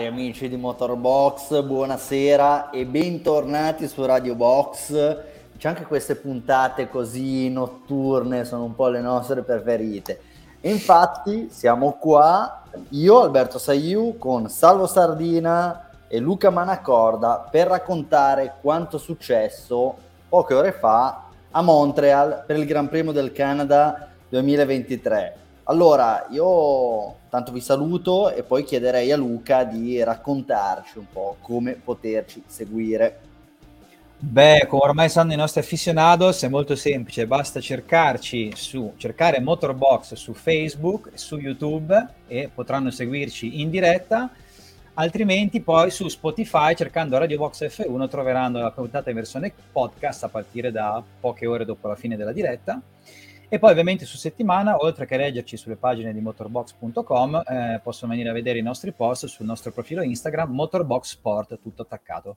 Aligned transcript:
Cari 0.00 0.12
amici 0.12 0.48
di 0.48 0.56
Motorbox, 0.56 1.62
buonasera 1.62 2.70
e 2.70 2.86
bentornati 2.86 3.86
su 3.86 4.02
Radio 4.06 4.34
Box. 4.34 4.94
C'è 5.58 5.68
anche 5.68 5.84
queste 5.84 6.14
puntate 6.14 6.88
così 6.88 7.50
notturne, 7.50 8.46
sono 8.46 8.64
un 8.64 8.74
po' 8.74 8.88
le 8.88 9.02
nostre 9.02 9.42
preferite. 9.42 10.22
infatti 10.62 11.48
siamo 11.50 11.98
qua, 12.00 12.62
io 12.90 13.20
Alberto 13.20 13.58
Saiu 13.58 14.16
con 14.16 14.48
Salvo 14.48 14.86
Sardina 14.86 15.90
e 16.08 16.18
Luca 16.18 16.48
Manacorda 16.48 17.46
per 17.50 17.66
raccontare 17.66 18.54
quanto 18.62 18.96
è 18.96 19.00
successo 19.00 19.96
poche 20.30 20.54
ore 20.54 20.72
fa 20.72 21.24
a 21.50 21.60
Montreal 21.60 22.44
per 22.46 22.56
il 22.56 22.64
Gran 22.64 22.88
Premio 22.88 23.12
del 23.12 23.32
Canada 23.32 24.08
2023. 24.30 25.49
Allora, 25.70 26.26
io 26.30 27.18
tanto 27.28 27.52
vi 27.52 27.60
saluto 27.60 28.32
e 28.32 28.42
poi 28.42 28.64
chiederei 28.64 29.12
a 29.12 29.16
Luca 29.16 29.62
di 29.62 30.02
raccontarci 30.02 30.98
un 30.98 31.06
po' 31.12 31.36
come 31.40 31.74
poterci 31.74 32.42
seguire. 32.44 33.20
Beh, 34.18 34.66
come 34.66 34.82
ormai 34.82 35.08
sanno 35.08 35.32
i 35.32 35.36
nostri 35.36 35.60
aficionados, 35.60 36.42
è 36.42 36.48
molto 36.48 36.74
semplice, 36.74 37.28
basta 37.28 37.60
cercarci 37.60 38.50
su, 38.56 38.94
cercare 38.96 39.38
Motorbox 39.40 40.14
su 40.14 40.34
Facebook, 40.34 41.12
su 41.14 41.38
YouTube 41.38 42.04
e 42.26 42.50
potranno 42.52 42.90
seguirci 42.90 43.60
in 43.60 43.70
diretta, 43.70 44.28
altrimenti 44.94 45.60
poi 45.60 45.92
su 45.92 46.08
Spotify 46.08 46.74
cercando 46.74 47.16
Radio 47.16 47.38
Box 47.38 47.64
F1 47.64 48.08
troveranno 48.08 48.58
la 48.58 48.72
puntata 48.72 49.10
in 49.10 49.14
versione 49.14 49.52
podcast 49.70 50.24
a 50.24 50.28
partire 50.28 50.72
da 50.72 51.00
poche 51.20 51.46
ore 51.46 51.64
dopo 51.64 51.86
la 51.86 51.94
fine 51.94 52.16
della 52.16 52.32
diretta 52.32 52.82
e 53.52 53.58
poi 53.58 53.72
ovviamente 53.72 54.04
su 54.04 54.16
settimana, 54.16 54.76
oltre 54.78 55.06
che 55.06 55.16
leggerci 55.16 55.56
sulle 55.56 55.74
pagine 55.74 56.12
di 56.12 56.20
motorbox.com, 56.20 57.42
eh, 57.44 57.80
possono 57.82 58.12
venire 58.12 58.30
a 58.30 58.32
vedere 58.32 58.60
i 58.60 58.62
nostri 58.62 58.92
post 58.92 59.26
sul 59.26 59.44
nostro 59.44 59.72
profilo 59.72 60.02
Instagram 60.02 60.52
Motorbox 60.52 61.18
tutto 61.60 61.82
attaccato 61.82 62.36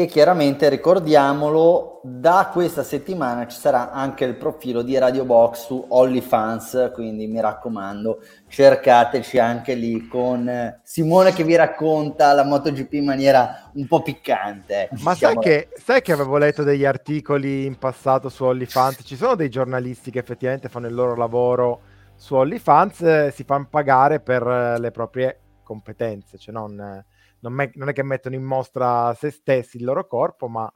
e 0.00 0.06
chiaramente 0.06 0.68
ricordiamolo 0.68 2.00
da 2.04 2.50
questa 2.52 2.84
settimana 2.84 3.48
ci 3.48 3.58
sarà 3.58 3.90
anche 3.90 4.24
il 4.24 4.36
profilo 4.36 4.82
di 4.82 4.96
Radio 4.96 5.24
Box 5.24 5.66
su 5.66 5.86
OnlyFans 5.88 6.92
quindi 6.94 7.26
mi 7.26 7.40
raccomando 7.40 8.22
cercateci 8.46 9.40
anche 9.40 9.74
lì 9.74 10.06
con 10.06 10.78
Simone 10.84 11.32
che 11.32 11.42
vi 11.42 11.56
racconta 11.56 12.32
la 12.32 12.44
MotoGP 12.44 12.92
in 12.92 13.06
maniera 13.06 13.70
un 13.74 13.88
po' 13.88 14.00
piccante 14.00 14.88
ma 15.00 15.16
sai 15.16 15.36
che, 15.38 15.68
sai 15.76 16.00
che 16.00 16.12
avevo 16.12 16.38
letto 16.38 16.62
degli 16.62 16.84
articoli 16.84 17.66
in 17.66 17.76
passato 17.76 18.28
su 18.28 18.44
OnlyFans? 18.44 19.00
Ci 19.02 19.16
sono 19.16 19.34
dei 19.34 19.50
giornalisti 19.50 20.12
che 20.12 20.20
effettivamente 20.20 20.68
fanno 20.68 20.86
il 20.86 20.94
loro 20.94 21.16
lavoro 21.16 21.80
su 22.14 22.36
OnlyFans 22.36 23.00
eh, 23.00 23.32
si 23.34 23.42
fanno 23.42 23.66
pagare 23.68 24.20
per 24.20 24.46
eh, 24.46 24.78
le 24.78 24.92
proprie 24.92 25.40
competenze 25.64 26.38
cioè 26.38 26.54
non 26.54 26.78
eh, 26.78 27.04
non, 27.40 27.52
me- 27.52 27.72
non, 27.74 27.88
è 27.88 27.92
che 27.92 28.02
mettono 28.02 28.34
in 28.34 28.42
mostra 28.42 29.14
se 29.14 29.30
stessi, 29.30 29.76
il 29.76 29.84
loro 29.84 30.06
corpo, 30.06 30.48
ma 30.48 30.72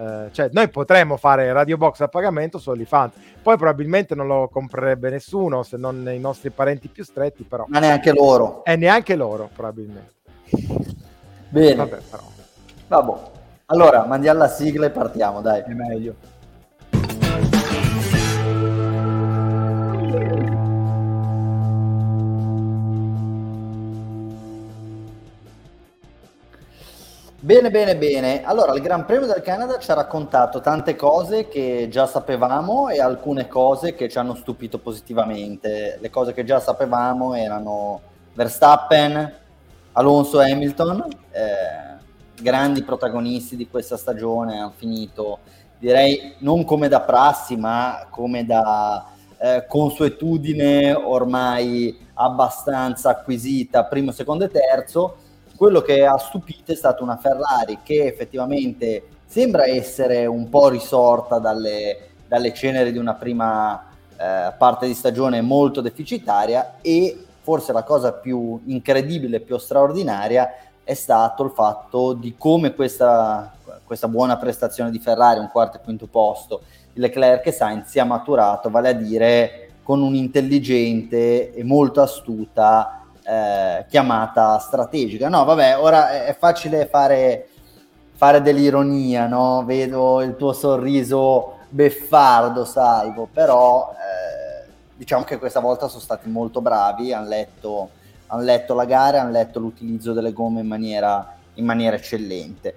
eh, 0.00 0.28
cioè, 0.32 0.48
noi 0.52 0.68
potremmo 0.70 1.18
fare 1.18 1.52
Radio 1.52 1.76
Box 1.76 2.00
a 2.00 2.08
pagamento 2.08 2.58
su 2.58 2.70
OnlyFans. 2.70 3.12
Poi 3.42 3.56
probabilmente 3.56 4.14
non 4.14 4.26
lo 4.26 4.48
comprerebbe 4.48 5.10
nessuno, 5.10 5.62
se 5.62 5.76
non 5.76 6.08
i 6.10 6.18
nostri 6.18 6.50
parenti 6.50 6.88
più 6.88 7.04
stretti, 7.04 7.42
però. 7.44 7.66
Ma 7.68 7.80
neanche 7.80 8.12
loro. 8.12 8.64
E 8.64 8.76
neanche 8.76 9.14
loro, 9.14 9.50
probabilmente. 9.54 10.14
Bene. 11.50 11.74
Vabbè, 11.74 11.98
però. 12.10 12.22
Vabbè. 12.88 13.20
Allora, 13.66 14.04
mandiamo 14.06 14.38
la 14.38 14.48
sigla 14.48 14.86
e 14.86 14.90
partiamo, 14.90 15.42
dai. 15.42 15.62
È 15.62 15.72
meglio. 15.72 16.14
Bene, 27.42 27.70
bene, 27.70 27.96
bene. 27.96 28.44
Allora, 28.44 28.74
il 28.74 28.82
Gran 28.82 29.06
Premio 29.06 29.26
del 29.26 29.40
Canada 29.40 29.78
ci 29.78 29.90
ha 29.90 29.94
raccontato 29.94 30.60
tante 30.60 30.94
cose 30.94 31.48
che 31.48 31.88
già 31.90 32.06
sapevamo 32.06 32.90
e 32.90 33.00
alcune 33.00 33.48
cose 33.48 33.94
che 33.94 34.10
ci 34.10 34.18
hanno 34.18 34.34
stupito 34.34 34.78
positivamente. 34.78 35.96
Le 36.02 36.10
cose 36.10 36.34
che 36.34 36.44
già 36.44 36.60
sapevamo 36.60 37.32
erano 37.32 38.02
Verstappen, 38.34 39.36
Alonso 39.92 40.42
e 40.42 40.52
Hamilton, 40.52 41.02
eh, 41.30 42.42
grandi 42.42 42.82
protagonisti 42.82 43.56
di 43.56 43.70
questa 43.70 43.96
stagione, 43.96 44.58
hanno 44.58 44.74
finito, 44.76 45.38
direi, 45.78 46.34
non 46.40 46.66
come 46.66 46.88
da 46.88 47.00
prassi, 47.00 47.56
ma 47.56 48.06
come 48.10 48.44
da 48.44 49.06
eh, 49.38 49.64
consuetudine 49.66 50.92
ormai 50.92 52.06
abbastanza 52.12 53.08
acquisita, 53.08 53.86
primo, 53.86 54.12
secondo 54.12 54.44
e 54.44 54.48
terzo 54.50 55.28
quello 55.60 55.82
che 55.82 56.06
ha 56.06 56.16
stupito 56.16 56.72
è 56.72 56.74
stata 56.74 57.02
una 57.02 57.18
Ferrari 57.18 57.80
che 57.82 58.06
effettivamente 58.06 59.02
sembra 59.26 59.66
essere 59.66 60.24
un 60.24 60.48
po' 60.48 60.70
risorta 60.70 61.38
dalle, 61.38 62.12
dalle 62.26 62.54
ceneri 62.54 62.92
di 62.92 62.96
una 62.96 63.12
prima 63.12 63.90
eh, 64.16 64.54
parte 64.56 64.86
di 64.86 64.94
stagione 64.94 65.42
molto 65.42 65.82
deficitaria 65.82 66.76
e 66.80 67.26
forse 67.42 67.74
la 67.74 67.82
cosa 67.82 68.14
più 68.14 68.58
incredibile, 68.68 69.40
più 69.40 69.58
straordinaria 69.58 70.50
è 70.82 70.94
stato 70.94 71.44
il 71.44 71.50
fatto 71.50 72.14
di 72.14 72.36
come 72.38 72.72
questa, 72.72 73.52
questa 73.84 74.08
buona 74.08 74.38
prestazione 74.38 74.90
di 74.90 74.98
Ferrari, 74.98 75.40
un 75.40 75.50
quarto 75.52 75.76
e 75.76 75.80
quinto 75.84 76.06
posto, 76.06 76.62
Leclerc 76.94 77.44
e 77.48 77.52
Sainz 77.52 77.90
sia 77.90 78.06
maturato, 78.06 78.70
vale 78.70 78.88
a 78.88 78.94
dire 78.94 79.72
con 79.82 80.00
un'intelligente 80.00 81.52
e 81.52 81.62
molto 81.64 82.00
astuta 82.00 82.99
eh, 83.22 83.84
chiamata 83.88 84.58
strategica. 84.58 85.28
No, 85.28 85.44
vabbè, 85.44 85.78
ora 85.78 86.24
è, 86.24 86.36
facile 86.38 86.86
fare, 86.86 87.48
fare 88.12 88.42
dell'ironia, 88.42 89.26
no? 89.26 89.64
Vedo 89.64 90.22
il 90.22 90.36
tuo 90.36 90.52
sorriso 90.52 91.58
beffardo, 91.68 92.64
Salvo, 92.64 93.28
però 93.32 93.92
eh, 93.92 94.70
diciamo 94.96 95.24
che 95.24 95.38
questa 95.38 95.60
volta 95.60 95.88
sono 95.88 96.00
stati 96.00 96.28
molto 96.28 96.60
bravi, 96.60 97.12
hanno 97.12 97.28
letto, 97.28 97.90
han 98.28 98.44
letto 98.44 98.74
la 98.74 98.84
gara, 98.84 99.20
hanno 99.20 99.30
letto 99.30 99.60
l'utilizzo 99.60 100.12
delle 100.12 100.32
gomme 100.32 100.60
in 100.60 100.66
maniera, 100.66 101.34
in 101.54 101.64
maniera 101.64 101.96
eccellente. 101.96 102.76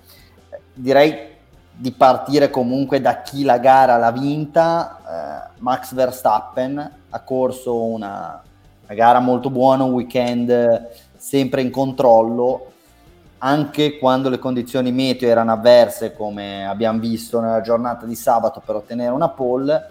Direi 0.74 1.32
di 1.76 1.92
partire 1.92 2.50
comunque 2.50 3.02
da 3.02 3.22
chi 3.22 3.44
la 3.44 3.58
gara 3.58 3.98
l'ha 3.98 4.12
vinta. 4.12 5.50
Eh, 5.50 5.60
Max 5.60 5.94
Verstappen 5.94 6.92
ha 7.10 7.20
corso 7.22 7.84
una, 7.84 8.42
una 8.86 8.94
gara 8.96 9.20
molto 9.20 9.50
buona, 9.50 9.84
un 9.84 9.94
weekend 9.94 10.90
sempre 11.16 11.62
in 11.62 11.72
controllo, 11.72 12.72
anche 13.40 13.98
quando 13.98 14.30
le 14.30 14.40
condizioni 14.40 14.92
meteo 14.92 15.30
erano 15.30 15.52
avverse, 15.52 16.14
come 16.14 16.66
abbiamo 16.66 17.00
visto 17.00 17.40
nella 17.40 17.62
giornata 17.62 18.06
di 18.06 18.16
sabato 18.16 18.62
per 18.66 18.76
ottenere 18.76 19.12
una 19.12 19.30
pole, 19.30 19.90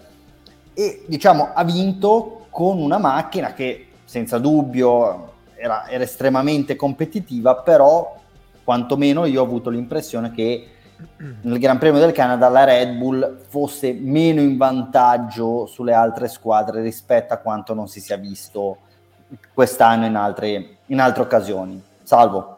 e 0.73 1.05
diciamo 1.07 1.49
ha 1.53 1.63
vinto 1.63 2.45
con 2.49 2.79
una 2.79 2.97
macchina 2.97 3.53
che 3.53 3.87
senza 4.05 4.37
dubbio 4.37 5.33
era, 5.55 5.87
era 5.87 6.03
estremamente 6.03 6.75
competitiva, 6.75 7.57
però 7.57 8.19
quantomeno 8.63 9.25
io 9.25 9.41
ho 9.41 9.45
avuto 9.45 9.69
l'impressione 9.69 10.31
che 10.31 10.67
nel 11.41 11.59
Gran 11.59 11.77
Premio 11.77 11.99
del 11.99 12.11
Canada 12.11 12.49
la 12.49 12.63
Red 12.63 12.97
Bull 12.97 13.39
fosse 13.47 13.93
meno 13.93 14.41
in 14.41 14.57
vantaggio 14.57 15.65
sulle 15.65 15.93
altre 15.93 16.27
squadre 16.27 16.81
rispetto 16.81 17.33
a 17.33 17.37
quanto 17.37 17.73
non 17.73 17.87
si 17.87 17.99
sia 17.99 18.17
visto 18.17 18.77
quest'anno 19.53 20.05
in 20.05 20.15
altre, 20.15 20.77
in 20.87 20.99
altre 20.99 21.23
occasioni. 21.23 21.81
Salvo. 22.03 22.57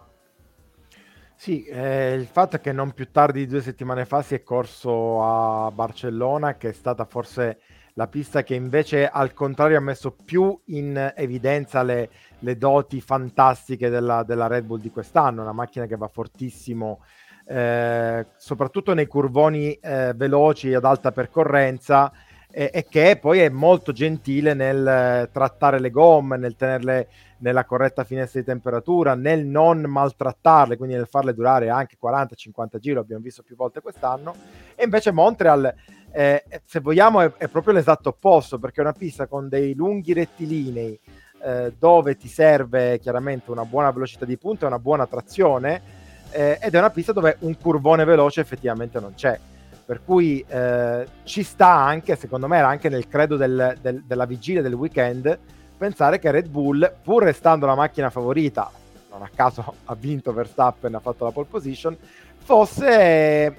Sì, 1.35 1.63
eh, 1.65 2.13
il 2.13 2.25
fatto 2.25 2.55
è 2.55 2.61
che 2.61 2.71
non 2.71 2.91
più 2.91 3.11
tardi 3.11 3.39
di 3.39 3.47
due 3.47 3.61
settimane 3.61 4.05
fa 4.05 4.21
si 4.21 4.35
è 4.35 4.41
corso 4.41 5.21
a 5.21 5.71
Barcellona, 5.71 6.55
che 6.55 6.69
è 6.69 6.73
stata 6.73 7.05
forse 7.05 7.59
la 7.97 8.07
pista 8.07 8.43
che 8.43 8.55
invece 8.55 9.07
al 9.07 9.33
contrario 9.33 9.77
ha 9.77 9.81
messo 9.81 10.11
più 10.11 10.59
in 10.65 11.13
evidenza 11.15 11.81
le, 11.81 12.09
le 12.39 12.57
doti 12.57 12.99
fantastiche 12.99 13.89
della, 13.89 14.23
della, 14.23 14.47
Red 14.47 14.65
Bull 14.65 14.79
di 14.79 14.89
quest'anno, 14.89 15.41
una 15.41 15.53
macchina 15.53 15.85
che 15.85 15.95
va 15.95 16.07
fortissimo, 16.07 17.01
eh, 17.45 18.25
soprattutto 18.37 18.93
nei 18.93 19.05
curvoni 19.05 19.73
eh, 19.73 20.13
veloci 20.15 20.73
ad 20.73 20.83
alta 20.83 21.11
percorrenza 21.11 22.11
e, 22.51 22.71
e, 22.73 22.85
che 22.89 23.17
poi 23.19 23.39
è 23.39 23.49
molto 23.49 23.91
gentile 23.91 24.53
nel 24.53 24.87
eh, 24.87 25.29
trattare 25.31 25.79
le 25.79 25.89
gomme, 25.89 26.37
nel 26.37 26.55
tenerle 26.55 27.09
nella 27.39 27.65
corretta 27.65 28.05
finestra 28.05 28.39
di 28.39 28.45
temperatura, 28.45 29.13
nel 29.13 29.45
non 29.45 29.81
maltrattarle, 29.81 30.77
quindi 30.77 30.95
nel 30.95 31.07
farle 31.07 31.33
durare 31.33 31.69
anche 31.69 31.97
40-50 32.01 32.77
giri, 32.79 32.97
abbiamo 32.97 33.21
visto 33.21 33.43
più 33.43 33.55
volte 33.55 33.81
quest'anno. 33.81 34.33
E 34.73 34.85
invece 34.85 35.11
Montreal, 35.11 35.71
eh, 36.11 36.45
se 36.63 36.79
vogliamo, 36.79 37.21
è, 37.21 37.31
è, 37.35 37.47
proprio 37.49 37.73
l'esatto 37.73 38.09
opposto, 38.09 38.57
perché 38.57 38.79
è 38.79 38.83
una 38.83 38.93
pista 38.93 39.27
con 39.27 39.49
dei 39.49 39.75
lunghi 39.75 40.13
rettilinei 40.13 40.99
eh, 41.43 41.73
dove 41.77 42.15
ti 42.15 42.27
serve 42.27 42.99
chiaramente 42.99 43.51
una 43.51 43.65
buona 43.65 43.91
velocità 43.91 44.25
di 44.25 44.37
punta 44.37 44.63
e 44.63 44.67
una 44.67 44.79
buona 44.79 45.05
trazione, 45.05 45.94
eh, 46.35 46.59
ed 46.61 46.75
è 46.75 46.77
una 46.77 46.89
pista 46.89 47.13
dove 47.13 47.37
un 47.39 47.57
curvone 47.57 48.03
veloce 48.03 48.41
effettivamente 48.41 48.99
non 48.99 49.13
c'è 49.15 49.39
per 49.85 50.01
cui 50.03 50.43
eh, 50.47 51.05
ci 51.23 51.43
sta 51.43 51.71
anche, 51.71 52.15
secondo 52.15 52.47
me 52.47 52.57
era 52.57 52.67
anche 52.67 52.89
nel 52.89 53.07
credo 53.07 53.37
del, 53.37 53.77
del, 53.79 54.01
della 54.03 54.25
vigilia 54.25 54.63
del 54.63 54.73
weekend, 54.73 55.37
pensare 55.77 56.17
che 56.17 56.31
Red 56.31 56.47
Bull, 56.47 56.91
pur 57.03 57.23
restando 57.23 57.67
la 57.67 57.75
macchina 57.75 58.09
favorita, 58.09 58.71
non 59.11 59.21
a 59.21 59.29
caso 59.33 59.75
ha 59.85 59.95
vinto 59.95 60.33
Verstappen, 60.33 60.95
ha 60.95 60.99
fatto 60.99 61.23
la 61.23 61.29
pole 61.29 61.45
position, 61.47 61.95
fosse 62.37 62.87
eh, 62.87 63.53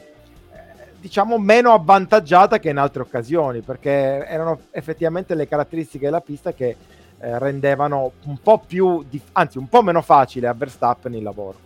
diciamo 0.98 1.38
meno 1.38 1.72
avvantaggiata 1.72 2.58
che 2.58 2.70
in 2.70 2.78
altre 2.78 3.02
occasioni, 3.02 3.60
perché 3.60 4.26
erano 4.26 4.62
effettivamente 4.72 5.36
le 5.36 5.46
caratteristiche 5.46 6.06
della 6.06 6.20
pista 6.20 6.52
che 6.52 6.76
eh, 7.18 7.38
rendevano 7.38 8.14
un 8.24 8.38
po' 8.38 8.58
più, 8.58 9.04
dif- 9.08 9.28
anzi 9.30 9.58
un 9.58 9.68
po' 9.68 9.82
meno 9.82 10.02
facile 10.02 10.48
a 10.48 10.54
Verstappen 10.54 11.14
il 11.14 11.22
lavoro. 11.22 11.65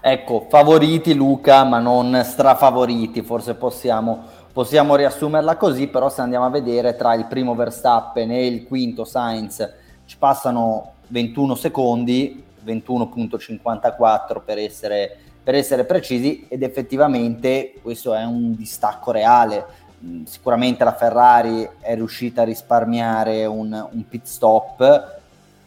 Ecco, 0.00 0.46
favoriti 0.48 1.12
Luca, 1.12 1.64
ma 1.64 1.80
non 1.80 2.22
strafavoriti, 2.24 3.22
forse 3.22 3.54
possiamo, 3.54 4.22
possiamo 4.52 4.94
riassumerla 4.94 5.56
così, 5.56 5.88
però 5.88 6.08
se 6.08 6.20
andiamo 6.20 6.46
a 6.46 6.50
vedere 6.50 6.94
tra 6.94 7.14
il 7.14 7.26
primo 7.26 7.56
Verstappen 7.56 8.30
e 8.30 8.46
il 8.46 8.64
quinto 8.64 9.04
Sainz 9.04 9.68
ci 10.04 10.16
passano 10.16 10.92
21 11.08 11.54
secondi, 11.56 12.44
21.54 12.64 14.40
per 14.44 14.58
essere, 14.58 15.16
per 15.42 15.56
essere 15.56 15.84
precisi, 15.84 16.46
ed 16.48 16.62
effettivamente 16.62 17.74
questo 17.82 18.14
è 18.14 18.24
un 18.24 18.54
distacco 18.54 19.10
reale. 19.10 19.66
Mm, 20.04 20.24
sicuramente 20.24 20.84
la 20.84 20.94
Ferrari 20.94 21.68
è 21.80 21.96
riuscita 21.96 22.42
a 22.42 22.44
risparmiare 22.44 23.46
un, 23.46 23.88
un 23.90 24.08
pit 24.08 24.26
stop, 24.26 25.17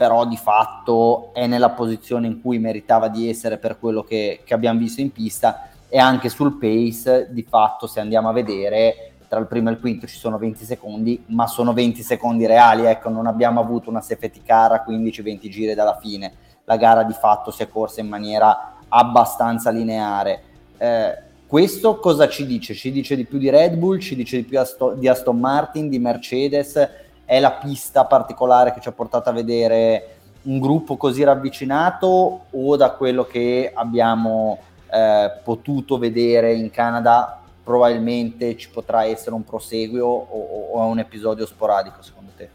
però 0.02 0.26
di 0.26 0.36
fatto 0.36 1.30
è 1.32 1.46
nella 1.46 1.70
posizione 1.70 2.26
in 2.26 2.42
cui 2.42 2.58
meritava 2.58 3.08
di 3.08 3.30
essere 3.30 3.60
per 3.60 3.78
quello 3.78 4.02
che, 4.02 4.42
che 4.44 4.56
abbiamo 4.56 4.80
visto 4.80 5.00
in 5.00 5.12
pista 5.12 5.70
e 5.90 6.00
anche 6.00 6.28
sul 6.28 6.58
pace 6.58 7.28
di 7.30 7.44
fatto 7.44 7.86
se 7.86 8.00
andiamo 8.00 8.28
a 8.28 8.32
vedere 8.32 9.12
tra 9.28 9.38
il 9.38 9.46
primo 9.46 9.70
e 9.70 9.74
il 9.74 9.80
quinto 9.80 10.08
ci 10.08 10.18
sono 10.18 10.40
20 10.40 10.66
secondi, 10.66 11.24
ma 11.28 11.46
sono 11.46 11.72
20 11.72 12.02
secondi 12.02 12.48
reali, 12.48 12.86
ecco, 12.86 13.10
non 13.10 13.28
abbiamo 13.28 13.60
avuto 13.60 13.92
una 13.92 14.02
safety 14.02 14.42
car 14.44 14.72
a 14.72 14.86
15-20 14.88 15.50
giri 15.50 15.76
dalla 15.76 16.00
fine, 16.02 16.34
la 16.64 16.78
gara 16.78 17.04
di 17.04 17.14
fatto 17.14 17.52
si 17.52 17.62
è 17.62 17.70
corsa 17.70 18.02
in 18.02 18.08
maniera 18.08 18.78
abbastanza 18.88 19.70
lineare. 19.70 20.42
Eh, 20.80 21.18
questo 21.46 22.00
cosa 22.00 22.28
ci 22.28 22.48
dice? 22.48 22.74
Ci 22.74 22.92
dice 22.92 23.16
di 23.16 23.26
più 23.26 23.38
di 23.38 23.52
Red 23.52 23.76
Bull, 23.76 24.00
ci 24.00 24.16
dice 24.16 24.38
di 24.38 24.46
più 24.46 24.60
Asto- 24.60 24.94
di 24.94 25.08
Aston 25.08 25.40
Martin, 25.40 25.90
di 25.90 26.00
Mercedes, 26.00 26.90
è 27.32 27.40
la 27.40 27.52
pista 27.52 28.04
particolare 28.04 28.74
che 28.74 28.82
ci 28.82 28.90
ha 28.90 28.92
portato 28.92 29.30
a 29.30 29.32
vedere 29.32 30.16
un 30.42 30.60
gruppo 30.60 30.98
così 30.98 31.24
ravvicinato 31.24 32.48
o 32.50 32.76
da 32.76 32.90
quello 32.92 33.24
che 33.24 33.72
abbiamo 33.74 34.60
eh, 34.92 35.32
potuto 35.42 35.98
vedere 35.98 36.54
in 36.54 36.70
Canada 36.72 37.40
probabilmente 37.64 38.58
ci 38.58 38.70
potrà 38.70 39.06
essere 39.06 39.34
un 39.34 39.46
proseguio 39.46 40.08
o, 40.08 40.72
o 40.74 40.86
un 40.88 41.00
episodio 41.00 41.46
sporadico 41.46 42.02
secondo 42.02 42.32
te? 42.36 42.50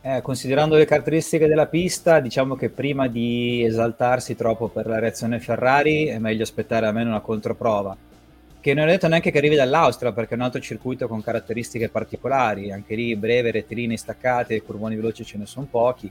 Eh, 0.00 0.22
considerando 0.22 0.76
le 0.76 0.86
caratteristiche 0.86 1.46
della 1.46 1.66
pista, 1.66 2.18
diciamo 2.20 2.54
che 2.54 2.70
prima 2.70 3.08
di 3.08 3.62
esaltarsi 3.62 4.34
troppo 4.34 4.68
per 4.68 4.86
la 4.86 5.00
reazione 5.00 5.38
Ferrari 5.38 6.06
è 6.06 6.16
meglio 6.16 6.44
aspettare 6.44 6.86
almeno 6.86 7.10
una 7.10 7.20
controprova 7.20 7.94
che 8.62 8.74
non 8.74 8.86
è 8.86 8.92
detto 8.92 9.08
neanche 9.08 9.32
che 9.32 9.38
arrivi 9.38 9.56
dall'Austria 9.56 10.12
perché 10.12 10.34
è 10.34 10.36
un 10.36 10.44
altro 10.44 10.60
circuito 10.60 11.08
con 11.08 11.20
caratteristiche 11.20 11.88
particolari, 11.88 12.70
anche 12.70 12.94
lì 12.94 13.16
breve, 13.16 13.50
rettilinei 13.50 13.96
staccate, 13.96 14.62
curvoni 14.62 14.94
veloci 14.94 15.24
ce 15.24 15.36
ne 15.36 15.46
sono 15.46 15.66
pochi. 15.68 16.10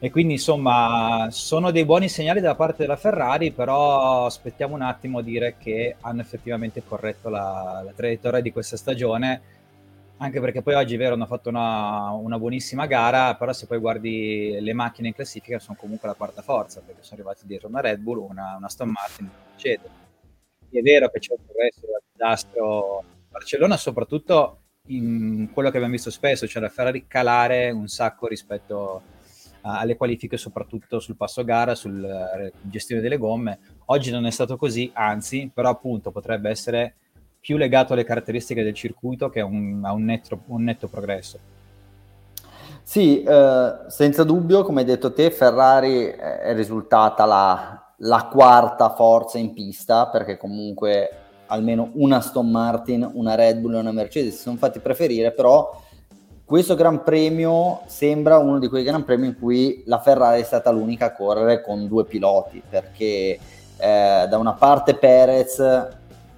E 0.00 0.10
quindi 0.10 0.32
insomma 0.32 1.28
sono 1.30 1.70
dei 1.70 1.84
buoni 1.84 2.08
segnali 2.08 2.40
da 2.40 2.56
parte 2.56 2.82
della 2.82 2.96
Ferrari, 2.96 3.52
però 3.52 4.26
aspettiamo 4.26 4.74
un 4.74 4.82
attimo 4.82 5.18
a 5.18 5.22
dire 5.22 5.54
che 5.58 5.94
hanno 6.00 6.22
effettivamente 6.22 6.82
corretto 6.84 7.28
la, 7.28 7.82
la 7.84 7.92
traiettoria 7.94 8.40
di 8.40 8.50
questa 8.50 8.76
stagione, 8.76 9.40
anche 10.16 10.40
perché 10.40 10.62
poi 10.62 10.74
oggi 10.74 10.96
è 10.96 10.98
vero 10.98 11.14
hanno 11.14 11.26
fatto 11.26 11.50
una, 11.50 12.10
una, 12.10 12.36
buonissima 12.36 12.86
gara, 12.86 13.36
però 13.36 13.52
se 13.52 13.66
poi 13.66 13.78
guardi 13.78 14.58
le 14.58 14.72
macchine 14.72 15.08
in 15.08 15.14
classifica 15.14 15.60
sono 15.60 15.76
comunque 15.78 16.08
la 16.08 16.14
quarta 16.14 16.42
forza, 16.42 16.82
perché 16.84 17.02
sono 17.02 17.20
arrivati 17.20 17.46
dietro 17.46 17.68
una 17.68 17.80
Red 17.80 18.00
Bull, 18.00 18.18
una, 18.18 18.56
una 18.56 18.66
Aston 18.66 18.88
Martin, 18.88 19.30
eccetera 19.54 20.08
è 20.78 20.82
vero 20.82 21.10
che 21.10 21.18
c'è 21.18 21.34
un 21.36 21.44
progresso 21.44 21.80
del 21.80 22.02
disastro 22.12 23.04
Barcellona, 23.28 23.76
soprattutto 23.76 24.58
in 24.86 25.50
quello 25.52 25.70
che 25.70 25.76
abbiamo 25.76 25.94
visto 25.94 26.10
spesso, 26.10 26.46
cioè 26.46 26.62
la 26.62 26.68
Ferrari 26.68 27.06
calare 27.06 27.70
un 27.70 27.88
sacco 27.88 28.26
rispetto 28.26 29.02
alle 29.62 29.96
qualifiche, 29.96 30.36
soprattutto 30.36 31.00
sul 31.00 31.16
passo 31.16 31.44
gara, 31.44 31.74
sulla 31.74 32.32
eh, 32.32 32.52
gestione 32.62 33.02
delle 33.02 33.18
gomme. 33.18 33.58
Oggi 33.86 34.10
non 34.10 34.26
è 34.26 34.30
stato 34.30 34.56
così, 34.56 34.90
anzi, 34.94 35.50
però 35.52 35.68
appunto 35.68 36.10
potrebbe 36.10 36.48
essere 36.50 36.94
più 37.38 37.56
legato 37.56 37.92
alle 37.92 38.04
caratteristiche 38.04 38.62
del 38.62 38.74
circuito 38.74 39.28
che 39.28 39.40
a 39.40 39.44
un, 39.44 39.80
a 39.84 39.92
un, 39.92 40.04
netto, 40.04 40.40
un 40.46 40.62
netto, 40.62 40.88
progresso. 40.88 41.38
Sì, 42.82 43.22
eh, 43.22 43.72
senza 43.88 44.24
dubbio, 44.24 44.62
come 44.62 44.80
hai 44.80 44.86
detto 44.86 45.12
te, 45.12 45.30
Ferrari 45.30 46.06
è 46.06 46.54
risultata 46.54 47.24
la, 47.24 47.89
la 48.02 48.28
quarta 48.30 48.90
forza 48.90 49.38
in 49.38 49.52
pista, 49.52 50.08
perché 50.08 50.36
comunque 50.36 51.10
almeno 51.46 51.90
una 51.94 52.16
Aston 52.16 52.50
Martin, 52.50 53.10
una 53.14 53.34
Red 53.34 53.58
Bull 53.58 53.74
e 53.74 53.78
una 53.78 53.92
Mercedes 53.92 54.36
si 54.36 54.42
sono 54.42 54.56
fatti 54.56 54.78
preferire, 54.78 55.32
però 55.32 55.82
questo 56.44 56.74
Gran 56.74 57.02
Premio 57.02 57.82
sembra 57.86 58.38
uno 58.38 58.58
di 58.58 58.68
quei 58.68 58.84
Gran 58.84 59.04
Premi 59.04 59.28
in 59.28 59.38
cui 59.38 59.82
la 59.86 60.00
Ferrari 60.00 60.40
è 60.40 60.44
stata 60.44 60.70
l'unica 60.70 61.06
a 61.06 61.12
correre 61.12 61.62
con 61.62 61.86
due 61.86 62.04
piloti, 62.04 62.62
perché 62.68 63.38
eh, 63.76 64.26
da 64.28 64.36
una 64.38 64.54
parte 64.54 64.94
Perez, 64.94 65.58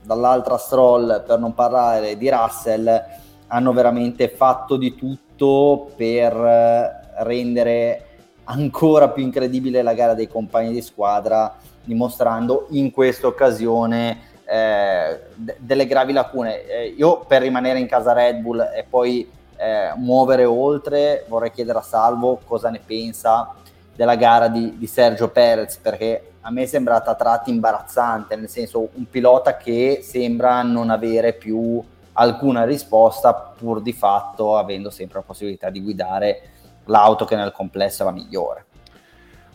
dall'altra 0.02 0.58
Stroll, 0.58 1.24
per 1.24 1.38
non 1.38 1.54
parlare 1.54 2.16
di 2.16 2.28
Russell, 2.28 3.02
hanno 3.46 3.72
veramente 3.72 4.28
fatto 4.28 4.76
di 4.76 4.94
tutto 4.94 5.90
per 5.96 6.34
eh, 6.34 7.22
rendere 7.22 8.06
ancora 8.44 9.08
più 9.10 9.22
incredibile 9.22 9.82
la 9.82 9.94
gara 9.94 10.14
dei 10.14 10.28
compagni 10.28 10.72
di 10.72 10.82
squadra, 10.82 11.56
dimostrando 11.84 12.66
in 12.70 12.90
questa 12.90 13.26
occasione 13.26 14.30
eh, 14.44 15.20
d- 15.34 15.56
delle 15.58 15.86
gravi 15.86 16.12
lacune. 16.12 16.66
Eh, 16.66 16.94
io 16.96 17.24
per 17.26 17.42
rimanere 17.42 17.78
in 17.78 17.86
casa 17.86 18.12
Red 18.12 18.40
Bull 18.40 18.60
e 18.60 18.84
poi 18.88 19.30
eh, 19.56 19.92
muovere 19.96 20.44
oltre, 20.44 21.24
vorrei 21.28 21.52
chiedere 21.52 21.78
a 21.78 21.82
Salvo 21.82 22.40
cosa 22.44 22.70
ne 22.70 22.80
pensa 22.84 23.54
della 23.94 24.16
gara 24.16 24.48
di, 24.48 24.76
di 24.78 24.86
Sergio 24.86 25.28
Perez, 25.28 25.76
perché 25.76 26.32
a 26.40 26.50
me 26.50 26.62
è 26.62 26.66
sembrata 26.66 27.12
a 27.12 27.14
tratti 27.14 27.50
imbarazzante, 27.50 28.34
nel 28.36 28.48
senso 28.48 28.88
un 28.94 29.08
pilota 29.08 29.56
che 29.56 30.00
sembra 30.02 30.62
non 30.62 30.90
avere 30.90 31.34
più 31.34 31.80
alcuna 32.14 32.64
risposta 32.64 33.32
pur 33.32 33.80
di 33.80 33.92
fatto 33.92 34.56
avendo 34.56 34.90
sempre 34.90 35.18
la 35.18 35.24
possibilità 35.24 35.70
di 35.70 35.80
guidare 35.80 36.42
l'auto 36.84 37.24
che 37.24 37.36
nel 37.36 37.52
complesso 37.52 38.04
la 38.04 38.10
migliore. 38.10 38.66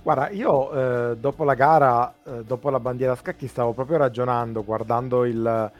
Guarda, 0.01 0.29
io 0.29 0.72
eh, 1.12 1.17
dopo 1.17 1.43
la 1.43 1.53
gara, 1.53 2.13
eh, 2.24 2.43
dopo 2.46 2.69
la 2.69 2.79
bandiera 2.79 3.13
a 3.13 3.17
scacchi, 3.17 3.48
stavo 3.48 3.74
proprio 3.74 3.98
ragionando, 3.98 4.63
guardando 4.63 5.25
il, 5.25 5.72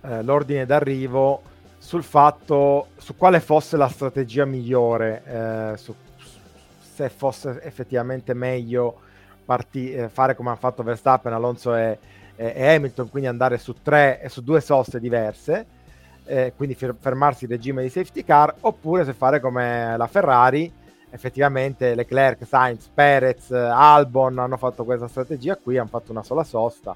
eh, 0.00 0.22
l'ordine 0.22 0.66
d'arrivo, 0.66 1.40
sul 1.78 2.02
fatto, 2.02 2.88
su 2.96 3.16
quale 3.16 3.38
fosse 3.38 3.76
la 3.76 3.86
strategia 3.86 4.44
migliore, 4.44 5.22
eh, 5.24 5.76
su, 5.76 5.94
se 6.80 7.08
fosse 7.10 7.60
effettivamente 7.62 8.34
meglio 8.34 9.00
parti, 9.44 9.92
eh, 9.92 10.08
fare 10.08 10.34
come 10.34 10.48
hanno 10.48 10.58
fatto 10.58 10.82
Verstappen, 10.82 11.32
Alonso 11.32 11.74
e, 11.76 11.98
e, 12.34 12.74
Hamilton, 12.74 13.08
quindi 13.08 13.28
andare 13.28 13.56
su 13.58 13.74
tre 13.82 14.20
e 14.20 14.28
su 14.28 14.42
due 14.42 14.60
soste 14.60 14.98
diverse, 14.98 15.66
eh, 16.24 16.52
quindi 16.56 16.74
fermarsi 16.74 17.44
il 17.44 17.50
regime 17.50 17.82
di 17.82 17.88
safety 17.88 18.24
car, 18.24 18.52
oppure 18.62 19.04
se 19.04 19.12
fare 19.12 19.38
come 19.38 19.96
la 19.96 20.08
Ferrari, 20.08 20.72
effettivamente 21.16 21.94
Leclerc, 21.94 22.46
Sainz, 22.46 22.88
Perez, 22.92 23.50
Albon 23.50 24.38
hanno 24.38 24.56
fatto 24.56 24.84
questa 24.84 25.08
strategia 25.08 25.56
qui, 25.56 25.78
hanno 25.78 25.88
fatto 25.88 26.12
una 26.12 26.22
sola 26.22 26.44
sosta 26.44 26.94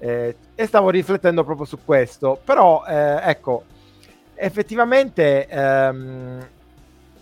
eh, 0.00 0.34
e 0.54 0.66
stavo 0.66 0.90
riflettendo 0.90 1.44
proprio 1.44 1.66
su 1.66 1.78
questo, 1.84 2.40
però 2.42 2.84
eh, 2.88 3.20
ecco, 3.22 3.64
effettivamente 4.34 5.46
ehm, 5.46 6.48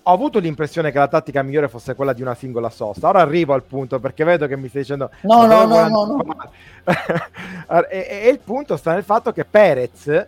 ho 0.05 0.13
avuto 0.13 0.39
l'impressione 0.39 0.93
che 0.93 0.99
la 0.99 1.09
tattica 1.09 1.43
migliore 1.43 1.69
fosse 1.69 1.95
quella 1.97 2.13
di 2.13 2.23
una 2.23 2.35
singola 2.35 2.71
sosta. 2.71 3.09
Ora 3.09 3.21
arrivo 3.21 3.53
al 3.53 3.65
punto 3.65 3.99
perché 3.99 4.25
vedo 4.25 4.47
che 4.47 4.57
mi 4.57 4.69
stai 4.69 4.83
dicendo 4.83 5.11
no, 5.23 5.45
no, 5.45 5.67
no, 5.67 5.89
no, 5.89 6.05
no. 6.07 6.51
e, 7.91 8.07
e, 8.23 8.29
il 8.29 8.39
punto 8.39 8.77
sta 8.77 8.95
nel 8.95 9.03
fatto 9.03 9.33
che 9.33 9.45
Perez 9.45 10.27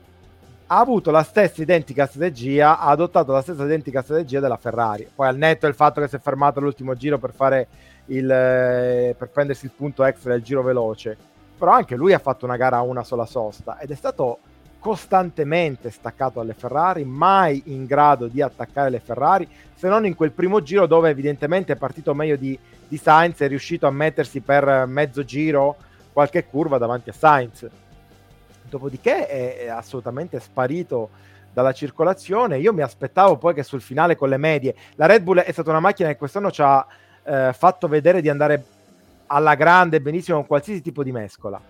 ha 0.73 0.79
avuto 0.79 1.11
la 1.11 1.25
stessa 1.25 1.63
identica 1.63 2.07
strategia, 2.07 2.79
ha 2.79 2.91
adottato 2.91 3.33
la 3.33 3.43
stessa 3.43 3.65
identica 3.65 4.03
strategia 4.03 4.39
della 4.39 4.57
Ferrari. 4.57 5.09
Poi 5.13 5.27
al 5.27 5.37
netto 5.37 5.67
il 5.67 5.75
fatto 5.75 6.01
che 6.01 6.07
si 6.07 6.15
è 6.15 6.21
fermato 6.21 6.61
all'ultimo 6.61 6.95
giro 6.95 7.19
per 7.19 7.67
il 8.07 8.31
eh, 8.31 9.15
per 9.19 9.29
prendersi 9.31 9.65
il 9.65 9.73
punto 9.77 10.05
extra 10.05 10.31
del 10.31 10.43
giro 10.43 10.63
veloce. 10.63 11.17
Però 11.59 11.73
anche 11.73 11.97
lui 11.97 12.13
ha 12.13 12.21
fatto 12.21 12.45
una 12.45 12.57
gara 12.57 12.77
a 12.77 12.83
una 12.83 13.03
sola 13.03 13.27
sosta 13.27 13.81
ed 13.81 13.91
è 13.91 13.97
stato 13.97 14.39
costantemente 14.79 15.91
staccato 15.91 16.39
alle 16.39 16.55
Ferrari, 16.55 17.05
mai 17.05 17.63
in 17.67 17.85
grado 17.85 18.29
di 18.29 18.41
attaccare 18.41 18.91
le 18.91 19.01
Ferrari, 19.01 19.49
se 19.75 19.89
non 19.89 20.07
in 20.07 20.15
quel 20.15 20.31
primo 20.31 20.63
giro 20.63 20.87
dove 20.87 21.11
evidentemente 21.11 21.73
è 21.73 21.77
partito 21.77 22.15
meglio 22.15 22.37
di, 22.37 22.57
di 22.87 22.97
Sainz, 22.97 23.41
è 23.41 23.49
riuscito 23.49 23.89
a 23.89 23.91
mettersi 23.91 24.41
per 24.41 24.87
mezzo 24.87 25.25
giro 25.25 25.77
qualche 26.13 26.47
curva 26.47 26.79
davanti 26.79 27.11
a 27.11 27.13
Sainz 27.13 27.69
dopodiché 28.71 29.27
è, 29.27 29.59
è 29.59 29.69
assolutamente 29.69 30.41
sparito 30.41 31.11
dalla 31.53 31.73
circolazione. 31.73 32.59
Io 32.59 32.73
mi 32.73 32.83
aspettavo 32.83 33.37
poi 33.37 33.53
che 33.55 33.63
sul 33.63 33.83
finale 33.83 34.17
con 34.17 34.29
le 34.29 34.39
medie, 34.39 34.75
la 34.95 35.07
Red 35.07 35.23
Bull 35.23 35.41
è 35.41 35.53
stata 35.53 35.71
una 35.71 35.81
macchina 35.81 36.09
che 36.09 36.17
quest'anno 36.17 36.51
ci 36.51 36.63
ha 36.63 36.87
eh, 37.25 37.53
fatto 37.53 37.89
vedere 37.89 38.21
di 38.21 38.29
andare 38.29 38.65
alla 39.27 39.55
grande 39.55 40.01
benissimo 40.01 40.39
con 40.39 40.47
qualsiasi 40.47 40.81
tipo 40.81 41.03
di 41.03 41.13
mescola. 41.13 41.61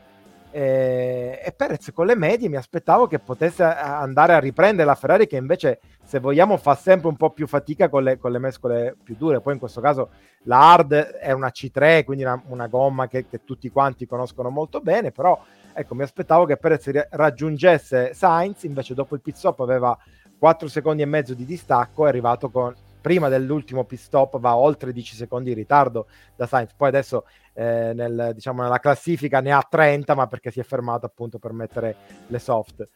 E, 0.52 1.40
e 1.42 1.52
Perez 1.52 1.92
con 1.92 2.06
le 2.06 2.16
medie 2.16 2.48
mi 2.48 2.56
aspettavo 2.56 3.06
che 3.06 3.18
potesse 3.18 3.62
andare 3.62 4.34
a 4.34 4.38
riprendere 4.38 4.86
la 4.86 4.94
Ferrari 4.94 5.26
che 5.26 5.36
invece 5.36 5.80
se 6.02 6.18
vogliamo 6.18 6.56
fa 6.56 6.74
sempre 6.74 7.08
un 7.08 7.16
po' 7.16 7.30
più 7.30 7.46
fatica 7.46 7.88
con 7.88 8.02
le, 8.02 8.18
con 8.18 8.32
le 8.32 8.38
mescole 8.38 8.96
più 9.02 9.14
dure. 9.16 9.40
Poi 9.40 9.52
in 9.52 9.58
questo 9.58 9.80
caso 9.80 10.10
la 10.44 10.72
hard 10.72 10.92
è 10.92 11.32
una 11.32 11.48
C3 11.48 12.04
quindi 12.04 12.24
una, 12.24 12.42
una 12.46 12.66
gomma 12.66 13.08
che, 13.08 13.26
che, 13.28 13.44
tutti 13.44 13.70
quanti 13.70 14.06
conoscono 14.06 14.48
molto 14.48 14.80
bene 14.80 15.12
però 15.12 15.38
ecco 15.74 15.94
mi 15.94 16.02
aspettavo 16.02 16.46
che 16.46 16.56
Perez 16.56 16.90
raggiungesse 17.10 18.14
Sainz 18.14 18.62
invece 18.62 18.94
dopo 18.94 19.14
il 19.14 19.20
pit 19.20 19.36
stop 19.36 19.60
aveva 19.60 19.96
4 20.38 20.68
secondi 20.68 21.02
e 21.02 21.06
mezzo 21.06 21.34
di 21.34 21.44
distacco 21.44 22.06
è 22.06 22.08
arrivato 22.08 22.48
con 22.48 22.74
prima 23.00 23.28
dell'ultimo 23.28 23.84
pit 23.84 23.98
stop 23.98 24.38
va 24.38 24.56
oltre 24.56 24.92
10 24.92 25.16
secondi 25.16 25.50
in 25.50 25.56
ritardo 25.56 26.06
da 26.36 26.46
Sainz 26.46 26.72
poi 26.74 26.88
adesso 26.88 27.24
eh, 27.52 27.92
nel, 27.94 28.30
diciamo, 28.34 28.62
nella 28.62 28.78
classifica 28.78 29.40
ne 29.40 29.52
ha 29.52 29.66
30, 29.68 30.14
ma 30.14 30.26
perché 30.26 30.50
si 30.50 30.60
è 30.60 30.62
fermato 30.62 31.06
appunto 31.06 31.38
per 31.38 31.52
mettere 31.52 31.96
le 32.28 32.38
soft. 32.38 32.88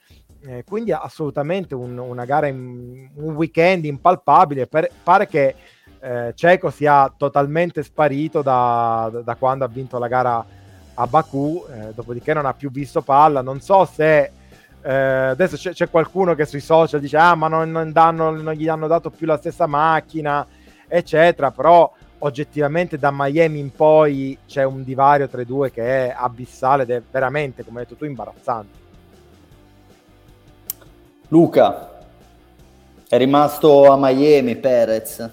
Eh, 0.47 0.65
quindi 0.65 0.93
assolutamente 0.93 1.75
un, 1.75 1.99
una 1.99 2.25
gara, 2.25 2.47
in, 2.47 3.11
un 3.15 3.35
weekend 3.35 3.85
impalpabile. 3.85 4.67
Per, 4.67 4.89
pare 5.03 5.27
che 5.27 5.55
eh, 6.01 6.33
Ceco 6.35 6.71
sia 6.71 7.13
totalmente 7.17 7.83
sparito 7.83 8.43
da, 8.43 9.11
da, 9.23 9.35
quando 9.37 9.65
ha 9.65 9.69
vinto 9.69 9.99
la 9.99 10.09
gara 10.09 10.45
a 10.95 11.07
Baku, 11.07 11.65
eh, 11.71 11.93
dopodiché 11.93 12.33
non 12.33 12.47
ha 12.47 12.55
più 12.55 12.71
visto 12.71 13.03
palla. 13.03 13.43
Non 13.43 13.61
so 13.61 13.85
se 13.85 14.31
eh, 14.87 14.93
adesso 14.93 15.57
c'è, 15.57 15.73
c'è, 15.73 15.89
qualcuno 15.89 16.35
che 16.35 16.45
sui 16.45 16.61
social 16.61 17.01
dice: 17.01 17.17
Ah, 17.17 17.35
ma 17.35 17.49
non, 17.49 17.71
non, 17.71 17.91
danno, 17.91 18.31
non 18.31 18.53
gli 18.53 18.69
hanno 18.69 18.87
dato 18.87 19.09
più 19.09 19.27
la 19.27 19.39
stessa 19.39 19.67
macchina, 19.67 20.47
eccetera. 20.87 21.51
Però 21.51 21.91
oggettivamente 22.19 22.99
da 22.99 23.11
Miami 23.11 23.61
in 23.61 23.73
poi 23.73 24.37
c'è 24.47 24.63
un 24.63 24.85
divario 24.85 25.27
tra 25.27 25.41
i 25.41 25.47
due 25.47 25.71
che 25.71 25.83
è 25.83 26.15
abissale 26.15 26.83
ed 26.83 26.91
è 26.91 27.03
veramente, 27.11 27.65
come 27.65 27.81
hai 27.81 27.87
detto 27.87 27.97
tu, 27.97 28.05
imbarazzante. 28.05 28.83
Luca, 31.29 32.01
è 33.09 33.17
rimasto 33.17 33.91
a 33.91 33.97
Miami 33.99 34.55
Perez. 34.57 35.31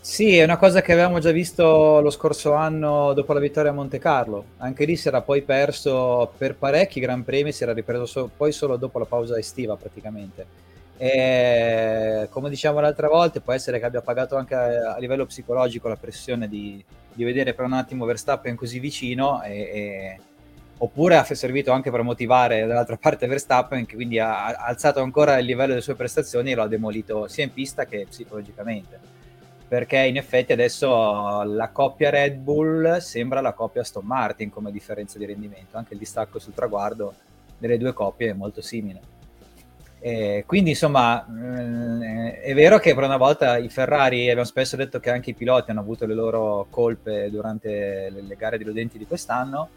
Sì, 0.00 0.36
è 0.36 0.44
una 0.44 0.56
cosa 0.56 0.80
che 0.80 0.92
avevamo 0.92 1.18
già 1.18 1.30
visto 1.30 2.00
lo 2.00 2.10
scorso 2.10 2.54
anno 2.54 3.12
dopo 3.12 3.32
la 3.32 3.40
vittoria 3.40 3.70
a 3.70 3.74
Monte 3.74 3.98
Carlo. 3.98 4.44
Anche 4.58 4.84
lì 4.84 4.96
si 4.96 5.08
era 5.08 5.20
poi 5.20 5.42
perso 5.42 6.32
per 6.36 6.54
parecchi 6.54 7.00
Gran 7.00 7.24
Premi, 7.24 7.52
si 7.52 7.62
era 7.62 7.72
ripreso 7.72 8.06
so- 8.06 8.30
poi 8.34 8.52
solo 8.52 8.76
dopo 8.76 8.98
la 8.98 9.04
pausa 9.04 9.38
estiva 9.38 9.76
praticamente 9.76 10.66
e 11.00 12.26
come 12.30 12.50
diciamo 12.50 12.80
l'altra 12.80 13.08
volta, 13.08 13.40
può 13.40 13.52
essere 13.52 13.78
che 13.78 13.86
abbia 13.86 14.00
pagato 14.00 14.36
anche 14.36 14.54
a, 14.54 14.94
a 14.94 14.98
livello 14.98 15.24
psicologico 15.26 15.86
la 15.86 15.96
pressione 15.96 16.48
di, 16.48 16.84
di, 17.12 17.22
vedere 17.22 17.54
per 17.54 17.64
un 17.64 17.72
attimo 17.74 18.04
Verstappen 18.04 18.56
così 18.56 18.80
vicino, 18.80 19.40
e, 19.44 19.52
e, 19.52 20.18
oppure 20.78 21.16
ha 21.16 21.24
servito 21.24 21.70
anche 21.70 21.92
per 21.92 22.02
motivare 22.02 22.66
dall'altra 22.66 22.96
parte 23.00 23.28
Verstappen, 23.28 23.86
che 23.86 23.94
quindi 23.94 24.18
ha, 24.18 24.46
ha 24.46 24.66
alzato 24.66 25.00
ancora 25.00 25.38
il 25.38 25.46
livello 25.46 25.68
delle 25.68 25.82
sue 25.82 25.94
prestazioni 25.94 26.50
e 26.50 26.54
lo 26.56 26.62
ha 26.62 26.68
demolito 26.68 27.28
sia 27.28 27.44
in 27.44 27.52
pista 27.52 27.86
che 27.86 28.06
psicologicamente. 28.08 29.16
Perché 29.68 29.98
in 29.98 30.16
effetti 30.16 30.52
adesso 30.52 31.42
la 31.42 31.68
coppia 31.68 32.08
Red 32.08 32.36
Bull 32.36 32.96
sembra 32.98 33.42
la 33.42 33.52
coppia 33.52 33.82
Aston 33.82 34.06
Martin 34.06 34.48
come 34.48 34.72
differenza 34.72 35.18
di 35.18 35.26
rendimento, 35.26 35.76
anche 35.76 35.92
il 35.92 35.98
distacco 35.98 36.38
sul 36.38 36.54
traguardo 36.54 37.14
delle 37.58 37.76
due 37.76 37.92
coppie 37.92 38.30
è 38.30 38.32
molto 38.32 38.62
simile. 38.62 39.16
Eh, 40.00 40.44
quindi 40.46 40.70
insomma 40.70 41.26
eh, 41.26 42.40
è 42.40 42.54
vero 42.54 42.78
che 42.78 42.94
per 42.94 43.02
una 43.02 43.16
volta 43.16 43.58
i 43.58 43.68
Ferrari, 43.68 44.22
abbiamo 44.22 44.44
spesso 44.44 44.76
detto 44.76 45.00
che 45.00 45.10
anche 45.10 45.30
i 45.30 45.34
piloti 45.34 45.70
hanno 45.70 45.80
avuto 45.80 46.06
le 46.06 46.14
loro 46.14 46.68
colpe 46.70 47.28
durante 47.30 48.08
le, 48.10 48.36
gare 48.36 48.58
deludenti 48.58 48.96
di 48.96 49.06
quest'anno. 49.06 49.68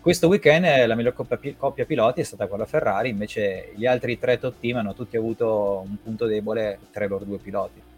Questo 0.00 0.28
weekend 0.28 0.64
la 0.86 0.94
miglior 0.94 1.12
coppia, 1.12 1.38
coppia, 1.56 1.84
piloti 1.84 2.20
è 2.20 2.24
stata 2.24 2.46
quella 2.46 2.64
Ferrari, 2.64 3.10
invece 3.10 3.72
gli 3.74 3.86
altri 3.86 4.18
tre 4.18 4.38
top 4.38 4.54
team 4.58 4.78
hanno 4.78 4.94
tutti 4.94 5.16
avuto 5.16 5.84
un 5.86 5.96
punto 6.02 6.26
debole 6.26 6.78
tra 6.90 7.04
i 7.04 7.08
loro 7.08 7.24
due 7.24 7.38
piloti. 7.38 7.89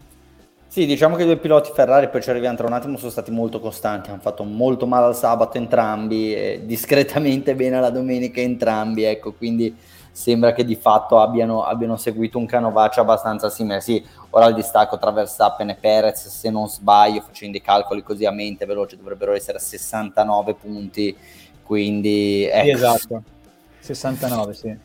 Sì, 0.73 0.87
diciamo 0.87 1.15
che 1.15 1.21
i 1.21 1.25
due 1.27 1.37
piloti 1.37 1.69
Ferrari, 1.71 2.09
poi 2.09 2.19
ci 2.19 2.31
arriviamo 2.31 2.57
tra 2.57 2.65
un 2.65 2.73
attimo, 2.73 2.97
sono 2.97 3.11
stati 3.11 3.29
molto 3.29 3.59
costanti, 3.59 4.09
hanno 4.09 4.21
fatto 4.21 4.43
molto 4.43 4.87
male 4.87 5.05
al 5.05 5.15
sabato 5.15 5.59
entrambi 5.59 6.65
discretamente 6.65 7.53
bene 7.53 7.77
alla 7.77 7.91
domenica 7.91 8.41
entrambi, 8.41 9.03
ecco, 9.03 9.33
quindi 9.33 9.77
sembra 10.11 10.51
che 10.51 10.65
di 10.65 10.73
fatto 10.73 11.19
abbiano, 11.19 11.63
abbiano 11.63 11.95
seguito 11.95 12.39
un 12.39 12.47
canovaccio 12.47 13.01
abbastanza 13.01 13.51
simile. 13.51 13.81
Sì, 13.81 14.03
ora 14.31 14.47
il 14.47 14.55
distacco 14.55 14.97
tra 14.97 15.11
Verstappen 15.11 15.69
e 15.69 15.75
Perez, 15.75 16.27
se 16.27 16.49
non 16.49 16.67
sbaglio, 16.67 17.21
facendo 17.21 17.55
i 17.55 17.61
calcoli 17.61 18.01
così 18.01 18.25
a 18.25 18.31
mente 18.31 18.65
veloce, 18.65 18.97
dovrebbero 18.97 19.33
essere 19.33 19.59
69 19.59 20.55
punti, 20.55 21.15
quindi... 21.61 22.47
Ecco. 22.51 22.65
Sì, 22.65 22.71
esatto, 22.71 23.23
69, 23.79 24.53
sì. 24.55 24.75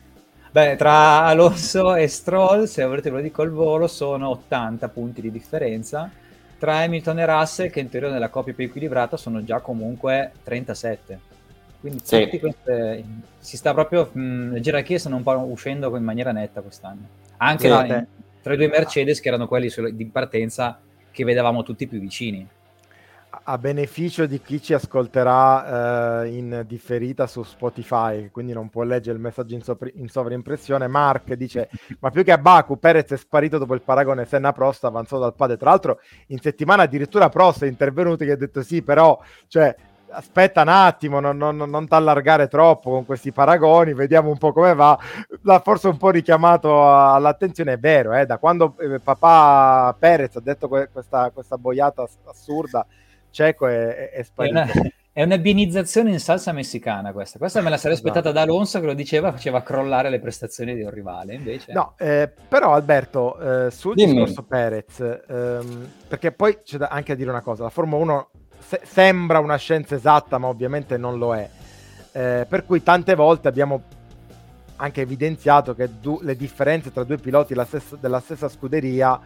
Beh, 0.51 0.75
tra 0.77 1.25
Alonso 1.25 1.93
e 1.93 2.07
Stroll, 2.07 2.63
se 2.63 2.81
avrete 2.81 3.09
lo 3.09 3.19
dico 3.19 3.43
al 3.43 3.51
volo, 3.51 3.87
sono 3.87 4.29
80 4.29 4.89
punti 4.89 5.21
di 5.21 5.29
differenza. 5.29 6.09
Tra 6.57 6.77
Hamilton 6.79 7.19
e 7.19 7.25
Russell, 7.25 7.69
che 7.69 7.79
in 7.79 7.89
teoria 7.89 8.09
nella 8.09 8.29
coppia 8.29 8.53
più 8.53 8.65
equilibrata, 8.65 9.15
sono 9.15 9.43
già 9.43 9.59
comunque 9.59 10.31
37. 10.43 11.19
Quindi 11.79 12.01
sì. 12.03 12.39
queste, 12.39 13.05
si 13.37 13.57
sta 13.57 13.73
proprio, 13.73 14.09
mh, 14.11 14.53
le 14.53 14.59
gerarchie 14.59 14.97
stanno 14.97 15.17
un 15.17 15.23
po' 15.23 15.37
uscendo 15.37 15.95
in 15.95 16.03
maniera 16.03 16.31
netta 16.31 16.61
quest'anno. 16.61 17.07
Anche 17.37 17.63
sì, 17.63 17.69
la, 17.69 18.05
tra 18.41 18.53
i 18.53 18.57
due 18.57 18.67
Mercedes, 18.67 19.19
che 19.21 19.27
erano 19.27 19.47
quelli 19.47 19.71
di 19.93 20.05
partenza 20.05 20.79
che 21.11 21.23
vedevamo 21.23 21.63
tutti 21.63 21.87
più 21.87 21.99
vicini. 21.99 22.45
A 23.51 23.57
beneficio 23.57 24.27
di 24.27 24.43
chi 24.43 24.61
ci 24.61 24.75
ascolterà 24.75 26.21
eh, 26.21 26.27
in 26.37 26.65
differita 26.67 27.25
su 27.25 27.41
Spotify, 27.41 28.29
quindi 28.29 28.53
non 28.53 28.69
può 28.69 28.83
leggere 28.83 29.15
il 29.15 29.23
messaggio 29.23 29.55
in, 29.55 29.63
sopra- 29.63 29.89
in 29.91 30.07
sovraimpressione, 30.07 30.85
Mark 30.87 31.33
dice: 31.33 31.67
Ma 31.97 32.11
più 32.11 32.23
che 32.23 32.31
a 32.31 32.37
Baku, 32.37 32.77
Perez 32.77 33.09
è 33.09 33.17
sparito 33.17 33.57
dopo 33.57 33.73
il 33.73 33.81
paragone 33.81 34.25
Senna 34.25 34.51
Prost, 34.51 34.83
avanzato 34.83 35.23
dal 35.23 35.33
padre. 35.33 35.57
Tra 35.57 35.71
l'altro, 35.71 35.99
in 36.27 36.37
settimana 36.39 36.83
addirittura 36.83 37.29
Prost 37.29 37.63
è 37.63 37.67
intervenuto 37.67 38.23
e 38.23 38.29
ha 38.29 38.37
detto: 38.37 38.61
Sì, 38.61 38.83
però, 38.83 39.19
cioè, 39.47 39.75
aspetta 40.11 40.61
un 40.61 40.67
attimo, 40.67 41.19
non, 41.19 41.35
non, 41.35 41.55
non 41.57 41.87
t'allargare 41.87 42.47
troppo 42.47 42.91
con 42.91 43.03
questi 43.03 43.31
paragoni, 43.31 43.95
vediamo 43.95 44.29
un 44.29 44.37
po' 44.37 44.53
come 44.53 44.75
va. 44.75 44.95
L'ha 45.41 45.59
forse 45.59 45.87
un 45.87 45.97
po' 45.97 46.11
richiamato 46.11 46.87
all'attenzione, 46.87 47.73
è 47.73 47.79
vero, 47.79 48.13
eh, 48.13 48.27
da 48.27 48.37
quando 48.37 48.75
eh, 48.79 48.99
papà 48.99 49.95
Perez 49.97 50.35
ha 50.35 50.39
detto 50.39 50.67
que- 50.67 50.89
questa, 50.91 51.31
questa, 51.31 51.57
boiata 51.57 52.07
assurda, 52.25 52.85
Ceco 53.31 53.67
è, 53.67 54.09
è, 54.11 54.23
sparito. 54.23 54.57
È 54.57 54.61
una, 54.61 54.71
è 55.11 55.23
una 55.23 55.37
binizzazione 55.37 56.11
in 56.11 56.19
salsa 56.19 56.51
messicana 56.51 57.11
questa. 57.11 57.37
Questa 57.37 57.61
me 57.61 57.69
la 57.69 57.77
sarei 57.77 57.93
esatto. 57.93 58.09
aspettata 58.09 58.33
da 58.33 58.43
Alonso 58.43 58.79
che 58.79 58.85
lo 58.85 58.93
diceva, 58.93 59.31
faceva 59.31 59.61
crollare 59.61 60.09
le 60.09 60.19
prestazioni 60.19 60.75
di 60.75 60.81
un 60.81 60.91
rivale, 60.91 61.33
invece... 61.33 61.73
No, 61.73 61.95
eh, 61.97 62.31
però 62.47 62.73
Alberto, 62.73 63.67
eh, 63.67 63.71
sul 63.71 63.95
Dimmi. 63.95 64.13
discorso 64.13 64.43
Perez, 64.43 64.99
ehm, 65.27 65.91
perché 66.07 66.31
poi 66.31 66.59
c'è 66.63 66.77
da 66.77 66.87
anche 66.87 67.11
a 67.11 67.15
dire 67.15 67.29
una 67.29 67.41
cosa, 67.41 67.63
la 67.63 67.69
Formula 67.69 68.01
1 68.01 68.29
se- 68.59 68.81
sembra 68.83 69.39
una 69.39 69.57
scienza 69.57 69.95
esatta, 69.95 70.37
ma 70.37 70.47
ovviamente 70.47 70.97
non 70.97 71.17
lo 71.17 71.35
è. 71.35 71.49
Eh, 72.11 72.45
per 72.47 72.65
cui 72.65 72.81
tante 72.81 73.15
volte 73.15 73.47
abbiamo 73.47 73.81
anche 74.77 75.01
evidenziato 75.01 75.75
che 75.75 75.89
du- 75.99 76.19
le 76.21 76.35
differenze 76.35 76.91
tra 76.91 77.03
due 77.03 77.17
piloti 77.17 77.53
della 77.53 77.65
stessa, 77.65 77.97
della 77.99 78.19
stessa 78.19 78.47
scuderia 78.47 79.19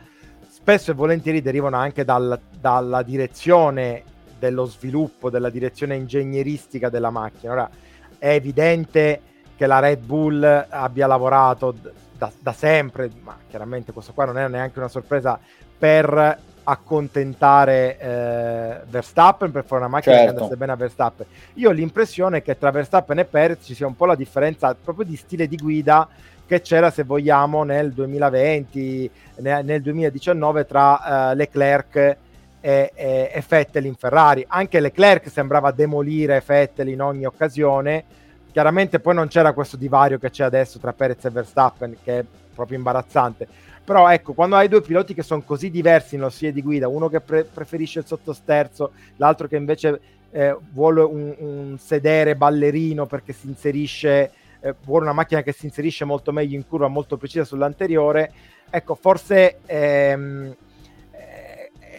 spesso 0.63 0.91
e 0.91 0.93
volentieri 0.93 1.41
derivano 1.41 1.75
anche 1.75 2.05
dal, 2.05 2.39
dalla 2.58 3.03
direzione 3.03 4.01
dello 4.39 4.63
sviluppo, 4.63 5.29
della 5.29 5.50
direzione 5.50 5.98
ingegneristica 5.98 6.88
della 6.88 7.10
macchina. 7.10 7.51
Ora 7.51 7.70
è 8.17 8.29
evidente 8.29 9.22
che 9.58 9.67
la 9.67 9.79
Red 9.79 10.05
Bull 10.05 10.41
abbia 10.70 11.05
lavorato 11.05 11.75
da, 12.17 12.32
da 12.39 12.53
sempre, 12.53 13.12
ma 13.24 13.38
chiaramente 13.50 13.91
questo 13.91 14.13
qua 14.13 14.24
non 14.24 14.38
è 14.38 14.48
neanche 14.48 14.79
una 14.79 14.88
sorpresa 14.88 15.38
per 15.77 16.39
accontentare 16.63 18.00
eh, 18.00 18.82
Verstappen 18.88 19.51
per 19.51 19.65
fare 19.65 19.82
una 19.82 19.89
macchina 19.89 20.15
certo. 20.15 20.32
che 20.32 20.38
andasse 20.38 20.55
bene 20.55 20.72
a 20.72 20.75
Verstappen. 20.77 21.25
Io 21.55 21.67
ho 21.67 21.74
l'impressione 21.74 22.41
che 22.41 22.58
tra 22.58 22.72
Verstappen 22.72 23.20
e 23.20 23.25
Perez 23.25 23.65
ci 23.65 23.75
sia 23.75 23.86
un 23.86 23.98
po' 23.98 24.05
la 24.05 24.15
differenza 24.15 24.74
proprio 24.82 25.05
di 25.05 25.17
stile 25.17 25.46
di 25.46 25.58
guida 25.58 26.08
che 26.46 26.62
c'era 26.62 26.92
se 26.92 27.04
vogliamo 27.04 27.64
nel 27.64 27.92
2020, 27.92 29.10
nel 29.38 29.82
2019 29.82 30.66
tra 30.66 31.32
uh, 31.32 31.36
Leclerc 31.36 31.96
e, 31.96 32.18
e, 32.60 32.92
e, 32.96 33.44
Vettel 33.48 33.86
in 33.86 33.96
Ferrari. 33.96 34.46
Anche 34.48 34.80
Leclerc 34.80 35.30
sembrava 35.30 35.72
demolire 35.72 36.44
Vettel 36.46 36.90
in 36.90 37.02
ogni 37.02 37.26
occasione. 37.26 38.04
Chiaramente 38.52 39.00
poi 39.00 39.16
non 39.16 39.28
c'era 39.28 39.54
questo 39.54 39.78
divario 39.78 40.20
che 40.20 40.30
c'è 40.30 40.44
adesso 40.44 40.80
tra 40.80 40.94
Perez 40.94 41.26
e 41.26 41.30
Verstappen 41.30 41.98
che 42.04 42.20
è 42.20 42.26
proprio 42.54 42.78
imbarazzante 42.78 43.48
però 43.84 44.10
ecco, 44.10 44.32
quando 44.32 44.56
hai 44.56 44.70
due 44.70 44.82
piloti 44.82 45.14
che 45.14 45.24
sono 45.24 45.42
così 45.42 45.70
diversi 45.70 46.16
nello 46.16 46.30
stile 46.30 46.54
di 46.54 46.62
guida, 46.62 46.88
uno 46.88 47.10
che 47.10 47.20
pre- 47.20 47.44
preferisce 47.44 48.00
il 48.00 48.06
sottosterzo, 48.06 48.92
l'altro 49.18 49.48
che 49.48 49.58
invece 49.58 50.00
eh, 50.32 50.56
vuole 50.72 51.02
un, 51.02 51.36
un, 51.38 51.78
sedere 51.78 52.36
ballerino 52.36 53.06
perché 53.06 53.34
si 53.34 53.48
inserisce, 53.48 54.32
eh, 54.63 54.74
vuole 54.86 55.03
una 55.03 55.13
macchina 55.13 55.41
che 55.41 55.51
si 55.51 55.65
inserisce 55.65 56.05
molto 56.05 56.32
meglio 56.32 56.55
in 56.55 56.65
curva, 56.65 56.88
molto 56.88 57.17
precisa 57.17 57.43
sull'anteriore, 57.43 58.32
ecco, 58.70 58.96
forse 58.96 59.60
ehm, 59.65 60.55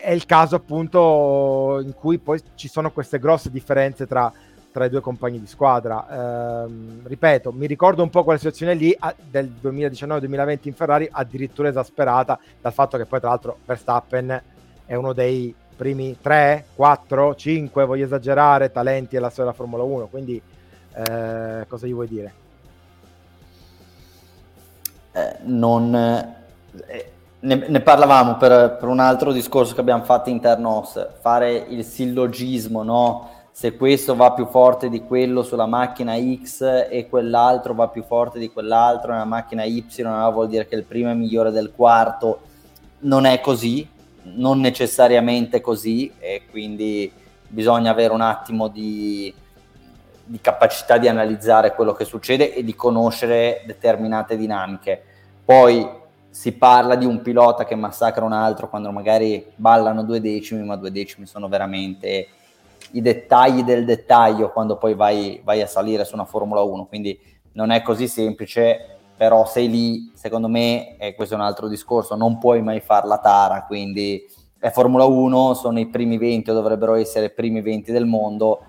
è 0.04 0.10
il 0.10 0.26
caso 0.26 0.56
appunto 0.56 1.80
in 1.82 1.94
cui 1.94 2.18
poi 2.18 2.38
ci 2.56 2.68
sono 2.68 2.90
queste 2.90 3.18
grosse 3.18 3.50
differenze 3.50 4.06
tra, 4.06 4.30
tra 4.70 4.84
i 4.84 4.90
due 4.90 5.00
compagni 5.00 5.40
di 5.40 5.46
squadra. 5.46 6.64
Ehm, 6.64 7.00
ripeto, 7.06 7.52
mi 7.52 7.66
ricordo 7.66 8.02
un 8.02 8.10
po' 8.10 8.22
quella 8.22 8.38
situazione 8.38 8.74
lì 8.74 8.94
a, 8.98 9.14
del 9.18 9.50
2019-2020 9.62 10.58
in 10.62 10.74
Ferrari, 10.74 11.08
addirittura 11.10 11.68
esasperata 11.68 12.38
dal 12.60 12.74
fatto 12.74 12.98
che 12.98 13.06
poi 13.06 13.20
tra 13.20 13.30
l'altro 13.30 13.56
Verstappen 13.64 14.42
è 14.84 14.94
uno 14.94 15.14
dei 15.14 15.54
primi 15.74 16.18
3, 16.20 16.66
4, 16.74 17.34
5, 17.34 17.84
voglio 17.86 18.04
esagerare, 18.04 18.70
talenti 18.70 19.14
della 19.14 19.30
storia 19.30 19.52
della 19.52 19.56
Formula 19.56 19.82
1, 19.84 20.06
quindi 20.08 20.40
eh, 20.96 21.64
cosa 21.66 21.86
gli 21.86 21.94
vuoi 21.94 22.08
dire? 22.08 22.43
Eh, 25.14 25.36
non... 25.44 25.94
Eh, 25.94 27.12
ne, 27.38 27.66
ne, 27.68 27.80
parlavamo 27.80 28.36
per, 28.36 28.76
per, 28.80 28.88
un 28.88 28.98
altro 28.98 29.32
discorso 29.32 29.74
che 29.74 29.80
abbiamo 29.80 30.02
fatto 30.02 30.28
internos, 30.28 31.08
fare 31.20 31.54
il 31.68 31.84
sillogismo, 31.84 32.82
no? 32.82 33.30
Se 33.52 33.76
questo 33.76 34.16
va 34.16 34.32
più 34.32 34.46
forte 34.46 34.88
di 34.88 35.04
quello 35.04 35.44
sulla 35.44 35.66
macchina 35.66 36.16
X 36.16 36.88
e 36.90 37.06
quell'altro 37.08 37.72
va 37.72 37.86
più 37.86 38.02
forte 38.02 38.40
di 38.40 38.50
quell'altro 38.50 39.12
nella 39.12 39.24
macchina 39.24 39.62
Y, 39.62 39.84
no? 39.98 40.32
vuol 40.32 40.48
dire 40.48 40.66
che 40.66 40.74
il 40.74 40.82
primo 40.82 41.10
è 41.10 41.14
migliore 41.14 41.52
del 41.52 41.70
quarto. 41.72 42.40
Non 43.00 43.26
è 43.26 43.40
così, 43.40 43.88
non 44.22 44.58
necessariamente 44.58 45.60
così 45.60 46.12
e 46.18 46.42
quindi 46.50 47.12
bisogna 47.46 47.92
avere 47.92 48.12
un 48.12 48.22
attimo 48.22 48.66
di, 48.66 49.32
di 50.24 50.40
capacità 50.40 50.98
di 50.98 51.08
analizzare 51.08 51.74
quello 51.74 51.92
che 51.92 52.04
succede 52.04 52.54
e 52.54 52.64
di 52.64 52.74
conoscere 52.74 53.62
determinate 53.66 54.36
dinamiche. 54.36 55.02
Poi 55.44 56.02
si 56.30 56.52
parla 56.52 56.96
di 56.96 57.06
un 57.06 57.22
pilota 57.22 57.64
che 57.64 57.74
massacra 57.74 58.24
un 58.24 58.32
altro 58.32 58.68
quando 58.68 58.90
magari 58.90 59.46
ballano 59.54 60.02
due 60.02 60.20
decimi, 60.20 60.64
ma 60.64 60.76
due 60.76 60.90
decimi 60.90 61.26
sono 61.26 61.48
veramente 61.48 62.26
i 62.92 63.00
dettagli 63.00 63.62
del 63.62 63.84
dettaglio 63.84 64.50
quando 64.50 64.76
poi 64.76 64.94
vai, 64.94 65.40
vai 65.44 65.60
a 65.60 65.66
salire 65.66 66.04
su 66.04 66.14
una 66.14 66.24
Formula 66.24 66.62
1, 66.62 66.86
quindi 66.86 67.18
non 67.52 67.70
è 67.70 67.82
così 67.82 68.08
semplice, 68.08 68.98
però 69.16 69.46
sei 69.46 69.68
lì, 69.68 70.12
secondo 70.14 70.48
me, 70.48 70.96
e 70.96 71.14
questo 71.14 71.34
è 71.34 71.38
un 71.38 71.44
altro 71.44 71.68
discorso, 71.68 72.16
non 72.16 72.38
puoi 72.38 72.62
mai 72.62 72.80
far 72.80 73.04
la 73.04 73.18
tara, 73.18 73.64
quindi 73.64 74.24
è 74.58 74.70
Formula 74.70 75.04
1, 75.04 75.54
sono 75.54 75.78
i 75.78 75.86
primi 75.86 76.18
20 76.18 76.50
o 76.50 76.54
dovrebbero 76.54 76.94
essere 76.94 77.26
i 77.26 77.30
primi 77.30 77.60
20 77.60 77.92
del 77.92 78.06
mondo, 78.06 78.64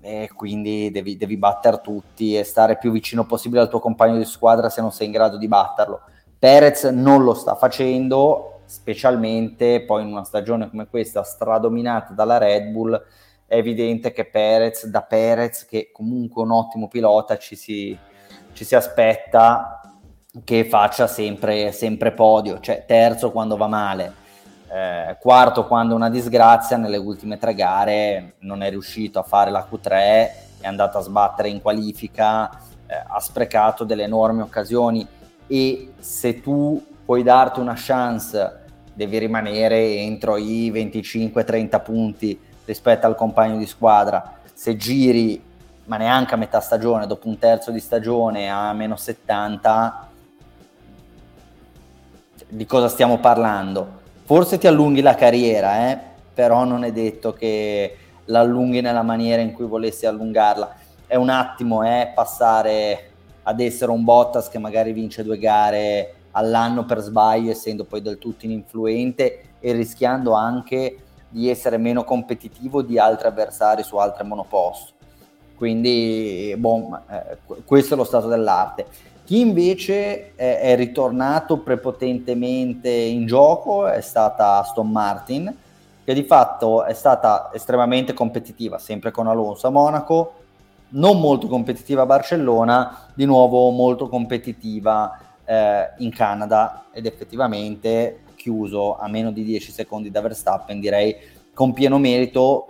e 0.00 0.30
quindi 0.34 0.90
devi, 0.90 1.16
devi 1.16 1.36
battere 1.36 1.80
tutti 1.82 2.36
e 2.36 2.44
stare 2.44 2.78
più 2.78 2.90
vicino 2.90 3.26
possibile 3.26 3.60
al 3.60 3.68
tuo 3.68 3.80
compagno 3.80 4.16
di 4.16 4.24
squadra 4.24 4.70
se 4.70 4.80
non 4.80 4.92
sei 4.92 5.06
in 5.06 5.12
grado 5.12 5.36
di 5.36 5.48
batterlo. 5.48 6.00
Perez 6.38 6.84
non 6.84 7.22
lo 7.22 7.34
sta 7.34 7.54
facendo, 7.54 8.62
specialmente 8.64 9.82
poi 9.84 10.02
in 10.02 10.08
una 10.08 10.24
stagione 10.24 10.70
come 10.70 10.86
questa 10.86 11.22
stradominata 11.22 12.14
dalla 12.14 12.38
Red 12.38 12.70
Bull, 12.70 13.00
è 13.46 13.56
evidente 13.56 14.12
che 14.12 14.26
Perez, 14.26 14.86
da 14.86 15.02
Perez, 15.02 15.66
che 15.66 15.90
comunque 15.92 16.40
è 16.42 16.44
un 16.46 16.52
ottimo 16.52 16.88
pilota, 16.88 17.36
ci 17.36 17.56
si, 17.56 17.98
ci 18.52 18.64
si 18.64 18.74
aspetta 18.74 19.80
che 20.44 20.64
faccia 20.64 21.08
sempre, 21.08 21.72
sempre, 21.72 22.12
podio, 22.12 22.60
cioè 22.60 22.84
terzo 22.86 23.32
quando 23.32 23.56
va 23.56 23.66
male, 23.66 24.12
eh, 24.72 25.16
quarto 25.18 25.66
quando 25.66 25.96
una 25.96 26.08
disgrazia, 26.08 26.76
nelle 26.76 26.96
ultime 26.96 27.38
tre 27.38 27.54
gare 27.54 28.34
non 28.40 28.62
è 28.62 28.70
riuscito 28.70 29.18
a 29.18 29.24
fare 29.24 29.50
la 29.50 29.66
Q3, 29.68 29.90
è 30.60 30.66
andato 30.66 30.98
a 30.98 31.02
sbattere 31.02 31.48
in 31.48 31.60
qualifica, 31.60 32.48
eh, 32.86 33.02
ha 33.04 33.18
sprecato 33.18 33.82
delle 33.82 34.04
enormi 34.04 34.42
occasioni 34.42 35.06
e 35.48 35.92
se 35.98 36.40
tu 36.40 36.80
puoi 37.04 37.24
darti 37.24 37.58
una 37.58 37.74
chance 37.76 38.58
devi 38.94 39.18
rimanere 39.18 39.96
entro 39.96 40.36
i 40.36 40.70
25-30 40.70 41.82
punti 41.82 42.40
rispetto 42.64 43.06
al 43.06 43.16
compagno 43.16 43.58
di 43.58 43.66
squadra. 43.66 44.38
Se 44.52 44.76
giri, 44.76 45.42
ma 45.86 45.96
neanche 45.96 46.34
a 46.34 46.36
metà 46.36 46.60
stagione, 46.60 47.08
dopo 47.08 47.26
un 47.26 47.38
terzo 47.38 47.72
di 47.72 47.80
stagione 47.80 48.48
a 48.48 48.72
meno 48.72 48.94
70, 48.94 50.08
di 52.46 52.66
cosa 52.66 52.88
stiamo 52.88 53.18
parlando? 53.18 53.99
Forse 54.30 54.58
ti 54.58 54.68
allunghi 54.68 55.00
la 55.00 55.16
carriera, 55.16 55.90
eh? 55.90 55.98
però 56.32 56.62
non 56.62 56.84
è 56.84 56.92
detto 56.92 57.32
che 57.32 57.96
l'allunghi 58.26 58.80
nella 58.80 59.02
maniera 59.02 59.42
in 59.42 59.52
cui 59.52 59.66
volessi 59.66 60.06
allungarla. 60.06 60.72
È 61.04 61.16
un 61.16 61.30
attimo 61.30 61.82
eh, 61.82 62.12
passare 62.14 63.10
ad 63.42 63.58
essere 63.58 63.90
un 63.90 64.04
Bottas 64.04 64.48
che 64.48 64.60
magari 64.60 64.92
vince 64.92 65.24
due 65.24 65.36
gare 65.36 66.14
all'anno 66.30 66.84
per 66.84 67.00
sbaglio, 67.00 67.50
essendo 67.50 67.84
poi 67.84 68.02
del 68.02 68.18
tutto 68.18 68.44
ininfluente 68.44 69.56
e 69.58 69.72
rischiando 69.72 70.32
anche 70.32 70.98
di 71.28 71.50
essere 71.50 71.76
meno 71.76 72.04
competitivo 72.04 72.82
di 72.82 73.00
altri 73.00 73.26
avversari 73.26 73.82
su 73.82 73.96
altre 73.96 74.22
monoposto. 74.22 74.92
Quindi, 75.56 76.54
bon, 76.56 76.96
eh, 77.10 77.38
questo 77.64 77.94
è 77.94 77.96
lo 77.96 78.04
stato 78.04 78.28
dell'arte. 78.28 78.86
Chi 79.30 79.38
invece 79.38 80.34
è, 80.34 80.74
ritornato 80.74 81.58
prepotentemente 81.58 82.90
in 82.90 83.26
gioco 83.26 83.86
è 83.86 84.00
stata 84.00 84.58
Aston 84.58 84.90
Martin, 84.90 85.56
che 86.04 86.14
di 86.14 86.24
fatto 86.24 86.82
è 86.82 86.94
stata 86.94 87.48
estremamente 87.54 88.12
competitiva, 88.12 88.78
sempre 88.78 89.12
con 89.12 89.28
Alonso 89.28 89.68
a 89.68 89.70
Monaco, 89.70 90.32
non 90.88 91.20
molto 91.20 91.46
competitiva 91.46 92.02
a 92.02 92.06
Barcellona, 92.06 93.06
di 93.14 93.24
nuovo 93.24 93.70
molto 93.70 94.08
competitiva 94.08 95.16
eh, 95.44 95.90
in 95.98 96.10
Canada 96.10 96.86
ed 96.90 97.06
effettivamente 97.06 98.22
chiuso 98.34 98.98
a 98.98 99.06
meno 99.06 99.30
di 99.30 99.44
10 99.44 99.70
secondi 99.70 100.10
da 100.10 100.22
Verstappen, 100.22 100.80
direi 100.80 101.14
con 101.54 101.72
pieno 101.72 101.98
merito, 101.98 102.66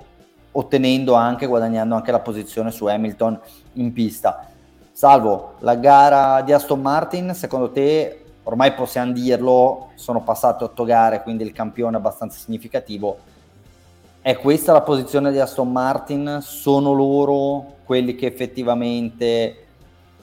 ottenendo 0.51 1.15
anche, 1.15 1.47
guadagnando 1.47 1.95
anche 1.95 2.13
la 2.13 2.21
posizione 2.21 2.71
su 2.71 2.85
Hamilton 2.85 3.41
in 3.75 3.95
pista. 3.95 4.50
Salvo 5.01 5.55
la 5.61 5.77
gara 5.77 6.43
di 6.43 6.53
Aston 6.53 6.83
Martin, 6.83 7.33
secondo 7.35 7.71
te, 7.71 8.23
ormai 8.43 8.75
possiamo 8.75 9.13
dirlo, 9.13 9.93
sono 9.95 10.23
passate 10.23 10.65
8 10.65 10.85
gare, 10.85 11.23
quindi 11.23 11.43
il 11.43 11.53
campione 11.53 11.97
è 11.97 11.99
abbastanza 11.99 12.39
significativo. 12.39 13.17
È 14.21 14.37
questa 14.37 14.75
la 14.75 14.83
posizione 14.83 15.33
di 15.33 15.39
Aston 15.39 15.73
Martin? 15.73 16.41
Sono 16.43 16.93
loro 16.93 17.77
quelli 17.85 18.15
che 18.15 18.27
effettivamente 18.27 19.69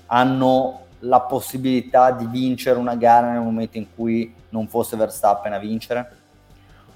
hanno 0.05 0.81
la 0.99 1.21
possibilità 1.21 2.11
di 2.11 2.27
vincere 2.27 2.77
una 2.77 2.95
gara 2.95 3.31
nel 3.31 3.41
momento 3.41 3.79
in 3.79 3.87
cui 3.95 4.31
non 4.49 4.67
fosse 4.67 4.95
Verstappen 4.95 5.53
a 5.53 5.57
vincere? 5.57 6.11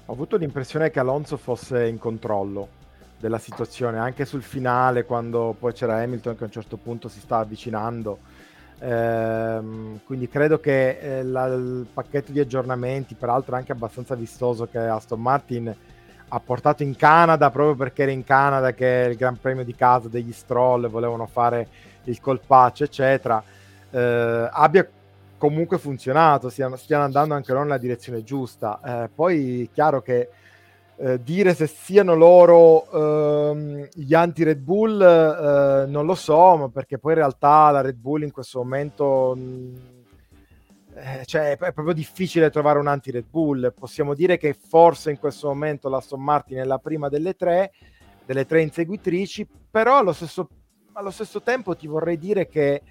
Ho 0.06 0.12
avuto 0.12 0.36
l'impressione 0.36 0.92
che 0.92 1.00
Alonso 1.00 1.36
fosse 1.36 1.88
in 1.88 1.98
controllo 1.98 2.80
della 3.22 3.38
situazione, 3.38 3.98
anche 3.98 4.24
sul 4.24 4.42
finale, 4.42 5.04
quando 5.04 5.54
poi 5.56 5.72
c'era 5.72 6.02
Hamilton 6.02 6.34
che 6.34 6.42
a 6.42 6.46
un 6.46 6.52
certo 6.52 6.76
punto 6.76 7.08
si 7.08 7.20
sta 7.20 7.38
avvicinando. 7.38 8.18
Ehm, 8.80 10.00
quindi 10.04 10.28
credo 10.28 10.58
che 10.58 10.98
eh, 10.98 11.22
la, 11.22 11.46
il 11.46 11.86
pacchetto 11.94 12.32
di 12.32 12.40
aggiornamenti, 12.40 13.14
peraltro 13.14 13.54
anche 13.54 13.70
abbastanza 13.70 14.16
vistoso 14.16 14.66
che 14.66 14.78
Aston 14.78 15.20
Martin 15.22 15.72
ha 16.34 16.40
portato 16.40 16.82
in 16.82 16.96
Canada 16.96 17.48
proprio 17.50 17.76
perché 17.76 18.02
era 18.02 18.10
in 18.10 18.24
Canada 18.24 18.72
che 18.72 19.04
è 19.04 19.08
il 19.08 19.16
Gran 19.16 19.38
Premio 19.38 19.62
di 19.62 19.76
casa 19.76 20.08
degli 20.08 20.32
Stroll, 20.32 20.88
volevano 20.88 21.26
fare 21.26 21.68
il 22.04 22.20
colpaccio, 22.20 22.82
eccetera, 22.82 23.40
eh, 23.88 24.48
abbia 24.50 24.88
comunque 25.38 25.78
funzionato, 25.78 26.48
stiano, 26.48 26.74
stiano, 26.74 27.04
andando 27.04 27.34
anche 27.34 27.52
loro 27.52 27.62
nella 27.62 27.78
direzione 27.78 28.24
giusta. 28.24 28.80
Eh, 28.84 29.08
poi 29.14 29.70
chiaro 29.72 30.02
che 30.02 30.28
eh, 30.96 31.22
dire 31.22 31.54
se 31.54 31.66
siano 31.66 32.14
loro 32.14 33.50
ehm, 33.50 33.88
gli 33.92 34.14
anti-Red 34.14 34.58
Bull 34.58 35.00
eh, 35.00 35.86
non 35.86 36.06
lo 36.06 36.14
so, 36.14 36.56
ma 36.56 36.68
perché 36.68 36.98
poi 36.98 37.12
in 37.12 37.18
realtà 37.18 37.70
la 37.70 37.80
Red 37.80 37.96
Bull 37.96 38.22
in 38.22 38.30
questo 38.30 38.58
momento... 38.58 39.34
Mh, 39.36 40.00
eh, 40.94 41.24
cioè, 41.24 41.56
è 41.56 41.72
proprio 41.72 41.94
difficile 41.94 42.50
trovare 42.50 42.78
un 42.78 42.86
anti-Red 42.86 43.24
Bull. 43.28 43.72
Possiamo 43.72 44.14
dire 44.14 44.36
che 44.36 44.52
forse 44.54 45.10
in 45.10 45.18
questo 45.18 45.48
momento 45.48 45.88
la 45.88 45.96
Aston 45.96 46.22
Martin 46.22 46.58
è 46.58 46.64
la 46.64 46.78
prima 46.78 47.08
delle 47.08 47.34
tre, 47.34 47.72
delle 48.26 48.44
tre 48.44 48.60
inseguitrici, 48.60 49.48
però 49.70 49.98
allo 49.98 50.12
stesso, 50.12 50.48
allo 50.92 51.10
stesso 51.10 51.40
tempo 51.40 51.74
ti 51.74 51.86
vorrei 51.86 52.18
dire 52.18 52.46
che 52.46 52.82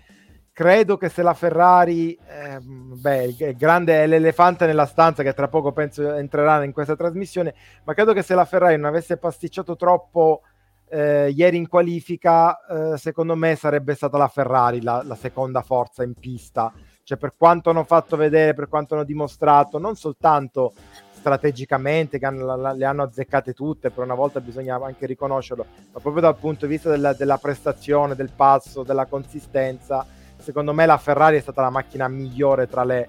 credo 0.54 0.98
che 0.98 1.10
se 1.10 1.22
la 1.22 1.34
Ferrari, 1.34 2.14
eh, 2.14 2.60
beh, 2.60 3.24
il 3.24 3.56
grande 3.56 4.04
è 4.04 4.08
l'elefante 4.08 4.66
nella 4.66 4.86
stanza 4.86 5.24
che 5.24 5.34
tra 5.34 5.48
poco 5.48 5.72
penso 5.72 6.14
entrerà 6.14 6.64
in 6.64 6.74
questa 6.74 6.96
trasmissione, 6.96 7.54
ma 7.84 7.94
credo 7.94 8.14
che 8.14 8.22
se 8.22 8.36
la 8.36 8.46
Ferrari 8.46 8.76
non 8.76 8.86
avesse 8.86 9.18
pasticciato 9.18 9.76
troppo 9.76 10.42
eh, 10.90 11.30
ieri 11.30 11.58
in 11.58 11.68
qualifica, 11.68 12.94
eh, 12.94 12.98
secondo 12.98 13.36
me 13.36 13.56
sarebbe 13.56 13.96
stata 13.96 14.18
la 14.18 14.28
Ferrari 14.28 14.82
la, 14.82 15.02
la 15.04 15.16
seconda 15.16 15.62
forza 15.62 16.04
in 16.04 16.14
pista. 16.14 16.72
Cioè 17.04 17.18
per 17.18 17.34
quanto 17.38 17.72
hanno 17.72 17.84
fatto 17.84 18.16
vedere, 18.16 18.54
per 18.54 18.68
quanto 18.68 18.94
hanno 18.94 19.04
dimostrato, 19.04 19.80
non 19.80 19.96
soltanto 19.96 20.74
strategicamente, 21.12 22.20
che 22.20 22.26
hanno, 22.26 22.56
la, 22.56 22.74
le 22.74 22.86
hanno 22.86 23.04
azzeccate 23.04 23.54
tutte, 23.54 23.90
per 23.90 24.04
una 24.04 24.16
volta 24.16 24.40
bisogna 24.42 24.80
anche 24.84 25.06
riconoscerlo, 25.06 25.66
ma 25.92 26.00
proprio 26.00 26.22
dal 26.22 26.38
punto 26.38 26.66
di 26.66 26.74
vista 26.74 26.90
della, 26.90 27.14
della 27.14 27.38
prestazione, 27.38 28.16
del 28.16 28.32
passo, 28.36 28.84
della 28.84 29.06
consistenza, 29.06 30.06
secondo 30.42 30.74
me 30.74 30.86
la 30.86 30.98
Ferrari 30.98 31.38
è 31.38 31.42
stata 31.42 31.62
la 31.62 31.70
macchina 31.70 32.08
migliore 32.08 32.68
tra 32.68 32.84
le, 32.84 33.08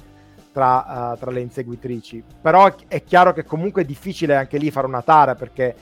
tra, 0.52 1.12
uh, 1.12 1.18
tra, 1.18 1.30
le 1.30 1.40
inseguitrici. 1.40 2.22
Però 2.40 2.72
è 2.86 3.02
chiaro 3.02 3.32
che 3.32 3.44
comunque 3.44 3.82
è 3.82 3.84
difficile 3.84 4.36
anche 4.36 4.58
lì 4.58 4.70
fare 4.70 4.86
una 4.86 5.02
tara 5.02 5.34
perché 5.34 5.74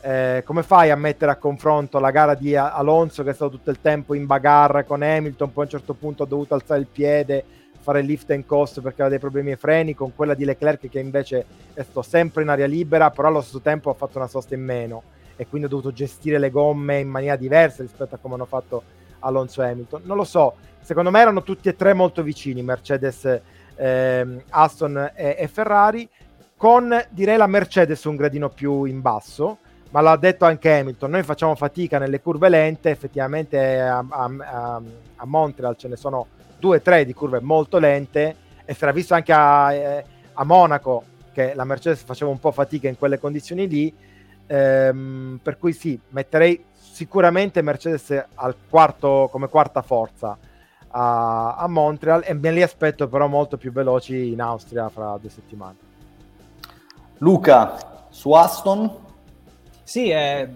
eh, 0.00 0.42
come 0.44 0.62
fai 0.62 0.90
a 0.90 0.96
mettere 0.96 1.30
a 1.30 1.36
confronto 1.36 1.98
la 1.98 2.10
gara 2.10 2.34
di 2.34 2.54
Alonso 2.54 3.22
che 3.22 3.30
è 3.30 3.34
stato 3.34 3.52
tutto 3.52 3.70
il 3.70 3.80
tempo 3.80 4.12
in 4.14 4.26
bagarre 4.26 4.84
con 4.84 5.02
Hamilton, 5.02 5.52
poi 5.52 5.62
a 5.62 5.66
un 5.66 5.72
certo 5.72 5.94
punto 5.94 6.24
ha 6.24 6.26
dovuto 6.26 6.52
alzare 6.52 6.80
il 6.80 6.88
piede, 6.92 7.42
fare 7.80 8.00
il 8.00 8.06
lift 8.06 8.30
and 8.30 8.44
coast 8.44 8.80
perché 8.82 9.00
aveva 9.00 9.10
dei 9.10 9.18
problemi 9.18 9.52
ai 9.52 9.56
freni, 9.56 9.94
con 9.94 10.14
quella 10.14 10.34
di 10.34 10.44
Leclerc 10.44 10.88
che 10.90 10.98
invece 10.98 11.46
è 11.72 11.82
stato 11.82 12.02
sempre 12.02 12.42
in 12.42 12.50
aria 12.50 12.66
libera, 12.66 13.10
però 13.10 13.28
allo 13.28 13.40
stesso 13.40 13.60
tempo 13.60 13.88
ha 13.88 13.94
fatto 13.94 14.18
una 14.18 14.26
sosta 14.26 14.54
in 14.54 14.62
meno 14.62 15.02
e 15.36 15.46
quindi 15.46 15.66
ha 15.66 15.70
dovuto 15.70 15.92
gestire 15.92 16.38
le 16.38 16.50
gomme 16.50 17.00
in 17.00 17.08
maniera 17.08 17.36
diversa 17.36 17.82
rispetto 17.82 18.14
a 18.14 18.18
come 18.18 18.34
hanno 18.34 18.44
fatto 18.44 18.82
Alonso 19.24 19.62
Hamilton. 19.62 20.02
Non 20.04 20.16
lo 20.16 20.24
so, 20.24 20.54
secondo 20.80 21.10
me 21.10 21.20
erano 21.20 21.42
tutti 21.42 21.68
e 21.68 21.76
tre 21.76 21.92
molto 21.92 22.22
vicini, 22.22 22.62
Mercedes, 22.62 23.40
ehm, 23.76 24.42
Aston 24.50 25.10
e, 25.14 25.36
e 25.38 25.48
Ferrari, 25.48 26.08
con 26.56 26.96
direi 27.10 27.36
la 27.36 27.46
Mercedes 27.46 28.04
un 28.04 28.16
gradino 28.16 28.48
più 28.48 28.84
in 28.84 29.00
basso, 29.00 29.58
ma 29.90 30.00
l'ha 30.00 30.16
detto 30.16 30.44
anche 30.44 30.72
Hamilton, 30.78 31.10
noi 31.10 31.22
facciamo 31.22 31.54
fatica 31.54 31.98
nelle 31.98 32.20
curve 32.20 32.48
lente, 32.48 32.90
effettivamente 32.90 33.80
a, 33.80 34.04
a, 34.08 34.30
a, 34.38 34.82
a 35.16 35.26
Montreal 35.26 35.76
ce 35.76 35.88
ne 35.88 35.96
sono 35.96 36.26
due 36.58 36.78
o 36.78 36.80
tre 36.80 37.04
di 37.04 37.12
curve 37.12 37.40
molto 37.40 37.78
lente 37.78 38.36
e 38.64 38.76
era 38.78 38.92
visto 38.92 39.14
anche 39.14 39.32
a, 39.32 39.72
eh, 39.72 40.04
a 40.32 40.44
Monaco 40.44 41.04
che 41.32 41.52
la 41.54 41.64
Mercedes 41.64 42.02
faceva 42.02 42.30
un 42.30 42.38
po' 42.38 42.52
fatica 42.52 42.88
in 42.88 42.96
quelle 42.96 43.18
condizioni 43.18 43.68
lì, 43.68 43.94
ehm, 44.46 45.40
per 45.42 45.58
cui 45.58 45.72
sì, 45.72 45.98
metterei 46.10 46.64
sicuramente 46.94 47.60
Mercedes 47.60 48.24
al 48.36 48.54
quarto, 48.70 49.28
come 49.32 49.48
quarta 49.48 49.82
forza 49.82 50.38
a, 50.90 51.56
a, 51.56 51.66
Montreal 51.66 52.22
e 52.24 52.34
me 52.34 52.52
li 52.52 52.62
aspetto 52.62 53.08
però 53.08 53.26
molto 53.26 53.56
più 53.56 53.72
veloci 53.72 54.30
in 54.30 54.40
Austria 54.40 54.88
fra 54.88 55.18
due 55.20 55.28
settimane. 55.28 55.76
Luca, 57.18 58.06
su 58.10 58.30
Aston? 58.30 59.02
Sì, 59.82 60.10
è 60.10 60.48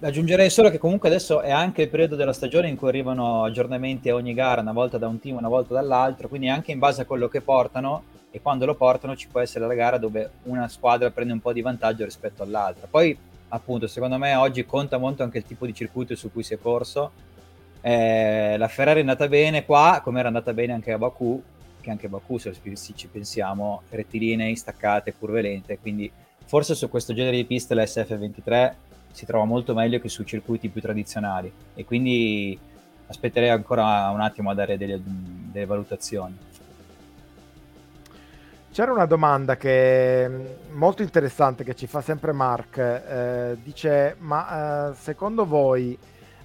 aggiungerei 0.00 0.50
solo 0.50 0.68
che 0.68 0.78
comunque 0.78 1.08
adesso 1.08 1.42
è 1.42 1.52
anche 1.52 1.82
il 1.82 1.88
periodo 1.88 2.16
della 2.16 2.32
stagione 2.32 2.68
in 2.68 2.74
cui 2.74 2.88
arrivano 2.88 3.44
aggiornamenti 3.44 4.10
a 4.10 4.16
ogni 4.16 4.34
gara, 4.34 4.62
una 4.62 4.72
volta 4.72 4.98
da 4.98 5.06
un 5.06 5.20
team, 5.20 5.36
una 5.36 5.48
volta 5.48 5.74
dall'altro, 5.74 6.26
quindi 6.26 6.48
anche 6.48 6.72
in 6.72 6.80
base 6.80 7.02
a 7.02 7.04
quello 7.04 7.28
che 7.28 7.40
portano 7.40 8.02
e 8.32 8.40
quando 8.40 8.66
lo 8.66 8.74
portano 8.74 9.14
ci 9.14 9.28
può 9.28 9.38
essere 9.38 9.64
la 9.64 9.74
gara 9.74 9.98
dove 9.98 10.28
una 10.44 10.66
squadra 10.66 11.12
prende 11.12 11.34
un 11.34 11.40
po' 11.40 11.52
di 11.52 11.62
vantaggio 11.62 12.02
rispetto 12.02 12.42
all'altra. 12.42 12.88
Poi 12.90 13.16
appunto 13.54 13.86
secondo 13.86 14.18
me 14.18 14.34
oggi 14.34 14.64
conta 14.64 14.98
molto 14.98 15.22
anche 15.22 15.38
il 15.38 15.44
tipo 15.44 15.66
di 15.66 15.74
circuito 15.74 16.14
su 16.14 16.32
cui 16.32 16.42
si 16.42 16.54
è 16.54 16.58
corso. 16.58 17.12
Eh, 17.80 18.56
la 18.56 18.68
Ferrari 18.68 18.98
è 18.98 19.00
andata 19.00 19.28
bene 19.28 19.64
qua, 19.64 20.00
come 20.02 20.18
era 20.18 20.28
andata 20.28 20.52
bene 20.52 20.72
anche 20.72 20.92
a 20.92 20.98
Baku, 20.98 21.42
che 21.80 21.90
anche 21.90 22.06
a 22.06 22.08
Baku 22.08 22.38
se 22.38 22.54
ci 22.94 23.08
pensiamo, 23.08 23.82
rettilinei, 23.90 24.56
staccate, 24.56 25.14
curve 25.14 25.42
lente, 25.42 25.78
quindi 25.78 26.10
forse 26.44 26.74
su 26.74 26.88
questo 26.88 27.12
genere 27.12 27.36
di 27.36 27.44
piste 27.44 27.74
la 27.74 27.82
SF23 27.82 28.72
si 29.10 29.26
trova 29.26 29.44
molto 29.44 29.74
meglio 29.74 30.00
che 30.00 30.08
su 30.08 30.22
circuiti 30.22 30.68
più 30.68 30.80
tradizionali 30.80 31.52
e 31.74 31.84
quindi 31.84 32.58
aspetterei 33.06 33.50
ancora 33.50 34.08
un 34.08 34.20
attimo 34.20 34.50
a 34.50 34.54
dare 34.54 34.78
delle, 34.78 35.00
delle 35.02 35.66
valutazioni. 35.66 36.36
C'era 38.72 38.90
una 38.90 39.04
domanda 39.04 39.58
che 39.58 40.24
è 40.24 40.30
molto 40.70 41.02
interessante 41.02 41.62
che 41.62 41.74
ci 41.74 41.86
fa 41.86 42.00
sempre 42.00 42.32
Mark. 42.32 42.78
Eh, 42.78 43.58
dice: 43.62 44.16
Ma 44.20 44.88
eh, 44.88 44.94
secondo 44.94 45.44
voi 45.44 45.96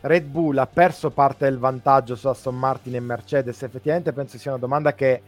Red 0.01 0.25
Bull 0.25 0.57
ha 0.57 0.67
perso 0.67 1.09
parte 1.09 1.45
del 1.45 1.57
vantaggio 1.57 2.15
su 2.15 2.27
Aston 2.27 2.59
Martin 2.59 2.95
e 2.95 2.99
Mercedes? 2.99 3.63
Effettivamente 3.63 4.11
penso 4.11 4.37
sia 4.37 4.51
una 4.51 4.59
domanda 4.59 4.93
che 4.93 5.21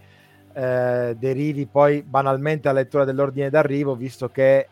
eh, 0.51 1.15
derivi 1.17 1.67
poi 1.67 2.01
banalmente 2.01 2.67
alla 2.67 2.79
lettura 2.79 3.05
dell'ordine 3.05 3.49
d'arrivo, 3.49 3.95
visto 3.95 4.27
che 4.27 4.67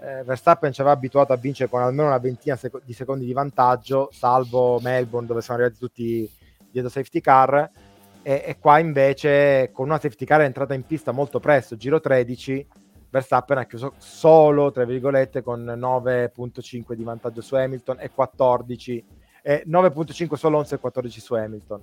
eh, 0.00 0.22
Verstappen 0.22 0.72
ci 0.72 0.82
aveva 0.82 0.94
abituato 0.94 1.32
a 1.32 1.36
vincere 1.36 1.70
con 1.70 1.80
almeno 1.80 2.08
una 2.08 2.18
ventina 2.18 2.56
sec- 2.56 2.82
di 2.84 2.92
secondi 2.92 3.24
di 3.24 3.32
vantaggio, 3.32 4.10
salvo 4.12 4.78
Melbourne 4.80 5.26
dove 5.26 5.40
sono 5.40 5.56
arrivati 5.56 5.80
tutti 5.80 6.30
dietro 6.70 6.90
safety 6.90 7.22
car. 7.22 7.70
E, 8.22 8.42
e, 8.46 8.58
qua 8.58 8.78
invece 8.78 9.70
con 9.72 9.86
una 9.86 9.98
safety 9.98 10.24
car 10.24 10.42
è 10.42 10.44
entrata 10.44 10.74
in 10.74 10.84
pista 10.84 11.12
molto 11.12 11.40
presto, 11.40 11.76
giro 11.76 12.00
13, 12.00 12.66
Verstappen 13.08 13.58
ha 13.58 13.64
chiuso 13.66 13.94
solo, 13.96 14.70
tra 14.70 14.84
virgolette, 14.84 15.42
con 15.42 15.64
9.5 15.64 16.92
di 16.92 17.02
vantaggio 17.02 17.40
su 17.40 17.54
Hamilton 17.54 17.96
e 18.00 18.10
14, 18.10 19.04
eh, 19.42 19.64
9.5 19.66 20.34
su 20.34 20.46
Alonso 20.46 20.74
e 20.74 20.78
14 20.78 21.20
su 21.20 21.34
Hamilton. 21.34 21.80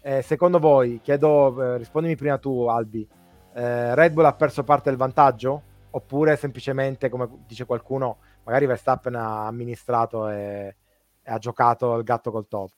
Eh, 0.00 0.22
secondo 0.22 0.58
voi, 0.58 1.00
chiedo, 1.02 1.74
eh, 1.74 1.78
rispondimi 1.78 2.16
prima 2.16 2.38
tu 2.38 2.66
Albi, 2.66 3.06
eh, 3.54 3.94
Red 3.94 4.12
Bull 4.12 4.26
ha 4.26 4.34
perso 4.34 4.62
parte 4.62 4.90
del 4.90 4.98
vantaggio? 4.98 5.62
oppure 5.90 6.36
semplicemente, 6.36 7.08
come 7.08 7.28
dice 7.46 7.64
qualcuno, 7.64 8.18
magari 8.44 8.66
Verstappen 8.66 9.14
ha 9.14 9.46
amministrato 9.46 10.28
e, 10.28 10.76
e 11.22 11.30
ha 11.30 11.38
giocato 11.38 11.96
il 11.96 12.04
gatto 12.04 12.30
col 12.30 12.48
top. 12.48 12.70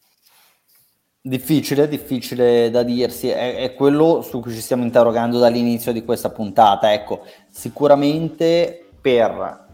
Difficile, 1.22 1.86
difficile 1.86 2.70
da 2.70 2.82
dirsi, 2.82 3.28
è, 3.28 3.56
è, 3.56 3.74
quello 3.74 4.22
su 4.22 4.40
cui 4.40 4.54
ci 4.54 4.60
stiamo 4.62 4.84
interrogando 4.84 5.38
dall'inizio 5.38 5.92
di 5.92 6.02
questa 6.02 6.30
puntata. 6.30 6.94
Ecco, 6.94 7.26
sicuramente 7.50 8.88
per 8.98 9.66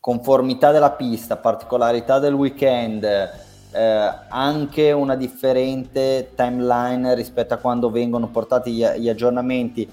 conformità 0.00 0.72
della 0.72 0.90
pista, 0.90 1.36
particolarità 1.36 2.18
del 2.18 2.34
weekend, 2.34 3.04
eh, 3.04 4.12
anche 4.28 4.90
una 4.90 5.14
differente 5.14 6.32
timeline 6.34 7.14
rispetto 7.14 7.54
a 7.54 7.58
quando 7.58 7.88
vengono 7.88 8.26
portati 8.26 8.72
gli, 8.72 8.84
gli 8.84 9.08
aggiornamenti 9.08 9.88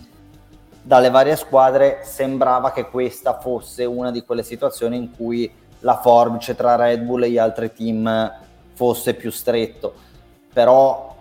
dalle 0.81 1.11
varie 1.11 1.35
squadre 1.35 1.99
sembrava 2.01 2.71
che 2.71 2.89
questa 2.89 3.37
fosse 3.37 3.85
una 3.85 4.09
di 4.09 4.23
quelle 4.23 4.41
situazioni 4.41 4.97
in 4.97 5.15
cui 5.15 5.51
la 5.81 5.99
forbice 5.99 6.55
tra 6.55 6.75
Red 6.75 7.01
Bull 7.01 7.25
e 7.25 7.29
gli 7.29 7.37
altri 7.37 7.71
team 7.71 8.33
fosse 8.73 9.13
più 9.13 9.29
stretto. 9.29 10.07
Però, 10.59 11.15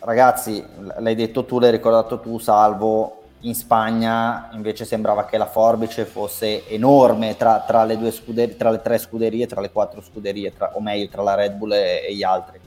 ragazzi, 0.00 0.62
l'hai 0.98 1.14
detto 1.14 1.46
tu, 1.46 1.58
l'hai 1.58 1.70
ricordato 1.70 2.20
tu, 2.20 2.38
Salvo, 2.38 3.22
in 3.40 3.54
Spagna 3.54 4.50
invece 4.52 4.84
sembrava 4.84 5.24
che 5.24 5.38
la 5.38 5.46
forbice 5.46 6.04
fosse 6.04 6.68
enorme 6.68 7.38
tra, 7.38 7.64
tra 7.66 7.84
le 7.84 7.96
due 7.96 8.10
scuderie, 8.10 8.54
tra 8.58 8.68
le 8.68 8.82
tre 8.82 8.98
scuderie, 8.98 9.46
tra 9.46 9.62
le 9.62 9.70
quattro 9.70 10.02
scuderie, 10.02 10.52
tra, 10.54 10.72
o 10.74 10.80
meglio, 10.80 11.08
tra 11.08 11.22
la 11.22 11.36
Red 11.36 11.54
Bull 11.54 11.72
e, 11.72 12.04
e 12.06 12.14
gli 12.14 12.22
altri. 12.22 12.60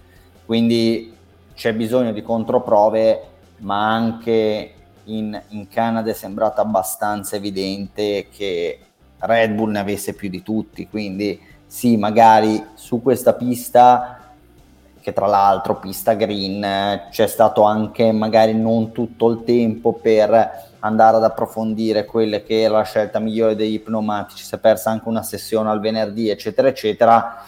Quindi 0.44 1.16
c'è 1.54 1.76
bisogno 1.76 2.12
di 2.12 2.24
controprove, 2.24 3.22
ma 3.58 3.88
anche 3.88 4.74
in, 5.04 5.40
in 5.50 5.68
Canada 5.68 6.10
è 6.10 6.16
sembrato 6.16 6.60
abbastanza 6.60 7.36
evidente 7.36 8.30
che 8.36 8.80
Red 9.20 9.52
Bull 9.52 9.70
ne 9.70 9.80
avesse 9.80 10.16
più 10.16 10.28
di 10.28 10.42
tutti, 10.42 10.90
quindi 10.90 11.40
sì, 11.68 11.98
magari 11.98 12.66
su 12.74 13.00
questa 13.04 13.34
pista 13.34 14.21
che 15.02 15.14
tra 15.14 15.28
l'altro 15.28 15.80
pista 15.80 16.14
green 16.14 17.08
c'è 17.10 17.28
stato 17.28 17.64
anche 17.64 18.12
magari 18.12 18.54
non 18.54 18.92
tutto 18.92 19.30
il 19.30 19.44
tempo 19.44 19.94
per 19.94 20.70
andare 20.80 21.18
ad 21.18 21.24
approfondire 21.24 22.06
quelle 22.06 22.44
che 22.44 22.62
era 22.62 22.78
la 22.78 22.84
scelta 22.84 23.20
migliore 23.20 23.56
degli 23.56 23.82
pneumatici, 23.82 24.44
si 24.44 24.56
è 24.56 24.58
persa 24.60 24.90
anche 24.92 25.10
una 25.10 25.24
sessione 25.24 25.70
al 25.70 25.80
venerdì 25.80 26.30
eccetera 26.30 26.68
eccetera 26.68 27.44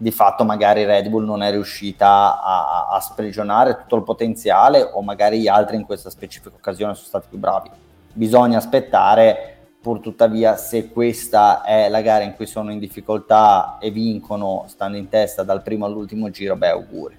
di 0.00 0.10
fatto 0.12 0.44
magari 0.44 0.86
Red 0.86 1.08
Bull 1.08 1.26
non 1.26 1.42
è 1.42 1.50
riuscita 1.50 2.42
a, 2.42 2.88
a, 2.90 3.00
sprigionare 3.00 3.76
tutto 3.80 3.96
il 3.96 4.02
potenziale 4.02 4.80
o 4.80 5.02
magari 5.02 5.40
gli 5.40 5.46
altri 5.46 5.76
in 5.76 5.84
questa 5.84 6.08
specifica 6.08 6.54
occasione 6.54 6.94
sono 6.94 7.06
stati 7.06 7.26
più 7.28 7.36
bravi. 7.36 7.68
Bisogna 8.10 8.56
aspettare, 8.56 9.59
pur 9.80 10.00
tuttavia, 10.00 10.56
se 10.56 10.90
questa 10.90 11.62
è 11.62 11.88
la 11.88 12.02
gara 12.02 12.22
in 12.22 12.34
cui 12.34 12.46
sono 12.46 12.70
in 12.70 12.78
difficoltà 12.78 13.78
e 13.80 13.90
vincono 13.90 14.64
stando 14.68 14.98
in 14.98 15.08
testa 15.08 15.42
dal 15.42 15.62
primo 15.62 15.86
all'ultimo 15.86 16.30
giro, 16.30 16.56
beh, 16.56 16.68
auguri. 16.68 17.18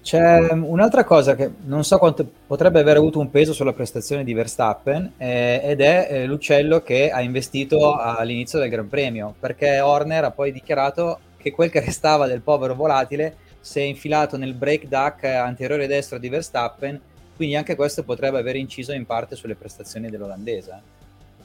C'è 0.00 0.52
un'altra 0.52 1.04
cosa 1.04 1.34
che 1.34 1.50
non 1.64 1.84
so 1.84 1.98
quanto 1.98 2.26
potrebbe 2.46 2.80
aver 2.80 2.96
avuto 2.96 3.18
un 3.18 3.30
peso 3.30 3.52
sulla 3.52 3.74
prestazione 3.74 4.24
di 4.24 4.32
Verstappen 4.32 5.12
eh, 5.18 5.60
ed 5.62 5.80
è 5.82 6.08
eh, 6.08 6.24
l'uccello 6.24 6.82
che 6.82 7.10
ha 7.10 7.20
investito 7.20 7.94
all'inizio 7.94 8.58
del 8.58 8.70
Gran 8.70 8.88
Premio, 8.88 9.34
perché 9.38 9.80
Horner 9.80 10.24
ha 10.24 10.30
poi 10.30 10.52
dichiarato 10.52 11.18
che 11.36 11.50
quel 11.50 11.70
che 11.70 11.80
restava 11.80 12.26
del 12.26 12.40
povero 12.40 12.74
volatile 12.74 13.36
si 13.60 13.80
è 13.80 13.82
infilato 13.82 14.36
nel 14.38 14.54
break 14.54 14.86
duck 14.86 15.24
anteriore 15.24 15.86
destro 15.86 16.16
di 16.18 16.28
Verstappen, 16.28 16.98
quindi 17.36 17.56
anche 17.56 17.76
questo 17.76 18.02
potrebbe 18.02 18.38
aver 18.38 18.56
inciso 18.56 18.92
in 18.92 19.04
parte 19.04 19.36
sulle 19.36 19.56
prestazioni 19.56 20.08
dell'olandese. 20.08 20.96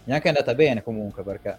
Neanche 0.06 0.26
è 0.26 0.30
andata 0.30 0.54
bene 0.54 0.84
comunque 0.84 1.24
perché... 1.24 1.58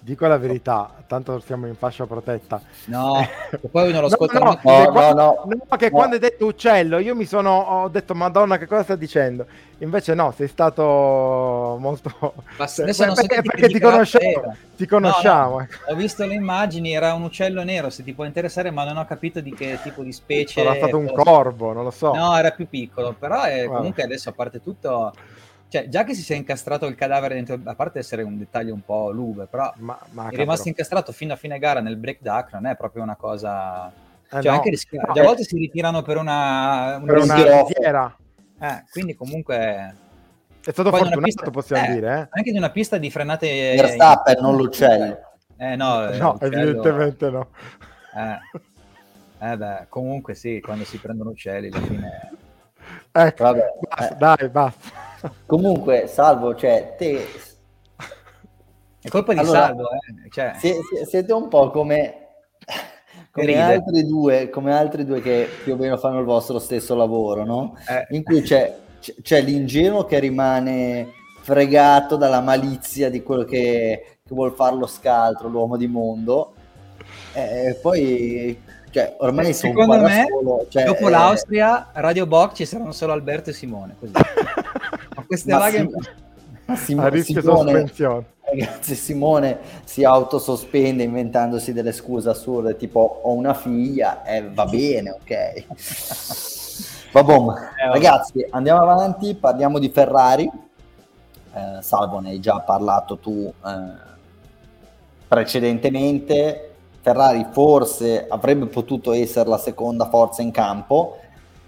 dico 0.00 0.26
la 0.26 0.38
verità, 0.38 0.90
tanto 1.06 1.38
siamo 1.40 1.68
in 1.68 1.76
fascia 1.76 2.04
protetta. 2.06 2.60
No, 2.86 3.24
poi 3.70 3.92
non 3.92 4.00
lo 4.00 4.06
ascolta 4.08 4.38
no, 4.40 4.58
no, 4.60 4.82
no, 4.84 4.90
no, 4.90 5.12
no, 5.12 5.44
no, 5.68 5.76
che 5.76 5.90
quando 5.90 6.14
hai 6.14 6.20
detto 6.20 6.46
uccello, 6.46 6.98
io 6.98 7.14
mi 7.14 7.26
sono 7.26 7.60
ho 7.60 7.88
detto 7.88 8.14
Madonna, 8.14 8.58
che 8.58 8.66
cosa 8.66 8.82
sta 8.82 8.96
dicendo? 8.96 9.46
Invece 9.78 10.14
no, 10.14 10.32
sei 10.36 10.48
stato 10.48 10.82
molto 11.78 12.12
Ma 12.56 12.66
Cioè, 12.66 12.84
adesso 12.84 13.04
non 13.06 13.14
so 13.14 13.24
perché, 13.24 13.42
tipo 13.42 13.50
perché 13.52 13.66
di 13.68 13.72
ti 13.74 13.80
conosciamo, 13.80 14.24
era. 14.28 14.56
ti 14.76 14.86
conosciamo. 14.86 15.50
No, 15.50 15.56
no, 15.56 15.60
ecco. 15.62 15.92
ho 15.92 15.94
visto 15.94 16.26
le 16.26 16.34
immagini, 16.34 16.92
era 16.92 17.14
un 17.14 17.22
uccello 17.22 17.62
nero, 17.62 17.88
se 17.88 18.02
ti 18.02 18.12
può 18.12 18.24
interessare, 18.24 18.70
ma 18.70 18.84
non 18.84 18.96
ho 18.96 19.04
capito 19.06 19.40
di 19.40 19.54
che 19.54 19.78
tipo 19.82 20.02
di 20.02 20.12
specie. 20.12 20.62
Sarà 20.62 20.74
stato 20.74 20.98
un 20.98 21.12
corvo, 21.12 21.72
non 21.72 21.84
lo 21.84 21.90
so. 21.90 22.12
No, 22.12 22.36
era 22.36 22.50
più 22.50 22.68
piccolo, 22.68 23.14
però 23.16 23.42
è, 23.42 23.66
comunque 23.66 24.02
adesso 24.02 24.28
a 24.28 24.32
parte 24.32 24.60
tutto, 24.60 25.14
cioè 25.70 25.88
già 25.88 26.02
che 26.04 26.14
si 26.14 26.22
sia 26.22 26.34
incastrato 26.34 26.86
il 26.86 26.96
cadavere 26.96 27.34
dentro, 27.34 27.58
a 27.64 27.74
parte 27.76 28.00
essere 28.00 28.22
un 28.22 28.36
dettaglio 28.36 28.74
un 28.74 28.84
po' 28.84 29.10
lube, 29.10 29.46
però 29.46 29.72
Ma, 29.76 29.96
ma 30.10 30.28
è 30.28 30.34
rimasto 30.36 30.66
incastrato 30.68 31.12
fino 31.12 31.32
a 31.32 31.36
fine 31.36 31.58
gara 31.60 31.80
nel 31.80 31.96
break 31.96 32.18
duck 32.20 32.52
non 32.54 32.66
è 32.66 32.76
proprio 32.76 33.02
una 33.04 33.14
cosa... 33.14 33.86
Eh, 33.88 34.42
Cioè 34.42 34.42
no. 34.42 34.50
anche 34.50 34.70
rischiare, 34.70 35.06
No, 35.06 35.14
già 35.14 35.20
a 35.22 35.24
volte 35.24 35.44
si 35.44 35.56
ritirano 35.56 36.02
per 36.02 36.16
una... 36.16 37.00
per 37.04 37.18
una 37.18 37.62
risiera. 37.62 38.16
Eh, 38.60 38.84
quindi 38.90 39.14
comunque... 39.14 39.94
È 40.62 40.70
stato 40.72 40.90
Poi 40.90 41.00
in 41.00 41.06
una 41.06 41.14
fortunato, 41.14 41.20
pista- 41.22 41.50
possiamo 41.50 41.84
eh, 41.84 41.94
dire. 41.94 42.28
Anche 42.30 42.50
di 42.50 42.58
una 42.58 42.70
pista 42.70 42.98
di 42.98 43.10
frenate... 43.10 43.74
Verstappen, 43.76 44.36
non 44.40 44.56
l'uccello. 44.56 45.18
Eh 45.56 45.76
no, 45.76 46.08
Eh? 46.08 46.14
eh, 46.14 46.18
No, 46.18 46.32
l'uccello- 46.32 46.56
evidentemente 46.56 47.30
no. 47.30 47.48
Eh. 48.16 49.48
Eh 49.52 49.56
beh, 49.56 49.86
comunque 49.88 50.34
sì, 50.34 50.60
quando 50.60 50.84
si 50.84 50.98
prendono 50.98 51.30
uccelli 51.30 51.68
alla 51.72 51.80
fine... 51.86 52.32
Ecco, 53.12 53.42
Vabbè, 53.44 53.66
basta, 53.88 54.12
eh. 54.12 54.16
dai, 54.16 54.48
basta. 54.48 54.99
Comunque, 55.46 56.06
Salvo, 56.06 56.54
cioè, 56.54 56.94
te 56.96 57.26
È 59.02 59.08
colpa 59.08 59.32
di 59.32 59.38
Allora, 59.38 59.66
Salvo, 59.66 59.88
eh. 59.92 60.30
Cioè, 60.30 60.52
sie- 60.58 60.78
sie- 60.92 61.06
siete 61.06 61.32
un 61.32 61.48
po' 61.48 61.70
come, 61.70 62.28
come 63.32 63.54
altri 63.62 64.06
due, 64.06 64.50
come 64.50 64.74
altri 64.74 65.04
due 65.04 65.20
che 65.22 65.48
più 65.64 65.74
o 65.74 65.76
meno 65.76 65.96
fanno 65.96 66.18
il 66.18 66.24
vostro 66.26 66.58
stesso 66.58 66.94
lavoro, 66.94 67.44
no? 67.44 67.76
eh, 67.88 68.06
In 68.14 68.22
cui 68.22 68.42
c'è, 68.42 68.76
c'è- 69.22 69.40
l'ingenuo 69.42 70.04
che 70.04 70.18
rimane 70.18 71.12
fregato 71.42 72.16
dalla 72.16 72.40
malizia 72.40 73.08
di 73.10 73.22
quello 73.22 73.44
che, 73.44 74.18
che 74.22 74.34
vuol 74.34 74.52
fare 74.54 74.76
lo 74.76 74.86
scaltro, 74.86 75.48
l'uomo 75.48 75.76
di 75.76 75.86
mondo. 75.86 76.52
E 77.32 77.78
poi, 77.80 78.60
cioè, 78.90 79.16
ormai 79.20 79.54
Secondo 79.54 79.98
me, 80.00 80.26
solo, 80.28 80.66
cioè, 80.68 80.84
dopo 80.84 81.06
eh, 81.06 81.10
l'Austria, 81.10 81.88
Radio 81.94 82.26
Box 82.26 82.56
ci 82.56 82.66
saranno 82.66 82.92
solo 82.92 83.12
Alberto 83.12 83.50
e 83.50 83.52
Simone. 83.54 83.96
Così. 83.98 84.12
Queste 85.30 85.52
ma 85.52 85.58
vaghe... 85.58 85.76
Sim- 85.78 85.92
ma 86.66 86.74
Sim- 86.76 86.98
A 86.98 87.06
rischio 87.08 87.40
Simone- 87.40 87.70
sospensione. 87.70 88.24
Ragazzi, 88.50 88.96
Simone 88.96 89.58
si 89.84 90.02
autosospende 90.02 91.04
inventandosi 91.04 91.72
delle 91.72 91.92
scuse 91.92 92.30
assurde, 92.30 92.76
tipo 92.76 93.20
ho 93.22 93.32
una 93.32 93.54
figlia 93.54 94.24
e 94.24 94.42
va 94.52 94.64
bene, 94.66 95.10
ok. 95.10 95.64
Vabbè, 97.12 97.32
Eh, 97.34 97.86
ragazzi, 97.92 98.44
andiamo 98.50 98.82
avanti, 98.82 99.36
parliamo 99.36 99.78
di 99.78 99.88
Ferrari. 99.90 100.50
Eh, 101.52 101.80
Salvo, 101.82 102.18
ne 102.18 102.30
hai 102.30 102.40
già 102.40 102.58
parlato 102.58 103.18
tu 103.18 103.52
eh, 103.64 104.08
precedentemente. 105.28 106.64
Ferrari 107.02 107.46
forse 107.52 108.26
avrebbe 108.28 108.66
potuto 108.66 109.12
essere 109.12 109.48
la 109.48 109.58
seconda 109.58 110.08
forza 110.08 110.42
in 110.42 110.50
campo, 110.50 111.18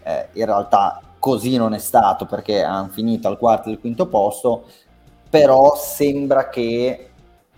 eh, 0.03 0.29
in 0.33 0.47
realtà 0.47 1.01
così 1.23 1.57
non 1.57 1.73
è 1.73 1.79
stato 1.79 2.27
perché 2.27 2.65
hanno 2.65 2.89
finito 2.89 3.29
al 3.29 3.39
quarto 3.39 3.69
e 3.69 3.73
al 3.75 3.79
quinto 3.79 4.09
posto, 4.09 4.65
però 5.31 5.77
sembra 5.77 6.49
che 6.49 7.11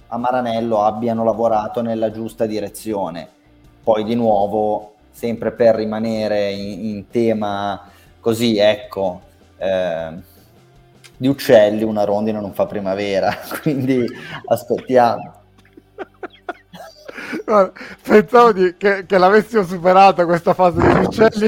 a 0.09 0.19
Maranello 0.19 0.83
abbiano 0.83 1.25
lavorato 1.25 1.81
nella 1.81 2.11
giusta 2.11 2.45
direzione. 2.45 3.27
Poi 3.83 4.05
di 4.05 4.15
nuovo, 4.15 4.97
sempre 5.11 5.51
per 5.53 5.77
rimanere 5.77 6.51
in, 6.51 6.89
in 6.89 7.09
tema 7.09 7.89
così, 8.21 8.59
ecco, 8.59 9.23
eh, 9.57 10.13
di 11.17 11.27
uccelli 11.27 11.85
una 11.85 12.05
rondine 12.05 12.41
non 12.43 12.53
fa 12.53 12.67
primavera, 12.67 13.35
quindi 13.63 14.05
aspettiamo. 14.45 15.41
Pensavo 18.03 18.53
di- 18.53 18.75
che, 18.77 19.07
che 19.07 19.17
l'avessimo 19.17 19.63
superata 19.63 20.27
questa 20.27 20.53
fase 20.53 20.83
degli 20.83 21.05
uccelli. 21.05 21.47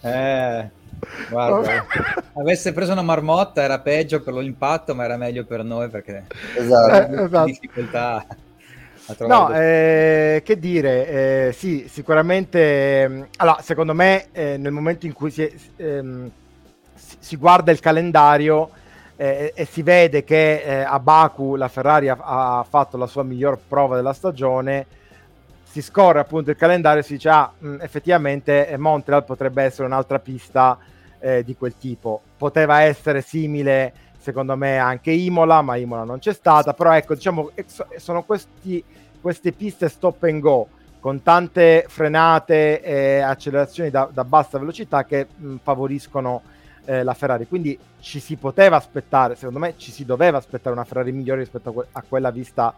Eh, 0.00 0.70
guarda, 1.28 1.84
avesse 2.34 2.72
preso 2.72 2.92
una 2.92 3.02
marmotta 3.02 3.62
era 3.62 3.80
peggio 3.80 4.22
per 4.22 4.34
l'impatto, 4.34 4.94
ma 4.94 5.04
era 5.04 5.16
meglio 5.16 5.44
per 5.44 5.64
noi 5.64 5.88
perché 5.88 6.24
Esatto. 6.56 7.12
Eh, 7.12 7.22
esatto. 7.24 7.44
difficoltà 7.44 8.24
No, 9.26 9.50
eh, 9.54 10.42
che 10.44 10.58
dire, 10.58 11.46
eh, 11.48 11.52
sì, 11.52 11.86
sicuramente. 11.88 13.02
ehm, 13.02 13.26
Allora, 13.36 13.60
secondo 13.62 13.94
me, 13.94 14.26
eh, 14.32 14.56
nel 14.58 14.72
momento 14.72 15.06
in 15.06 15.14
cui 15.14 15.30
si, 15.30 15.42
è- 15.44 15.52
ehm, 15.76 16.30
si- 16.94 17.16
si 17.18 17.36
guarda 17.36 17.70
il 17.72 17.80
calendario 17.80 18.68
eh, 19.16 19.52
e 19.54 19.64
si 19.64 19.82
vede 19.82 20.24
che 20.24 20.62
eh, 20.62 20.82
a 20.82 20.98
Baku 21.00 21.56
la 21.56 21.68
Ferrari 21.68 22.08
ha, 22.08 22.18
ha 22.20 22.66
fatto 22.68 22.96
la 22.98 23.06
sua 23.06 23.22
miglior 23.22 23.58
prova 23.66 23.96
della 23.96 24.12
stagione, 24.12 24.86
si 25.78 25.82
scorre 25.82 26.18
appunto 26.18 26.50
il 26.50 26.56
calendario 26.56 27.00
e 27.00 27.04
si 27.04 27.14
dice: 27.14 27.28
Ah, 27.28 27.50
mh, 27.56 27.76
effettivamente 27.80 28.68
eh, 28.68 28.76
Montreal 28.76 29.24
potrebbe 29.24 29.62
essere 29.62 29.86
un'altra 29.86 30.18
pista 30.18 30.76
eh, 31.20 31.44
di 31.44 31.56
quel 31.56 31.76
tipo. 31.78 32.20
Poteva 32.36 32.80
essere 32.80 33.20
simile, 33.20 33.92
secondo 34.18 34.56
me, 34.56 34.78
anche 34.78 35.12
Imola, 35.12 35.62
ma 35.62 35.76
Imola 35.76 36.02
non 36.04 36.18
c'è 36.18 36.32
stata. 36.32 36.72
Però 36.74 36.92
ecco, 36.92 37.14
diciamo, 37.14 37.50
eh, 37.54 37.64
so- 37.66 37.86
sono 37.96 38.24
questi, 38.24 38.82
queste 39.20 39.52
piste 39.52 39.88
stop 39.88 40.22
and 40.24 40.40
go 40.40 40.68
con 41.00 41.22
tante 41.22 41.84
frenate 41.86 42.82
e 42.82 43.20
accelerazioni 43.20 43.88
da, 43.88 44.08
da 44.12 44.24
bassa 44.24 44.58
velocità 44.58 45.04
che 45.04 45.28
mh, 45.32 45.56
favoriscono 45.62 46.42
eh, 46.86 47.04
la 47.04 47.14
Ferrari. 47.14 47.46
Quindi 47.46 47.78
ci 48.00 48.18
si 48.18 48.34
poteva 48.34 48.76
aspettare, 48.76 49.36
secondo 49.36 49.60
me 49.60 49.74
ci 49.76 49.92
si 49.92 50.04
doveva 50.04 50.38
aspettare 50.38 50.74
una 50.74 50.84
Ferrari 50.84 51.12
migliore 51.12 51.40
rispetto 51.40 51.68
a, 51.68 51.72
que- 51.72 51.86
a 51.92 52.02
quella 52.08 52.30
vista 52.32 52.74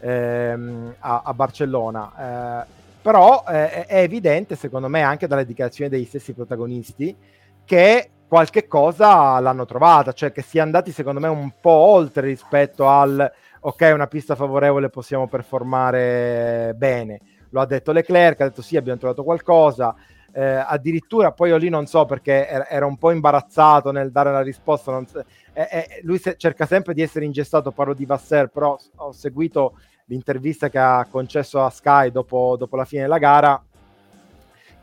ehm, 0.00 0.94
a, 0.98 1.22
a 1.24 1.34
Barcellona. 1.34 2.62
Eh, 2.64 2.66
però 3.02 3.44
eh, 3.48 3.86
è- 3.86 4.02
evidente, 4.02 4.56
secondo 4.56 4.88
me, 4.88 5.02
anche 5.02 5.26
dalle 5.26 5.46
dichiarazioni 5.46 5.90
degli 5.90 6.04
stessi 6.04 6.32
protagonisti, 6.34 7.16
che 7.64 8.10
qualche 8.28 8.66
cosa 8.66 9.38
l'hanno 9.40 9.64
trovata, 9.64 10.12
cioè 10.12 10.32
che 10.32 10.42
si 10.42 10.58
è 10.58 10.60
andati, 10.60 10.92
secondo 10.92 11.20
me, 11.20 11.28
un 11.28 11.52
po' 11.60 11.70
oltre 11.70 12.26
rispetto 12.26 12.88
al 12.88 13.30
ok, 13.62 13.90
una 13.92 14.06
pista 14.06 14.34
favorevole, 14.34 14.88
possiamo 14.88 15.26
performare 15.28 16.72
bene. 16.76 17.20
Lo 17.50 17.60
ha 17.60 17.66
detto 17.66 17.92
Leclerc, 17.92 18.40
ha 18.40 18.44
detto 18.48 18.62
sì, 18.62 18.76
abbiamo 18.76 18.98
trovato 18.98 19.24
qualcosa. 19.24 19.94
Eh, 20.32 20.44
addirittura 20.44 21.32
poi 21.32 21.48
io 21.48 21.56
lì 21.56 21.68
non 21.68 21.86
so 21.86 22.04
perché 22.04 22.46
era, 22.46 22.86
un 22.86 22.96
po' 22.96 23.10
imbarazzato 23.10 23.90
nel 23.90 24.12
dare 24.12 24.30
la 24.30 24.42
risposta. 24.42 25.02
so- 25.06 25.24
eh, 25.52 25.68
eh, 25.70 26.00
lui 26.02 26.18
se- 26.18 26.36
cerca 26.36 26.66
sempre 26.66 26.94
di 26.94 27.02
essere 27.02 27.24
ingessato, 27.24 27.72
parlo 27.72 27.94
di 27.94 28.06
Vasser, 28.06 28.48
però 28.48 28.78
ho 28.96 29.12
seguito 29.12 29.74
l'intervista 30.10 30.68
che 30.68 30.78
ha 30.78 31.06
concesso 31.08 31.62
a 31.64 31.70
Sky 31.70 32.10
dopo, 32.10 32.56
dopo 32.58 32.74
la 32.76 32.84
fine 32.84 33.02
della 33.02 33.18
gara. 33.18 33.62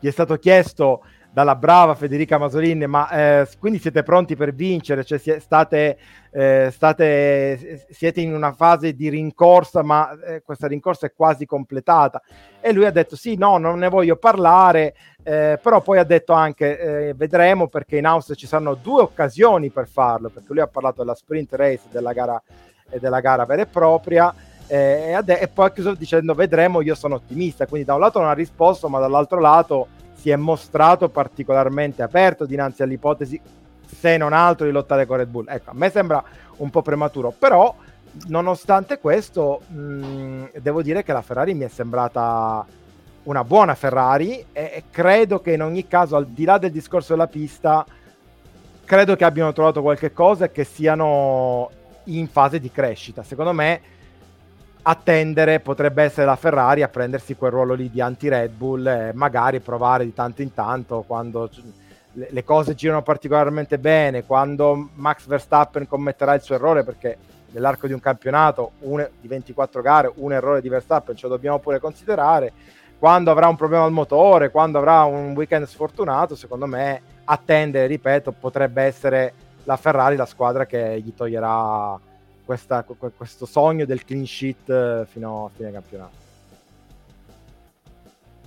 Gli 0.00 0.06
è 0.06 0.10
stato 0.10 0.36
chiesto 0.36 1.02
dalla 1.30 1.54
brava 1.54 1.94
Federica 1.94 2.38
Masolin, 2.38 2.84
ma 2.88 3.10
eh, 3.10 3.48
quindi 3.58 3.78
siete 3.78 4.02
pronti 4.02 4.36
per 4.36 4.54
vincere? 4.54 5.04
Cioè, 5.04 5.38
state, 5.38 5.98
eh, 6.30 6.70
state, 6.72 7.86
siete 7.90 8.22
in 8.22 8.32
una 8.32 8.52
fase 8.52 8.94
di 8.94 9.10
rincorsa, 9.10 9.82
ma 9.82 10.18
eh, 10.18 10.42
questa 10.42 10.66
rincorsa 10.66 11.06
è 11.06 11.12
quasi 11.14 11.44
completata. 11.44 12.22
E 12.60 12.72
lui 12.72 12.86
ha 12.86 12.90
detto: 12.90 13.14
Sì, 13.14 13.36
no, 13.36 13.58
non 13.58 13.78
ne 13.78 13.88
voglio 13.88 14.16
parlare. 14.16 14.94
eh, 15.22 15.58
però 15.62 15.82
poi 15.82 15.98
ha 15.98 16.04
detto 16.04 16.32
anche: 16.32 16.78
eh, 16.78 17.14
Vedremo 17.14 17.68
perché 17.68 17.98
in 17.98 18.06
Austria 18.06 18.34
ci 18.34 18.46
saranno 18.46 18.74
due 18.74 19.02
occasioni 19.02 19.68
per 19.68 19.88
farlo. 19.88 20.30
Perché 20.30 20.48
lui 20.48 20.62
ha 20.62 20.68
parlato 20.68 21.02
della 21.02 21.14
sprint 21.14 21.52
race 21.52 21.82
della 21.90 22.14
gara, 22.14 22.42
e 22.88 22.98
della 22.98 23.20
gara 23.20 23.44
vera 23.44 23.62
e 23.62 23.66
propria. 23.66 24.34
Eh, 24.68 25.08
e, 25.08 25.12
ade- 25.12 25.40
e 25.40 25.48
poi 25.48 25.66
ha 25.66 25.70
chiuso 25.70 25.94
dicendo: 25.94 26.34
Vedremo. 26.34 26.80
Io 26.80 26.94
sono 26.94 27.16
ottimista. 27.16 27.66
Quindi, 27.66 27.86
da 27.86 27.94
un 27.94 28.00
lato 28.00 28.20
non 28.20 28.28
ha 28.28 28.34
risposto, 28.34 28.88
ma 28.88 29.00
dall'altro 29.00 29.40
lato 29.40 29.88
si 30.14 30.30
è 30.30 30.36
mostrato 30.36 31.08
particolarmente 31.08 32.02
aperto 32.02 32.44
dinanzi 32.44 32.82
all'ipotesi, 32.82 33.40
se 33.86 34.16
non 34.16 34.32
altro, 34.32 34.66
di 34.66 34.72
lottare 34.72 35.06
con 35.06 35.16
Red 35.16 35.28
Bull. 35.28 35.46
Ecco, 35.48 35.70
a 35.70 35.74
me 35.74 35.90
sembra 35.90 36.22
un 36.58 36.70
po' 36.70 36.82
prematuro, 36.82 37.32
però 37.36 37.74
nonostante 38.26 38.98
questo, 38.98 39.60
mh, 39.68 40.58
devo 40.60 40.82
dire 40.82 41.02
che 41.02 41.12
la 41.12 41.22
Ferrari 41.22 41.54
mi 41.54 41.64
è 41.64 41.68
sembrata 41.68 42.66
una 43.24 43.44
buona 43.44 43.74
Ferrari 43.74 44.44
e, 44.52 44.84
credo 44.90 45.40
che 45.40 45.52
in 45.52 45.62
ogni 45.62 45.86
caso, 45.86 46.16
al 46.16 46.26
di 46.26 46.44
là 46.44 46.58
del 46.58 46.72
discorso 46.72 47.12
della 47.12 47.26
pista, 47.26 47.86
credo 48.84 49.14
che 49.16 49.24
abbiano 49.24 49.52
trovato 49.52 49.82
qualche 49.82 50.12
cosa 50.12 50.46
e 50.46 50.50
che 50.50 50.64
siano 50.64 51.70
in 52.04 52.26
fase 52.26 52.58
di 52.58 52.70
crescita. 52.70 53.22
Secondo 53.22 53.52
me 53.52 53.80
attendere 54.82 55.60
potrebbe 55.60 56.02
essere 56.02 56.26
la 56.26 56.36
Ferrari 56.36 56.82
a 56.82 56.88
prendersi 56.88 57.36
quel 57.36 57.50
ruolo 57.50 57.74
lì 57.74 57.90
di 57.90 58.00
anti-Red 58.00 58.52
Bull 58.52 58.86
e 58.86 59.10
magari 59.14 59.60
provare 59.60 60.04
di 60.04 60.14
tanto 60.14 60.42
in 60.42 60.54
tanto 60.54 61.04
quando 61.06 61.50
le 62.12 62.44
cose 62.44 62.74
girano 62.74 63.02
particolarmente 63.02 63.78
bene, 63.78 64.24
quando 64.24 64.90
Max 64.94 65.26
Verstappen 65.26 65.86
commetterà 65.86 66.34
il 66.34 66.40
suo 66.40 66.56
errore, 66.56 66.82
perché 66.82 67.16
nell'arco 67.50 67.86
di 67.86 67.92
un 67.92 68.00
campionato 68.00 68.72
un, 68.80 69.06
di 69.20 69.28
24 69.28 69.80
gare 69.80 70.12
un 70.16 70.32
errore 70.32 70.60
di 70.60 70.68
Verstappen 70.68 71.16
ce 71.16 71.26
lo 71.26 71.34
dobbiamo 71.34 71.58
pure 71.58 71.78
considerare. 71.78 72.52
Quando 72.98 73.30
avrà 73.30 73.46
un 73.46 73.56
problema 73.56 73.84
al 73.84 73.92
motore 73.92 74.50
quando 74.50 74.78
avrà 74.78 75.04
un 75.04 75.32
weekend 75.36 75.66
sfortunato 75.66 76.34
secondo 76.34 76.66
me 76.66 77.00
attendere 77.24 77.86
ripeto 77.86 78.32
potrebbe 78.32 78.82
essere 78.82 79.32
la 79.64 79.76
Ferrari 79.76 80.16
la 80.16 80.26
squadra 80.26 80.66
che 80.66 81.00
gli 81.00 81.14
toglierà 81.14 81.96
questa, 82.48 82.82
questo 83.14 83.44
sogno 83.44 83.84
del 83.84 84.06
clean 84.06 84.24
sheet 84.24 84.70
eh, 84.70 85.06
fino 85.06 85.44
a 85.44 85.50
fine 85.54 85.70
campionato. 85.70 86.16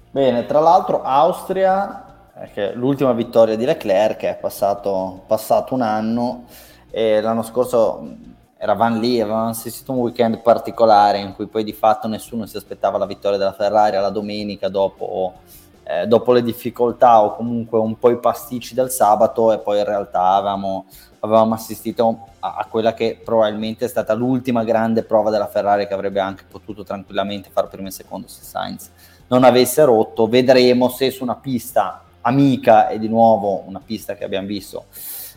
Bene, 0.09 0.47
tra 0.47 0.59
l'altro 0.59 1.03
Austria, 1.03 2.31
che 2.51 2.73
l'ultima 2.73 3.13
vittoria 3.13 3.55
di 3.55 3.63
Leclerc 3.63 4.23
è 4.23 4.37
passato, 4.41 5.21
passato 5.27 5.75
un 5.75 5.83
anno 5.83 6.45
e 6.89 7.21
l'anno 7.21 7.43
scorso 7.43 8.17
eravamo 8.57 8.99
lì, 8.99 9.21
avevamo 9.21 9.49
assistito 9.49 9.91
un 9.91 9.99
weekend 9.99 10.39
particolare 10.39 11.19
in 11.19 11.35
cui 11.35 11.45
poi 11.45 11.63
di 11.63 11.73
fatto 11.73 12.07
nessuno 12.07 12.47
si 12.47 12.57
aspettava 12.57 12.97
la 12.97 13.05
vittoria 13.05 13.37
della 13.37 13.53
Ferrari 13.53 13.97
alla 13.97 14.09
domenica 14.09 14.67
dopo, 14.67 15.33
eh, 15.83 16.07
dopo 16.07 16.31
le 16.31 16.43
difficoltà 16.43 17.21
o 17.21 17.35
comunque 17.35 17.79
un 17.79 17.97
po' 17.97 18.09
i 18.09 18.19
pasticci 18.19 18.73
del 18.73 18.91
sabato 18.91 19.51
e 19.51 19.59
poi 19.59 19.79
in 19.79 19.85
realtà 19.85 20.35
avevamo, 20.35 20.85
avevamo 21.19 21.53
assistito 21.53 22.27
a, 22.39 22.55
a, 22.57 22.65
quella 22.69 22.93
che 22.93 23.19
probabilmente 23.23 23.85
è 23.85 23.87
stata 23.87 24.13
l'ultima 24.13 24.63
grande 24.63 25.03
prova 25.03 25.29
della 25.29 25.47
Ferrari 25.47 25.87
che 25.87 25.93
avrebbe 25.93 26.19
anche 26.19 26.43
potuto 26.49 26.83
tranquillamente 26.83 27.49
fare 27.51 27.67
primo 27.67 27.87
e 27.87 27.91
secondo 27.91 28.27
se 28.27 28.43
Sainz 28.43 28.89
non 29.27 29.43
avesse 29.43 29.83
rotto. 29.83 30.27
Vedremo 30.27 30.89
se 30.89 31.09
su 31.09 31.23
una 31.23 31.35
pista 31.35 32.03
amica 32.21 32.89
e 32.89 32.99
di 32.99 33.07
nuovo 33.07 33.63
una 33.65 33.81
pista 33.83 34.15
che 34.15 34.23
abbiamo 34.23 34.47
visto 34.47 34.85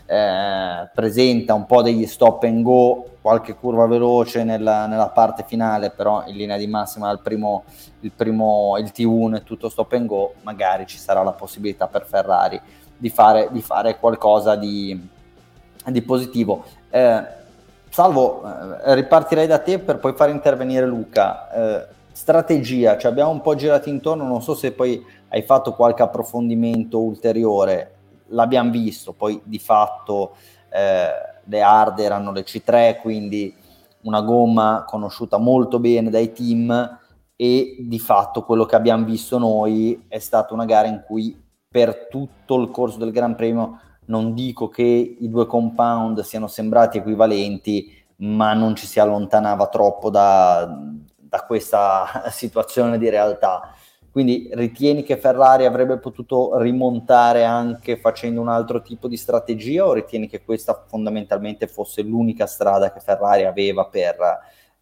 eh, 0.05 0.89
presenta 0.93 1.53
un 1.53 1.65
po' 1.65 1.81
degli 1.81 2.05
stop 2.05 2.43
and 2.43 2.63
go, 2.63 3.05
qualche 3.21 3.55
curva 3.55 3.87
veloce 3.87 4.43
nella, 4.43 4.85
nella 4.87 5.09
parte 5.09 5.43
finale, 5.47 5.89
però 5.89 6.23
in 6.27 6.35
linea 6.35 6.57
di 6.57 6.67
massima 6.67 7.11
il 7.11 7.19
primo, 7.19 7.63
il 8.01 8.11
primo, 8.11 8.77
il 8.77 8.91
T1 8.93 9.37
è 9.37 9.43
tutto 9.43 9.69
stop 9.69 9.93
and 9.93 10.07
go, 10.07 10.33
magari 10.41 10.85
ci 10.85 10.97
sarà 10.97 11.23
la 11.23 11.31
possibilità 11.31 11.87
per 11.87 12.05
Ferrari 12.05 12.59
di 12.97 13.09
fare, 13.09 13.49
di 13.51 13.61
fare 13.61 13.97
qualcosa 13.99 14.55
di, 14.55 15.07
di 15.85 16.01
positivo. 16.01 16.63
Eh, 16.89 17.43
Salvo, 17.95 18.43
eh, 18.43 18.93
ripartirei 18.93 19.47
da 19.47 19.59
te 19.59 19.79
per 19.79 19.99
poi 19.99 20.11
far 20.11 20.27
intervenire 20.27 20.85
Luca. 20.85 21.49
Eh, 21.49 21.87
strategia, 22.11 22.97
ci 22.97 23.07
abbiamo 23.07 23.31
un 23.31 23.39
po' 23.39 23.55
girati 23.55 23.89
intorno, 23.89 24.27
non 24.27 24.41
so 24.41 24.53
se 24.53 24.73
poi 24.73 25.01
hai 25.29 25.43
fatto 25.43 25.71
qualche 25.71 26.03
approfondimento 26.03 26.99
ulteriore 26.99 27.94
l'abbiamo 28.27 28.71
visto, 28.71 29.13
poi 29.13 29.41
di 29.43 29.59
fatto 29.59 30.35
eh, 30.69 31.09
le 31.43 31.61
hard 31.61 31.99
erano 31.99 32.31
le 32.31 32.43
C3, 32.43 32.99
quindi 32.99 33.53
una 34.01 34.21
gomma 34.21 34.83
conosciuta 34.87 35.37
molto 35.37 35.79
bene 35.79 36.09
dai 36.09 36.31
team 36.31 36.99
e 37.35 37.77
di 37.79 37.99
fatto 37.99 38.43
quello 38.43 38.65
che 38.65 38.75
abbiamo 38.75 39.03
visto 39.03 39.37
noi 39.37 40.05
è 40.07 40.19
stata 40.19 40.53
una 40.53 40.65
gara 40.65 40.87
in 40.87 41.03
cui 41.05 41.43
per 41.67 42.07
tutto 42.09 42.61
il 42.61 42.71
corso 42.71 42.97
del 42.97 43.11
Gran 43.11 43.35
Premio 43.35 43.79
non 44.05 44.33
dico 44.33 44.69
che 44.69 44.83
i 44.83 45.29
due 45.29 45.45
compound 45.45 46.21
siano 46.21 46.47
sembrati 46.47 46.97
equivalenti, 46.97 47.91
ma 48.17 48.53
non 48.53 48.75
ci 48.75 48.85
si 48.85 48.99
allontanava 48.99 49.67
troppo 49.67 50.09
da, 50.09 50.65
da 51.15 51.43
questa 51.45 52.29
situazione 52.31 52.97
di 52.97 53.09
realtà. 53.09 53.73
Quindi 54.15 54.49
ritieni 54.53 55.03
che 55.03 55.17
Ferrari 55.17 55.65
avrebbe 55.65 55.97
potuto 55.97 56.57
rimontare 56.57 57.43
anche 57.43 57.97
facendo 57.97 58.39
un 58.39 58.47
altro 58.47 58.81
tipo 58.81 59.09
di 59.09 59.17
strategia 59.17 59.85
o 59.85 59.91
ritieni 59.91 60.29
che 60.29 60.41
questa 60.41 60.85
fondamentalmente 60.87 61.67
fosse 61.67 62.01
l'unica 62.01 62.45
strada 62.45 62.93
che 62.93 63.01
Ferrari 63.01 63.43
aveva 63.43 63.87
per, 63.87 64.15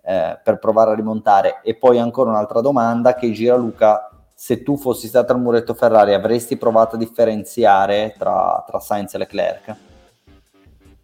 eh, 0.03 0.39
per 0.43 0.59
provare 0.59 0.91
a 0.91 0.93
rimontare? 0.93 1.61
E 1.63 1.73
poi 1.73 1.97
ancora 1.97 2.29
un'altra 2.29 2.61
domanda 2.61 3.15
che 3.15 3.31
gira 3.31 3.55
Luca, 3.55 4.07
se 4.35 4.61
tu 4.61 4.77
fossi 4.77 5.07
stato 5.07 5.33
al 5.33 5.41
muretto 5.41 5.73
Ferrari 5.73 6.13
avresti 6.13 6.55
provato 6.55 6.93
a 6.95 6.99
differenziare 6.99 8.13
tra, 8.15 8.63
tra 8.67 8.79
Sainz 8.79 9.15
e 9.15 9.17
Leclerc? 9.17 9.75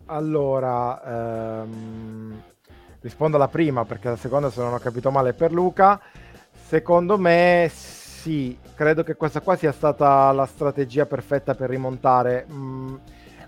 Allora, 0.06 1.64
ehm, 1.64 2.42
rispondo 3.02 3.38
alla 3.38 3.48
prima 3.48 3.86
perché 3.86 4.10
la 4.10 4.18
seconda 4.18 4.52
se 4.52 4.62
non 4.62 4.74
ho 4.74 4.78
capito 4.78 5.10
male 5.10 5.34
per 5.34 5.52
Luca. 5.52 6.00
Secondo 6.68 7.18
me 7.18 7.72
sì, 8.22 8.58
credo 8.76 9.04
che 9.04 9.16
questa 9.16 9.40
qua 9.40 9.56
sia 9.56 9.72
stata 9.72 10.30
la 10.34 10.46
strategia 10.46 11.06
perfetta 11.06 11.56
per 11.56 11.70
rimontare, 11.70 12.46
mm, 12.52 12.96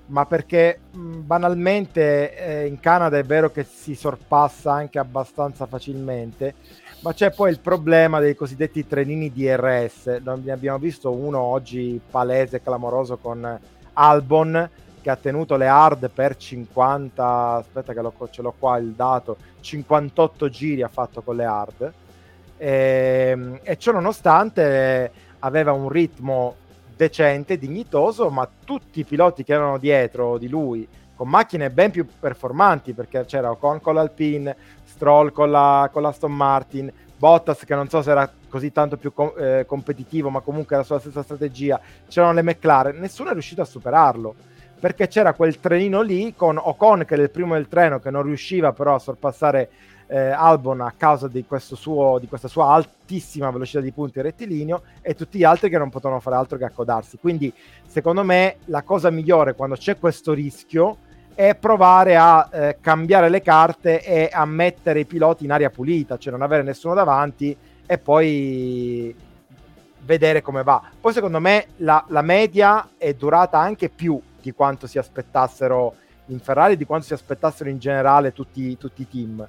ma 0.08 0.26
perché 0.26 0.80
mh, 0.92 1.00
mm, 1.00 1.26
banalmente 1.26 2.38
eh, 2.38 2.68
in 2.68 2.80
Canada 2.80 3.18
è 3.18 3.24
vero 3.24 3.52
che 3.52 3.66
si 3.66 3.96
sorpassa 3.96 4.72
anche 4.72 4.98
abbastanza 4.98 5.66
facilmente, 5.66 6.56
ma 7.02 7.12
c'è 7.12 7.32
poi 7.32 7.52
il 7.52 7.60
problema 7.60 8.22
dei 8.22 8.34
cosiddetti 8.34 8.88
trenini 8.88 9.34
DRS. 9.34 10.06
Ne 10.24 10.52
abbiamo 10.52 10.78
visto 10.78 11.12
uno 11.12 11.40
oggi 11.40 12.00
palese, 12.10 12.58
e 12.58 12.62
clamoroso 12.62 13.18
con 13.18 13.60
Albon 13.94 14.70
che 15.02 15.10
ha 15.10 15.18
tenuto 15.18 15.58
le 15.58 15.68
hard 15.68 16.10
per 16.12 16.38
50, 16.38 17.56
aspetta 17.56 17.92
che 17.92 18.02
lo, 18.02 18.14
ce 18.30 18.42
l'ho 18.42 18.54
qua 18.58 18.78
il 18.78 18.92
dato, 18.92 19.36
58 19.60 20.48
giri 20.48 20.82
ha 20.82 20.88
fatto 20.88 21.22
con 21.22 21.36
le 21.36 21.46
hard 21.46 21.94
e, 22.62 23.30
ehm, 23.32 23.60
e 23.64 23.78
ciò 23.78 23.92
nonostante 23.92 25.12
aveva 25.40 25.72
un 25.72 25.90
ritmo 25.90 26.56
decente, 26.96 27.58
dignitoso, 27.58 28.30
ma 28.30 28.48
tutti 28.64 29.00
i 29.00 29.04
piloti 29.04 29.44
che 29.44 29.54
erano 29.54 29.80
dietro 29.80 30.38
di 30.38 30.48
lui 30.48 30.88
con 31.16 31.28
macchine 31.28 31.72
ben 31.72 31.90
più 31.90 32.08
performanti 32.20 32.94
perché 32.94 33.26
c'era 33.26 33.50
Ocon 33.50 33.82
con 33.82 33.96
l'Alpine, 33.96 34.56
Stroll 34.86 35.32
con 35.32 35.50
la, 35.50 35.90
con 35.92 36.04
la 36.04 36.10
Aston 36.10 36.36
Martin, 36.36 36.92
Bottas 37.18 37.64
che 37.66 37.76
non 37.76 37.90
so 37.90 38.02
se 38.02 38.12
era 38.12 38.32
così 38.48 38.72
tanto 38.72 38.98
più 38.98 39.14
com- 39.14 39.34
eh, 39.38 39.66
competitivo 39.68 40.30
ma 40.30 40.40
comunque 40.42 40.76
la 40.76 40.84
sua 40.84 41.00
stessa 41.00 41.24
strategia, 41.24 41.80
c'erano 42.08 42.34
le 42.34 42.44
McLaren, 42.44 43.00
nessuno 43.00 43.30
è 43.30 43.34
riuscito 43.34 43.62
a 43.62 43.66
superarlo 43.66 44.36
perché 44.80 45.08
c'era 45.08 45.34
quel 45.34 45.60
trenino 45.60 46.02
lì 46.02 46.34
con 46.36 46.58
Ocon 46.58 47.06
che 47.06 47.14
era 47.14 47.24
il 47.24 47.30
primo 47.30 47.54
del 47.54 47.68
treno 47.68 48.00
che 48.00 48.10
non 48.10 48.24
riusciva 48.24 48.74
però 48.74 48.96
a 48.96 49.00
sorpassare 49.00 49.70
eh, 50.12 50.30
Albon 50.30 50.82
a 50.82 50.94
causa 50.98 51.30
di, 51.30 51.46
suo, 51.58 52.18
di, 52.20 52.28
questa 52.28 52.50
sua 52.50 52.68
altissima 52.68 53.50
velocità 53.50 53.80
di 53.80 53.94
punti 53.94 54.22
rettilineo 54.22 54.82
e 55.02 55.16
tutti 55.16 55.38
gli 55.38 55.46
altri 55.46 55.70
che 55.70 55.78
non 55.78 55.90
potevano 55.90 56.20
fare 56.20 56.36
altro 56.36 56.58
che 56.58 56.66
accodarsi. 56.66 57.18
Quindi 57.18 57.54
secondo 57.86 58.22
me 58.22 58.58
la 58.66 58.82
cosa 58.82 59.10
migliore 59.10 59.56
quando 59.56 59.76
c'è 59.76 59.98
questo 59.98 60.34
rischio 60.34 60.98
è 61.34 61.56
provare 61.56 62.18
a 62.18 62.50
eh, 62.52 62.78
cambiare 62.82 63.30
le 63.30 63.42
carte 63.42 64.04
e 64.04 64.30
a 64.30 64.44
mettere 64.44 65.00
i 65.00 65.06
piloti 65.06 65.46
in 65.46 65.54
aria 65.54 65.70
pulita, 65.70 66.18
cioè 66.18 66.34
non 66.34 66.42
avere 66.42 66.64
nessuno 66.64 66.94
davanti 66.94 67.56
e 67.86 67.98
poi 67.98 69.16
vedere 70.04 70.42
come 70.42 70.64
va. 70.64 70.82
Poi 71.00 71.14
secondo 71.14 71.40
me 71.40 71.68
la, 71.78 72.04
la 72.10 72.22
media 72.22 72.90
è 72.98 73.14
durata 73.14 73.60
anche 73.60 73.88
più 73.88 74.22
di 74.42 74.52
quanto 74.52 74.88
si 74.88 74.98
aspettassero 74.98 75.96
in 76.26 76.40
Ferrari, 76.40 76.76
di 76.76 76.86
quanto 76.86 77.06
si 77.06 77.14
aspettassero 77.14 77.70
in 77.70 77.80
generale 77.80 78.34
tutti, 78.34 78.78
tutti 78.78 79.04
i 79.04 79.08
team 79.08 79.48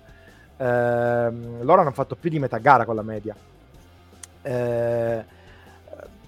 ehm, 0.57 1.63
loro 1.63 1.81
hanno 1.81 1.93
fatto 1.93 2.17
più 2.17 2.31
di 2.31 2.39
metà 2.39 2.59
gara 2.59 2.85
con 2.85 2.95
la 2.95 3.03
media. 3.03 3.35
Eh, 4.43 5.25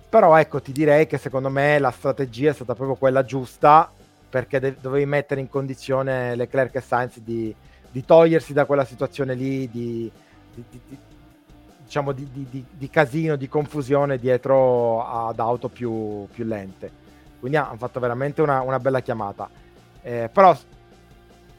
però 0.08 0.37
ecco, 0.37 0.60
ti 0.60 0.72
direi 0.72 1.06
che 1.06 1.18
secondo 1.18 1.50
me 1.50 1.78
la 1.78 1.90
strategia 1.90 2.50
è 2.50 2.54
stata 2.54 2.74
proprio 2.74 2.96
quella 2.96 3.24
giusta 3.24 3.90
perché 4.28 4.60
de- 4.60 4.76
dovevi 4.80 5.06
mettere 5.06 5.40
in 5.40 5.48
condizione 5.48 6.34
Leclerc 6.37 6.74
e 6.74 6.80
Sainz 6.80 7.18
di, 7.20 7.54
di 7.90 8.04
togliersi 8.04 8.52
da 8.52 8.64
quella 8.64 8.84
situazione 8.84 9.34
lì, 9.34 9.68
di, 9.68 10.10
di, 10.52 10.64
di 10.70 10.98
diciamo 11.84 12.12
di, 12.12 12.88
casino, 12.90 13.37
di 13.37 13.48
confusione 13.48 14.18
dietro 14.18 15.06
ad 15.06 15.38
auto 15.38 15.68
più, 15.68 16.26
più 16.32 16.44
lente. 16.44 16.90
Quindi 17.38 17.58
hanno 17.58 17.76
fatto 17.76 18.00
veramente 18.00 18.42
una, 18.42 18.62
una 18.62 18.80
bella 18.80 19.00
chiamata. 19.00 19.48
Eh, 20.02 20.28
però, 20.32 20.56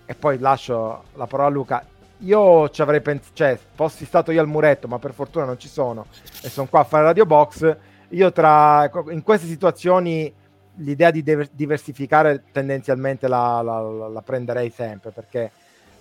e 0.05 0.13
poi 0.15 0.39
lascio 0.39 1.03
la 1.13 1.27
parola 1.27 1.47
a 1.47 1.51
Luca, 1.51 1.85
io 2.25 2.69
ci 2.69 2.81
avrei 2.81 3.01
pensato, 3.01 3.33
cioè, 3.33 3.57
fossi 3.73 4.05
stato 4.05 4.31
io 4.31 4.41
al 4.41 4.47
muretto, 4.47 4.87
ma 4.87 4.99
per 4.99 5.13
fortuna 5.13 5.45
non 5.45 5.57
ci 5.59 5.67
sono 5.67 6.07
e 6.41 6.49
sono 6.49 6.67
qua 6.67 6.81
a 6.81 6.83
fare 6.83 7.03
Radio 7.03 7.25
Box. 7.25 7.77
Io 8.09 8.31
tra 8.31 8.89
in 9.09 9.23
queste 9.23 9.47
situazioni 9.47 10.33
l'idea 10.77 11.11
di 11.11 11.23
diversificare 11.51 12.43
tendenzialmente 12.51 13.27
la, 13.27 13.61
la, 13.61 13.79
la 13.79 14.21
prenderei 14.21 14.69
sempre 14.69 15.11
perché 15.11 15.51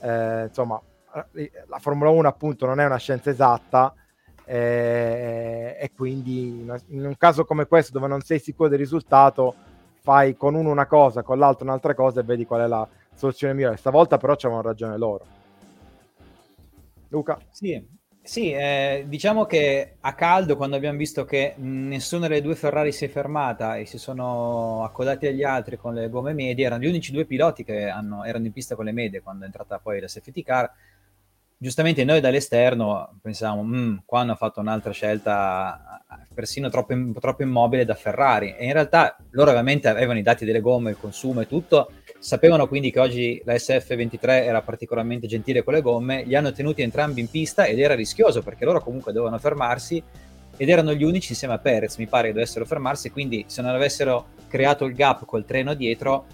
eh, 0.01 0.45
insomma 0.49 0.81
la 1.69 1.79
Formula 1.79 2.11
1 2.11 2.27
appunto 2.27 2.67
non 2.67 2.81
è 2.81 2.85
una 2.85 2.96
scienza 2.96 3.31
esatta 3.31 3.94
eh, 4.44 5.77
e 5.79 5.92
quindi 5.94 6.67
in 6.88 7.07
un 7.07 7.17
caso 7.17 7.44
come 7.44 7.67
questo 7.67 7.92
dove 7.92 8.09
non 8.09 8.21
sei 8.23 8.40
sicuro 8.40 8.69
del 8.69 8.79
risultato 8.79 9.55
fai 10.01 10.37
con 10.37 10.55
uno 10.55 10.71
una 10.71 10.87
cosa, 10.87 11.23
con 11.23 11.38
l'altro 11.38 11.65
un'altra 11.65 11.94
cosa 11.94 12.21
e 12.21 12.25
vedi 12.25 12.44
qual 12.44 12.63
è 12.63 12.67
la 12.67 12.87
soluzione 13.15 13.55
migliore. 13.55 13.77
Stavolta 13.77 14.19
però 14.19 14.35
c'avevano 14.35 14.67
ragione 14.67 14.98
loro. 14.98 15.25
Luca? 17.15 17.38
Sì, 17.50 17.81
sì 18.23 18.52
eh, 18.52 19.04
diciamo 19.06 19.46
che 19.46 19.96
a 20.00 20.15
caldo, 20.15 20.56
quando 20.56 20.77
abbiamo 20.77 20.98
visto 20.98 21.25
che 21.25 21.54
nessuna 21.56 22.27
delle 22.27 22.42
due 22.42 22.56
Ferrari 22.56 22.90
si 22.92 23.04
è 23.04 23.08
fermata 23.08 23.77
e 23.77 23.87
si 23.87 23.98
sono 23.98 24.83
accodati 24.85 25.27
agli 25.27 25.44
altri 25.44 25.77
con 25.77 25.94
le 25.94 26.08
gomme 26.08 26.33
medie, 26.33 26.67
erano 26.67 26.83
gli 26.83 26.88
unici 26.88 27.12
due 27.12 27.25
piloti 27.25 27.65
che 27.65 27.88
hanno, 27.88 28.25
erano 28.25 28.46
in 28.46 28.52
pista 28.52 28.75
con 28.75 28.85
le 28.85 28.92
medie 28.92 29.23
quando 29.23 29.44
è 29.44 29.46
entrata 29.46 29.79
poi 29.79 30.00
la 30.00 30.08
safety 30.08 30.42
car. 30.42 30.71
giustamente 31.56 32.04
noi 32.04 32.21
dall'esterno 32.21 33.19
pensiamo, 33.23 33.62
mm, 33.62 33.98
qua 34.04 34.21
hanno 34.21 34.35
fatto 34.35 34.60
un'altra 34.60 34.92
scelta 34.92 36.04
persino 36.35 36.69
troppo, 36.69 36.94
troppo, 37.21 37.42
immobile 37.42 37.85
da 37.85 37.94
Ferrari 37.94 38.54
e 38.56 38.67
in 38.67 38.73
realtà 38.73 39.17
loro 39.31 39.50
ovviamente 39.50 39.88
avevano 39.88 40.19
i 40.19 40.23
dati 40.23 40.44
delle 40.44 40.60
gomme, 40.60 40.90
il 40.90 40.98
consumo 40.98 41.40
e 41.40 41.46
tutto, 41.46 41.92
sapevano 42.25 42.66
quindi 42.66 42.90
che 42.90 43.00
oggi 43.00 43.42
la 43.44 43.52
SF23 43.52 44.29
era 44.44 44.62
particolarmente 44.62 45.27
gentile 45.27 45.62
con 45.62 45.75
le 45.75 45.83
gomme, 45.83 46.25
li 46.25 46.35
hanno 46.35 46.52
tenuti 46.52 46.81
entrambi 46.81 47.20
in 47.20 47.29
pista 47.29 47.66
ed 47.66 47.79
era 47.79 47.94
rischioso 47.94 48.40
perché 48.40 48.64
loro 48.64 48.81
comunque 48.81 49.12
dovevano 49.12 49.38
fermarsi 49.38 50.02
ed 50.56 50.70
erano 50.70 50.94
gli 50.94 51.04
unici 51.04 51.33
insieme 51.33 51.52
a 51.52 51.58
Perez, 51.58 51.98
mi 51.98 52.06
pare 52.06 52.29
che 52.29 52.33
dovessero 52.33 52.64
fermarsi, 52.64 53.10
quindi 53.10 53.44
se 53.46 53.60
non 53.60 53.75
avessero 53.75 54.29
creato 54.48 54.87
il 54.87 54.94
gap 54.94 55.27
col 55.27 55.44
treno 55.44 55.75
dietro 55.75 56.25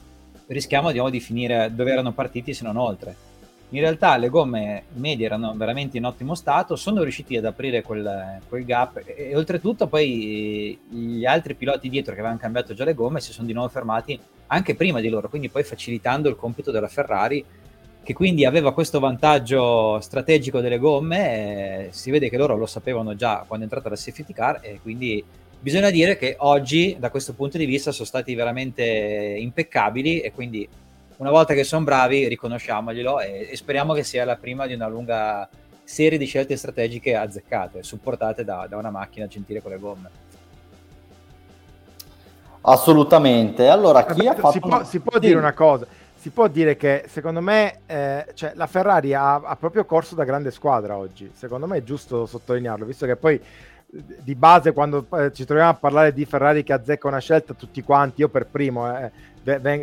rischiamo 0.46 0.92
di, 0.92 1.00
di 1.10 1.18
finire 1.18 1.72
dove 1.74 1.90
erano 1.90 2.12
partiti 2.12 2.54
se 2.54 2.62
non 2.62 2.76
oltre. 2.76 3.28
In 3.70 3.80
realtà 3.80 4.16
le 4.16 4.28
gomme 4.28 4.84
medie 4.94 5.26
erano 5.26 5.54
veramente 5.56 5.96
in 5.96 6.04
ottimo 6.04 6.36
stato, 6.36 6.76
sono 6.76 7.02
riusciti 7.02 7.36
ad 7.36 7.46
aprire 7.46 7.82
quel, 7.82 8.38
quel 8.48 8.64
gap 8.64 9.02
e, 9.04 9.30
e, 9.30 9.36
oltretutto 9.36 9.88
poi 9.88 10.78
gli 10.88 11.24
altri 11.24 11.56
piloti 11.56 11.88
dietro 11.88 12.12
che 12.12 12.20
avevano 12.20 12.38
cambiato 12.38 12.74
già 12.74 12.84
le 12.84 12.94
gomme 12.94 13.20
si 13.20 13.32
sono 13.32 13.48
di 13.48 13.52
nuovo 13.52 13.68
fermati 13.68 14.20
anche 14.52 14.74
prima 14.74 15.00
di 15.00 15.08
loro, 15.08 15.28
quindi 15.28 15.48
poi 15.48 15.62
facilitando 15.62 16.28
il 16.28 16.36
compito 16.36 16.70
della 16.70 16.88
Ferrari 16.88 17.44
che 18.02 18.12
quindi 18.14 18.44
aveva 18.44 18.72
questo 18.72 18.98
vantaggio 18.98 20.00
strategico 20.00 20.60
delle 20.60 20.78
gomme, 20.78 21.88
si 21.90 22.10
vede 22.10 22.28
che 22.28 22.36
loro 22.36 22.56
lo 22.56 22.66
sapevano 22.66 23.14
già 23.14 23.44
quando 23.46 23.64
è 23.64 23.68
entrata 23.68 23.88
la 23.88 23.96
safety 23.96 24.32
car 24.32 24.58
e 24.62 24.80
quindi 24.82 25.22
bisogna 25.60 25.90
dire 25.90 26.16
che 26.16 26.34
oggi 26.38 26.96
da 26.98 27.10
questo 27.10 27.34
punto 27.34 27.58
di 27.58 27.66
vista 27.66 27.92
sono 27.92 28.06
stati 28.06 28.34
veramente 28.34 28.82
impeccabili 28.82 30.20
e 30.20 30.32
quindi 30.32 30.66
una 31.18 31.30
volta 31.30 31.54
che 31.54 31.64
sono 31.64 31.84
bravi 31.84 32.26
riconosciamoglielo 32.28 33.20
e, 33.20 33.48
e, 33.50 33.56
speriamo 33.56 33.92
che 33.92 34.02
sia 34.02 34.24
la 34.24 34.36
prima 34.36 34.66
di 34.66 34.72
una 34.72 34.88
lunga 34.88 35.48
serie 35.84 36.18
di 36.18 36.24
scelte 36.24 36.56
strategiche 36.56 37.14
azzeccate, 37.14 37.82
supportate 37.82 38.42
da, 38.42 38.66
da 38.68 38.78
una 38.78 38.90
macchina 38.90 39.26
gentile 39.26 39.60
con 39.60 39.70
le 39.70 39.78
gomme. 39.78 40.10
Assolutamente. 42.62 43.68
Allora, 43.68 44.04
chi 44.04 44.26
ha 44.26 44.34
fatto... 44.34 44.52
Si 44.52 44.60
può, 44.60 44.84
si 44.84 45.00
può 45.00 45.18
dire 45.18 45.38
una 45.38 45.52
cosa, 45.52 45.86
si 46.14 46.30
può 46.30 46.48
dire 46.48 46.76
che 46.76 47.04
secondo 47.08 47.40
me 47.40 47.80
eh, 47.86 48.26
cioè, 48.34 48.52
la 48.54 48.66
Ferrari 48.66 49.14
ha, 49.14 49.36
ha, 49.36 49.56
proprio 49.56 49.84
corso 49.84 50.14
da 50.14 50.24
grande 50.24 50.50
squadra 50.50 50.96
oggi. 50.96 51.30
Secondo 51.34 51.66
me 51.66 51.78
è 51.78 51.82
giusto 51.82 52.26
sottolinearlo, 52.26 52.84
visto 52.84 53.06
che 53.06 53.16
poi 53.16 53.40
di 53.90 54.34
base 54.34 54.72
quando 54.72 55.06
eh, 55.14 55.32
ci 55.32 55.44
troviamo 55.44 55.70
a 55.70 55.74
parlare 55.74 56.12
di 56.12 56.24
Ferrari 56.24 56.62
che 56.62 56.72
azzecca 56.72 57.08
una 57.08 57.18
scelta, 57.18 57.54
tutti 57.54 57.82
quanti, 57.82 58.20
io 58.20 58.28
per 58.28 58.46
primo, 58.46 58.86
eh, 58.96 59.10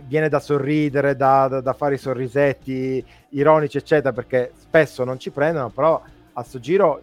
viene 0.05 0.30
da 0.30 0.39
sorridere, 0.39 1.15
da, 1.15 1.47
da, 1.47 1.61
da, 1.61 1.73
fare 1.73 1.95
i 1.95 1.97
sorrisetti 1.97 3.03
ironici, 3.30 3.78
eccetera, 3.78 4.13
perché 4.13 4.51
spesso 4.59 5.03
non 5.03 5.19
ci 5.19 5.32
prendono, 5.32 5.69
però 5.69 6.01
a 6.34 6.43
sto 6.43 6.59
giro 6.59 7.01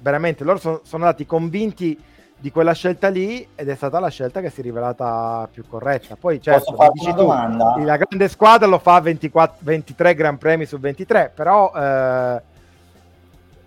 veramente 0.00 0.44
loro 0.44 0.58
sono, 0.58 0.80
sono 0.82 1.04
andati 1.04 1.24
convinti 1.24 1.96
di 2.42 2.50
quella 2.50 2.72
scelta 2.72 3.08
lì 3.08 3.46
ed 3.54 3.68
è 3.68 3.76
stata 3.76 4.00
la 4.00 4.08
scelta 4.08 4.40
che 4.40 4.50
si 4.50 4.58
è 4.58 4.62
rivelata 4.64 5.48
più 5.48 5.64
corretta. 5.64 6.16
Poi 6.16 6.42
certo, 6.42 6.74
dici 6.92 7.14
tu, 7.14 7.24
la 7.28 7.96
grande 7.96 8.28
squadra 8.28 8.66
lo 8.66 8.80
fa 8.80 8.98
24, 8.98 9.58
23 9.60 10.14
Gran 10.16 10.38
Premi 10.38 10.64
su 10.64 10.76
23, 10.76 11.30
però 11.32 11.72
eh, 11.72 12.42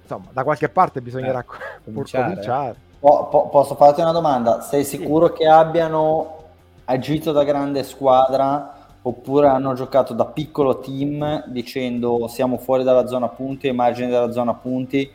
insomma 0.01 0.25
da 0.29 0.43
qualche 0.43 0.67
parte 0.67 0.99
bisognerà 0.99 1.39
eh, 1.39 1.45
cominciare. 1.85 2.29
cominciare. 2.31 2.75
Po- 2.99 3.29
po- 3.31 3.47
posso 3.47 3.75
farti 3.75 4.01
una 4.01 4.11
domanda? 4.11 4.59
Sei 4.59 4.83
sicuro 4.83 5.27
sì. 5.27 5.33
che 5.35 5.47
abbiano 5.47 6.43
agito 6.83 7.31
da 7.31 7.45
grande 7.45 7.81
squadra 7.81 8.73
oppure 9.03 9.47
hanno 9.47 9.73
giocato 9.73 10.13
da 10.13 10.25
piccolo 10.25 10.79
team 10.79 11.45
dicendo 11.47 12.27
siamo 12.27 12.57
fuori 12.57 12.83
dalla 12.83 13.07
zona 13.07 13.29
punti, 13.29 13.69
ai 13.69 13.73
margini 13.73 14.09
della 14.09 14.33
zona 14.33 14.53
punti, 14.53 15.09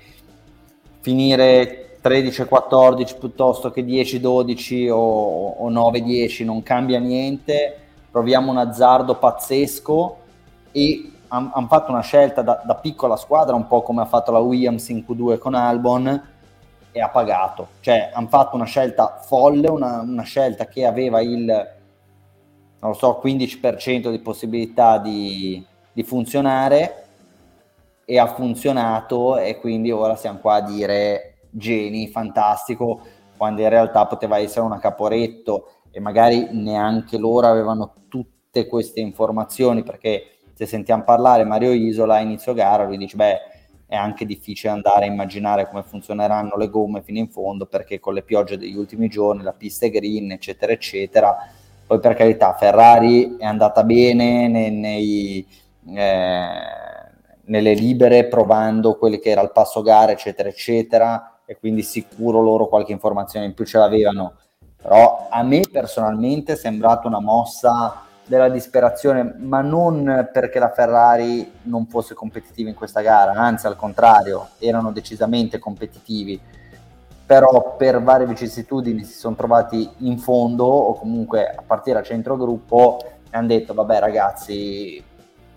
finire 1.00 1.89
13-14 2.02 3.18
piuttosto 3.18 3.70
che 3.70 3.84
10-12 3.84 4.90
o, 4.90 5.48
o 5.50 5.70
9-10 5.70 6.44
non 6.44 6.62
cambia 6.62 6.98
niente, 6.98 7.76
proviamo 8.10 8.50
un 8.50 8.58
azzardo 8.58 9.16
pazzesco 9.16 10.16
e 10.72 11.12
hanno 11.28 11.50
han 11.54 11.68
fatto 11.68 11.92
una 11.92 12.00
scelta 12.00 12.42
da, 12.42 12.62
da, 12.64 12.74
piccola 12.74 13.16
squadra, 13.16 13.54
un 13.54 13.66
po' 13.66 13.82
come 13.82 14.02
ha 14.02 14.06
fatto 14.06 14.32
la 14.32 14.40
Williams 14.40 14.88
in 14.88 15.04
Q2 15.06 15.38
con 15.38 15.54
Albon, 15.54 16.38
e 16.92 17.00
ha 17.00 17.08
pagato. 17.08 17.68
Cioè, 17.80 18.10
hanno 18.12 18.28
fatto 18.28 18.56
una 18.56 18.64
scelta 18.64 19.20
folle, 19.24 19.68
una, 19.68 20.00
una, 20.00 20.22
scelta 20.22 20.66
che 20.66 20.84
aveva 20.84 21.20
il, 21.20 21.44
non 21.44 22.90
lo 22.90 22.92
so, 22.94 23.20
15% 23.22 24.10
di 24.10 24.18
possibilità 24.18 24.98
di, 24.98 25.64
di 25.92 26.02
funzionare 26.02 27.04
e 28.04 28.18
ha 28.18 28.26
funzionato 28.26 29.38
e 29.38 29.58
quindi 29.58 29.90
ora 29.92 30.16
siamo 30.16 30.38
qua 30.38 30.54
a 30.54 30.62
dire 30.62 31.29
geni, 31.50 32.08
fantastico, 32.08 33.00
quando 33.36 33.62
in 33.62 33.68
realtà 33.68 34.06
poteva 34.06 34.38
essere 34.38 34.64
una 34.64 34.78
caporetto 34.78 35.72
e 35.90 36.00
magari 36.00 36.48
neanche 36.52 37.18
loro 37.18 37.46
avevano 37.46 37.92
tutte 38.08 38.66
queste 38.66 39.00
informazioni 39.00 39.82
perché 39.82 40.36
se 40.54 40.66
sentiamo 40.66 41.04
parlare 41.04 41.44
Mario 41.44 41.72
Isola 41.72 42.16
a 42.16 42.20
inizio 42.20 42.52
gara 42.52 42.84
lui 42.84 42.96
dice 42.96 43.16
beh 43.16 43.38
è 43.90 43.96
anche 43.96 44.24
difficile 44.24 44.72
andare 44.72 45.06
a 45.06 45.08
immaginare 45.08 45.68
come 45.68 45.82
funzioneranno 45.82 46.56
le 46.56 46.68
gomme 46.68 47.02
fino 47.02 47.18
in 47.18 47.28
fondo 47.28 47.66
perché 47.66 47.98
con 47.98 48.14
le 48.14 48.22
piogge 48.22 48.56
degli 48.56 48.76
ultimi 48.76 49.08
giorni, 49.08 49.42
la 49.42 49.52
pista 49.52 49.84
è 49.86 49.90
green, 49.90 50.30
eccetera, 50.30 50.70
eccetera. 50.70 51.36
Poi 51.88 51.98
per 51.98 52.14
carità, 52.14 52.54
Ferrari 52.54 53.36
è 53.36 53.44
andata 53.44 53.82
bene 53.82 54.46
nei, 54.46 54.70
nei, 54.70 55.46
eh, 55.92 56.50
nelle 57.46 57.74
libere 57.74 58.28
provando 58.28 58.96
quelli 58.96 59.18
che 59.18 59.30
era 59.30 59.42
il 59.42 59.50
passo 59.50 59.82
gara, 59.82 60.12
eccetera, 60.12 60.48
eccetera, 60.48 61.39
e 61.50 61.58
quindi 61.58 61.82
sicuro 61.82 62.40
loro 62.40 62.68
qualche 62.68 62.92
informazione 62.92 63.46
in 63.46 63.54
più 63.54 63.64
ce 63.64 63.76
l'avevano. 63.76 64.34
Però 64.80 65.26
a 65.28 65.42
me 65.42 65.62
personalmente 65.68 66.52
è 66.52 66.56
sembrata 66.56 67.08
una 67.08 67.18
mossa 67.18 68.02
della 68.24 68.48
disperazione, 68.48 69.34
ma 69.36 69.60
non 69.60 70.30
perché 70.32 70.60
la 70.60 70.70
Ferrari 70.70 71.50
non 71.62 71.86
fosse 71.86 72.14
competitiva 72.14 72.68
in 72.68 72.76
questa 72.76 73.00
gara, 73.00 73.32
anzi 73.32 73.66
al 73.66 73.74
contrario, 73.74 74.50
erano 74.58 74.92
decisamente 74.92 75.58
competitivi, 75.58 76.40
però 77.26 77.74
per 77.76 78.00
varie 78.00 78.28
vicissitudini 78.28 79.02
si 79.02 79.14
sono 79.14 79.34
trovati 79.34 79.90
in 79.98 80.18
fondo 80.18 80.64
o 80.66 80.94
comunque 80.94 81.48
a 81.48 81.64
partire 81.66 81.98
a 81.98 82.02
centro 82.04 82.36
gruppo 82.36 83.00
e 83.28 83.36
hanno 83.36 83.48
detto 83.48 83.74
vabbè 83.74 83.98
ragazzi 83.98 85.02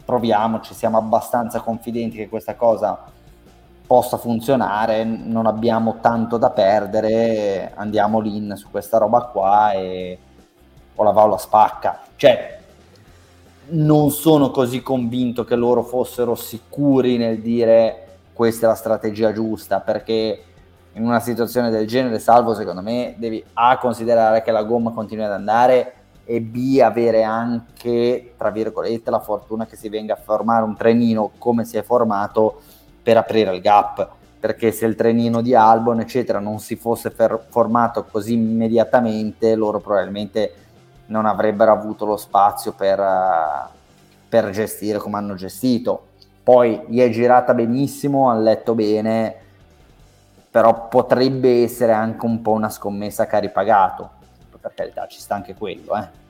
proviamoci, 0.03 0.73
siamo 0.73 0.97
abbastanza 0.97 1.59
confidenti 1.59 2.17
che 2.17 2.29
questa 2.29 2.55
cosa 2.55 3.11
possa 3.93 4.17
funzionare, 4.17 5.03
non 5.03 5.45
abbiamo 5.45 5.97
tanto 6.01 6.39
da 6.39 6.49
perdere, 6.49 7.73
andiamo 7.75 8.19
lì 8.19 8.51
su 8.55 8.71
questa 8.71 8.97
roba 8.97 9.21
qua 9.25 9.71
e 9.73 10.17
o 10.95 11.03
la 11.03 11.11
va 11.11 11.25
o 11.25 11.27
la 11.27 11.37
spacca. 11.37 12.01
Cioè, 12.15 12.59
non 13.65 14.09
sono 14.09 14.49
così 14.49 14.81
convinto 14.81 15.43
che 15.43 15.53
loro 15.53 15.83
fossero 15.83 16.33
sicuri 16.33 17.17
nel 17.17 17.39
dire 17.39 18.17
questa 18.33 18.65
è 18.65 18.69
la 18.69 18.75
strategia 18.75 19.31
giusta, 19.31 19.79
perché 19.79 20.43
in 20.93 21.03
una 21.03 21.19
situazione 21.19 21.69
del 21.69 21.85
genere, 21.85 22.17
salvo 22.17 22.55
secondo 22.55 22.81
me, 22.81 23.13
devi 23.19 23.45
A 23.53 23.77
considerare 23.77 24.41
che 24.41 24.49
la 24.49 24.63
gomma 24.63 24.89
continua 24.89 25.25
ad 25.25 25.33
andare 25.33 25.93
e 26.25 26.41
B 26.41 26.79
avere 26.83 27.21
anche, 27.21 28.33
tra 28.39 28.49
virgolette, 28.49 29.11
la 29.11 29.19
fortuna 29.19 29.67
che 29.67 29.75
si 29.75 29.87
venga 29.87 30.15
a 30.15 30.19
formare 30.23 30.63
un 30.63 30.75
trenino 30.75 31.29
come 31.37 31.63
si 31.63 31.77
è 31.77 31.83
formato 31.83 32.61
per 33.03 33.17
aprire 33.17 33.53
il 33.53 33.61
gap, 33.61 34.09
perché 34.39 34.71
se 34.71 34.85
il 34.85 34.95
trenino 34.95 35.41
di 35.41 35.53
Albon, 35.53 35.99
eccetera, 35.99 36.39
non 36.39 36.59
si 36.59 36.75
fosse 36.75 37.11
fer- 37.11 37.45
formato 37.49 38.05
così 38.05 38.33
immediatamente, 38.33 39.55
loro 39.55 39.79
probabilmente 39.79 40.53
non 41.07 41.25
avrebbero 41.25 41.71
avuto 41.71 42.05
lo 42.05 42.17
spazio 42.17 42.71
per, 42.71 42.99
uh, 42.99 43.69
per 44.27 44.49
gestire 44.49 44.97
come 44.97 45.17
hanno 45.17 45.35
gestito. 45.35 46.07
Poi 46.43 46.83
gli 46.87 46.99
è 46.99 47.09
girata 47.09 47.53
benissimo, 47.53 48.29
ha 48.29 48.35
letto 48.35 48.73
bene, 48.73 49.35
però 50.49 50.87
potrebbe 50.87 51.63
essere 51.63 51.91
anche 51.91 52.25
un 52.25 52.41
po' 52.41 52.51
una 52.51 52.69
scommessa 52.69 53.25
che 53.25 53.35
ha 53.35 53.39
ripagato. 53.39 54.09
Per 54.59 54.73
carità, 54.73 55.07
ci 55.07 55.19
sta 55.19 55.35
anche 55.35 55.55
quello. 55.55 55.95
Eh. 55.97 56.21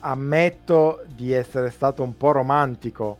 Ammetto 0.00 1.04
di 1.06 1.32
essere 1.32 1.70
stato 1.70 2.02
un 2.02 2.16
po' 2.16 2.32
romantico 2.32 3.18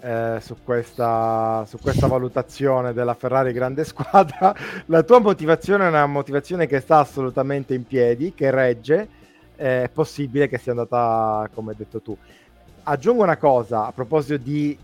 eh, 0.00 0.38
su, 0.40 0.56
questa, 0.62 1.64
su, 1.66 1.78
questa, 1.78 2.06
valutazione 2.06 2.92
della 2.92 3.14
Ferrari 3.14 3.52
grande 3.52 3.84
squadra. 3.84 4.54
La 4.86 5.02
tua 5.02 5.18
motivazione 5.18 5.84
è 5.84 5.88
una 5.88 6.06
motivazione 6.06 6.66
che 6.66 6.80
sta 6.80 6.98
assolutamente 6.98 7.74
in 7.74 7.86
piedi, 7.86 8.34
che 8.34 8.50
regge 8.50 9.08
è 9.58 9.90
possibile 9.92 10.48
che 10.48 10.56
sia 10.56 10.70
andata 10.70 11.48
come 11.52 11.72
hai 11.72 11.76
detto 11.76 12.00
tu. 12.00 12.16
Aggiungo 12.84 13.24
una 13.24 13.36
cosa 13.36 13.86
a 13.86 13.92
proposito 13.92 14.36
di 14.36 14.78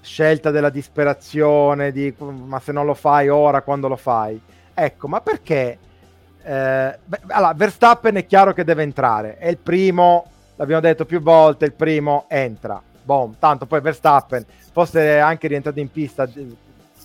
scelta 0.00 0.50
della 0.50 0.70
disperazione, 0.70 1.92
di 1.92 2.14
ma 2.18 2.58
se 2.58 2.72
non 2.72 2.86
lo 2.86 2.94
fai 2.94 3.28
ora, 3.28 3.60
quando 3.60 3.86
lo 3.86 3.96
fai? 3.96 4.40
Ecco, 4.72 5.08
ma 5.08 5.20
perché? 5.20 5.78
Eh, 6.42 6.98
beh, 7.04 7.20
allora, 7.26 7.52
Verstappen 7.52 8.14
è 8.16 8.24
chiaro 8.24 8.54
che 8.54 8.64
deve 8.64 8.82
entrare, 8.82 9.36
è 9.36 9.48
il 9.48 9.58
primo, 9.58 10.24
l'abbiamo 10.56 10.80
detto 10.80 11.04
più 11.04 11.20
volte, 11.20 11.66
il 11.66 11.74
primo 11.74 12.24
entra. 12.28 12.80
Boom, 13.02 13.36
tanto 13.38 13.66
poi 13.66 13.80
Verstappen 13.80 14.44
fosse 14.72 15.18
anche 15.18 15.48
rientrato 15.48 15.80
in 15.80 15.90
pista 15.90 16.28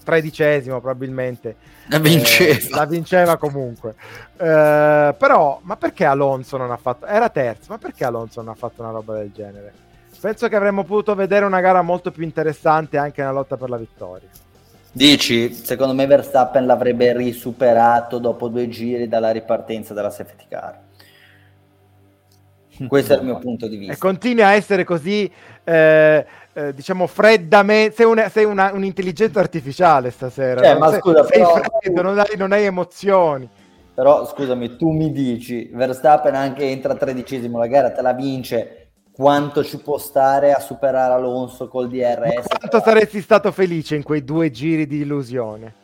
tredicesimo 0.03 0.79
probabilmente. 0.79 1.55
La 1.87 1.99
vinceva. 1.99 2.53
Eh, 2.53 2.69
la 2.69 2.85
vinceva 2.85 3.37
comunque. 3.37 3.95
Eh, 4.37 5.15
però, 5.17 5.59
ma 5.63 5.77
perché 5.77 6.05
Alonso 6.05 6.57
non 6.57 6.71
ha 6.71 6.77
fatto... 6.77 7.05
Era 7.05 7.29
terzo, 7.29 7.67
ma 7.69 7.77
perché 7.77 8.03
Alonso 8.05 8.41
non 8.41 8.51
ha 8.51 8.55
fatto 8.55 8.81
una 8.81 8.91
roba 8.91 9.15
del 9.15 9.31
genere? 9.31 9.73
Penso 10.19 10.47
che 10.47 10.55
avremmo 10.55 10.83
potuto 10.83 11.15
vedere 11.15 11.45
una 11.45 11.59
gara 11.61 11.81
molto 11.81 12.11
più 12.11 12.23
interessante 12.23 12.97
anche 12.97 13.21
nella 13.21 13.33
lotta 13.33 13.57
per 13.57 13.69
la 13.69 13.77
vittoria. 13.77 14.29
Dici, 14.91 15.53
secondo 15.53 15.93
me 15.93 16.05
Verstappen 16.05 16.65
l'avrebbe 16.65 17.17
risuperato 17.17 18.19
dopo 18.19 18.47
due 18.47 18.69
giri 18.69 19.07
dalla 19.07 19.31
ripartenza 19.31 19.93
della 19.93 20.11
safety 20.11 20.45
car. 20.47 20.82
Questo 22.87 23.13
è 23.13 23.17
il 23.17 23.23
mio 23.23 23.37
punto 23.39 23.67
di 23.67 23.77
vista. 23.77 23.93
E 23.93 23.97
continui 23.97 24.43
a 24.43 24.53
essere 24.53 24.83
così, 24.83 25.31
eh, 25.63 26.25
eh, 26.53 26.73
diciamo, 26.73 27.07
freddamente. 27.07 27.95
Sei, 27.95 28.05
una, 28.05 28.29
sei 28.29 28.45
una, 28.45 28.71
un'intelligenza 28.73 29.39
artificiale 29.39 30.11
stasera. 30.11 30.61
Cioè, 30.61 30.77
ma 30.77 30.89
sei, 30.89 30.99
scusa, 30.99 31.23
sei 31.25 31.39
però, 31.39 31.61
freddo, 31.79 32.01
non 32.01 32.19
hai, 32.19 32.37
non 32.37 32.51
hai 32.51 32.65
emozioni. 32.65 33.49
Però 33.93 34.25
scusami, 34.25 34.75
tu 34.75 34.89
mi 34.89 35.11
dici, 35.11 35.69
Verstappen 35.71 36.33
anche 36.33 36.67
entra 36.67 36.95
tredicesimo, 36.95 37.59
la 37.59 37.67
gara 37.67 37.91
te 37.91 38.01
la 38.01 38.13
vince. 38.13 38.77
Quanto 39.11 39.63
ci 39.63 39.77
può 39.77 39.99
stare 39.99 40.53
a 40.53 40.59
superare 40.59 41.13
Alonso 41.13 41.67
col 41.67 41.87
DRS? 41.87 42.47
Ma 42.49 42.57
quanto 42.57 42.81
saresti 42.81 43.21
stato 43.21 43.51
felice 43.51 43.95
in 43.95 44.01
quei 44.01 44.23
due 44.23 44.49
giri 44.49 44.87
di 44.87 45.01
illusione? 45.01 45.81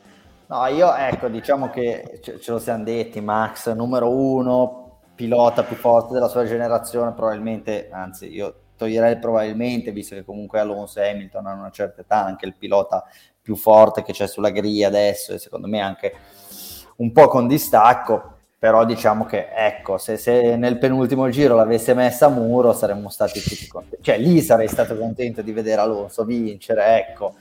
No, 0.47 0.65
io 0.65 0.91
ecco, 0.95 1.27
diciamo 1.27 1.69
che 1.69 2.19
ce, 2.23 2.39
ce 2.39 2.51
lo 2.51 2.57
siamo 2.57 2.83
detti, 2.83 3.21
Max, 3.21 3.71
numero 3.75 4.09
uno, 4.09 4.88
pilota 5.19 5.63
più 5.63 5.75
forte 5.75 6.13
della 6.13 6.29
sua 6.29 6.45
generazione, 6.45 7.11
probabilmente, 7.11 7.89
anzi 7.91 8.33
io 8.33 8.55
toglierei 8.77 9.19
probabilmente, 9.19 9.91
visto 9.91 10.15
che 10.15 10.23
comunque 10.23 10.61
Alonso 10.61 11.01
e 11.01 11.09
Hamilton 11.09 11.45
hanno 11.45 11.59
una 11.59 11.71
certa 11.71 11.99
età, 11.99 12.23
anche 12.23 12.45
il 12.45 12.55
pilota 12.55 13.03
più 13.41 13.57
forte 13.57 14.01
che 14.01 14.13
c'è 14.13 14.27
sulla 14.27 14.49
griglia 14.49 14.87
adesso 14.87 15.33
e 15.33 15.37
secondo 15.37 15.67
me 15.67 15.81
anche 15.81 16.13
un 16.97 17.11
po' 17.11 17.27
con 17.27 17.47
distacco, 17.47 18.35
però 18.57 18.85
diciamo 18.85 19.25
che 19.25 19.49
ecco, 19.53 19.97
se, 19.97 20.15
se 20.15 20.55
nel 20.55 20.77
penultimo 20.77 21.27
giro 21.29 21.53
l'avesse 21.53 21.93
messa 21.93 22.27
a 22.27 22.29
muro 22.29 22.71
saremmo 22.71 23.09
stati 23.09 23.41
tutti 23.41 23.67
contenti, 23.67 24.01
cioè 24.01 24.17
lì 24.17 24.39
sarei 24.39 24.69
stato 24.69 24.97
contento 24.97 25.41
di 25.41 25.51
vedere 25.51 25.81
Alonso 25.81 26.23
vincere, 26.23 26.97
ecco, 26.97 27.35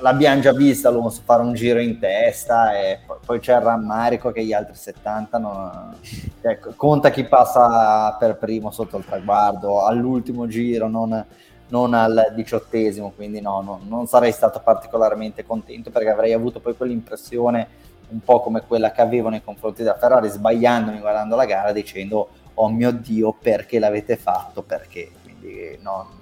l'abbiamo 0.00 0.40
già 0.40 0.52
vista 0.52 0.88
Alonso 0.88 1.22
fare 1.24 1.42
un 1.42 1.54
giro 1.54 1.80
in 1.80 1.98
testa 1.98 2.78
e 2.78 3.00
poi, 3.06 3.16
poi 3.24 3.40
c'è 3.40 3.54
il 3.54 3.62
rammarico 3.62 4.30
che 4.32 4.44
gli 4.44 4.52
altri 4.52 4.74
70 4.74 5.38
non, 5.38 5.96
ecco, 6.40 6.72
conta 6.76 7.10
chi 7.10 7.24
passa 7.24 8.16
per 8.18 8.36
primo 8.36 8.70
sotto 8.70 8.96
il 8.96 9.04
traguardo 9.04 9.84
all'ultimo 9.84 10.46
giro 10.46 10.88
non, 10.88 11.24
non 11.68 11.94
al 11.94 12.32
diciottesimo 12.34 13.12
quindi 13.14 13.40
no, 13.40 13.60
no, 13.60 13.80
non 13.86 14.06
sarei 14.06 14.32
stato 14.32 14.60
particolarmente 14.62 15.44
contento 15.44 15.90
perché 15.90 16.10
avrei 16.10 16.32
avuto 16.32 16.60
poi 16.60 16.76
quell'impressione 16.76 17.68
un 18.08 18.20
po' 18.20 18.40
come 18.40 18.62
quella 18.66 18.92
che 18.92 19.00
avevo 19.00 19.28
nei 19.28 19.42
confronti 19.42 19.82
della 19.82 19.96
Ferrari 19.96 20.28
sbagliandomi 20.28 21.00
guardando 21.00 21.36
la 21.36 21.46
gara 21.46 21.72
dicendo 21.72 22.28
oh 22.54 22.68
mio 22.68 22.92
dio 22.92 23.32
perché 23.32 23.78
l'avete 23.78 24.16
fatto? 24.16 24.62
Perché? 24.62 25.10
Quindi 25.22 25.78
no, 25.80 26.20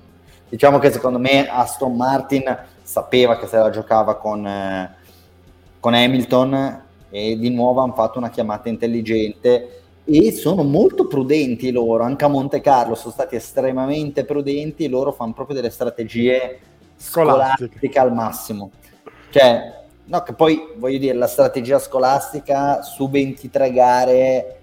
diciamo 0.50 0.78
che 0.78 0.90
secondo 0.90 1.18
me 1.18 1.48
Aston 1.48 1.96
Martin 1.96 2.58
sapeva 2.82 3.38
che 3.38 3.46
se 3.46 3.56
la 3.56 3.70
giocava 3.70 4.16
con, 4.16 4.44
eh, 4.44 4.96
con 5.78 5.94
Hamilton 5.94 6.82
e 7.08 7.38
di 7.38 7.50
nuovo 7.50 7.80
hanno 7.80 7.94
fatto 7.94 8.18
una 8.18 8.30
chiamata 8.30 8.68
intelligente 8.68 9.82
e 10.04 10.32
sono 10.32 10.64
molto 10.64 11.06
prudenti 11.06 11.70
loro, 11.70 12.02
anche 12.02 12.24
a 12.24 12.28
Monte 12.28 12.60
Carlo 12.60 12.96
sono 12.96 13.12
stati 13.12 13.36
estremamente 13.36 14.24
prudenti, 14.24 14.88
loro 14.88 15.12
fanno 15.12 15.32
proprio 15.32 15.54
delle 15.54 15.70
strategie 15.70 16.58
scolastiche, 16.96 17.68
scolastiche 17.68 17.98
al 17.98 18.12
massimo. 18.12 18.70
Cioè, 19.30 19.84
no, 20.06 20.22
che 20.22 20.32
poi 20.32 20.72
voglio 20.76 20.98
dire, 20.98 21.14
la 21.14 21.28
strategia 21.28 21.78
scolastica 21.78 22.82
su 22.82 23.08
23 23.08 23.72
gare 23.72 24.59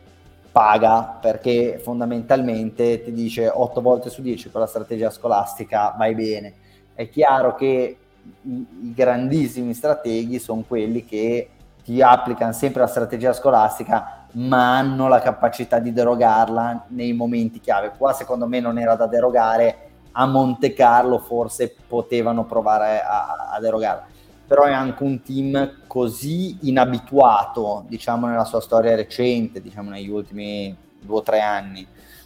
paga 0.57 1.19
perché 1.21 1.79
fondamentalmente 1.83 3.03
ti 3.03 3.13
dice 3.13 3.47
8 3.47 3.79
volte 3.79 4.09
su 4.09 4.23
10 4.23 4.49
con 4.49 4.61
la 4.61 4.65
strategia 4.65 5.11
scolastica 5.11 5.93
vai 5.95 6.15
bene. 6.15 6.53
È 6.95 7.07
chiaro 7.09 7.53
che 7.53 7.97
i, 8.41 8.67
i 8.81 8.93
grandissimi 8.95 9.75
strateghi 9.75 10.39
sono 10.39 10.63
quelli 10.67 11.05
che 11.05 11.49
ti 11.83 12.01
applicano 12.01 12.53
sempre 12.53 12.81
la 12.81 12.87
strategia 12.87 13.33
scolastica, 13.33 14.25
ma 14.31 14.79
hanno 14.79 15.07
la 15.07 15.19
capacità 15.19 15.77
di 15.77 15.93
derogarla 15.93 16.85
nei 16.87 17.13
momenti 17.13 17.59
chiave. 17.59 17.91
Qua 17.95 18.13
secondo 18.13 18.47
me 18.47 18.59
non 18.59 18.79
era 18.79 18.95
da 18.95 19.05
derogare, 19.05 19.89
a 20.13 20.25
Monte 20.25 20.73
Carlo 20.73 21.19
forse 21.19 21.75
potevano 21.87 22.45
provare 22.45 22.99
a, 22.99 23.51
a 23.53 23.59
derogarla. 23.59 24.07
Però 24.47 24.63
è 24.63 24.71
anche 24.71 25.03
un 25.03 25.21
team 25.21 25.81
così 25.87 26.57
inabituato, 26.61 27.83
diciamo, 27.87 28.27
nella 28.27 28.45
sua 28.45 28.61
storia 28.61 28.95
recente, 28.95 29.61
diciamo 29.61 29.89
negli 29.89 30.09
ultimi 30.09 30.75
due 30.99 31.17
o 31.17 31.21
tre 31.21 31.41
anni, 31.41 31.85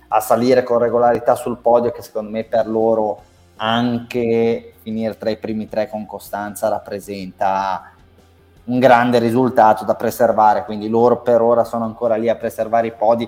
a 0.09 0.19
salire 0.19 0.63
con 0.63 0.77
regolarità 0.77 1.35
sul 1.35 1.57
podio 1.57 1.91
che 1.91 2.01
secondo 2.01 2.29
me 2.29 2.43
per 2.43 2.67
loro 2.67 3.23
anche 3.55 4.73
finire 4.81 5.17
tra 5.17 5.29
i 5.29 5.37
primi 5.37 5.67
tre 5.67 5.89
con 5.89 6.05
costanza 6.05 6.67
rappresenta 6.67 7.91
un 8.65 8.79
grande 8.79 9.19
risultato 9.19 9.85
da 9.85 9.95
preservare, 9.95 10.65
quindi 10.65 10.89
loro 10.89 11.21
per 11.21 11.41
ora 11.41 11.63
sono 11.63 11.85
ancora 11.85 12.15
lì 12.15 12.29
a 12.29 12.35
preservare 12.35 12.87
i 12.87 12.93
podi 12.93 13.27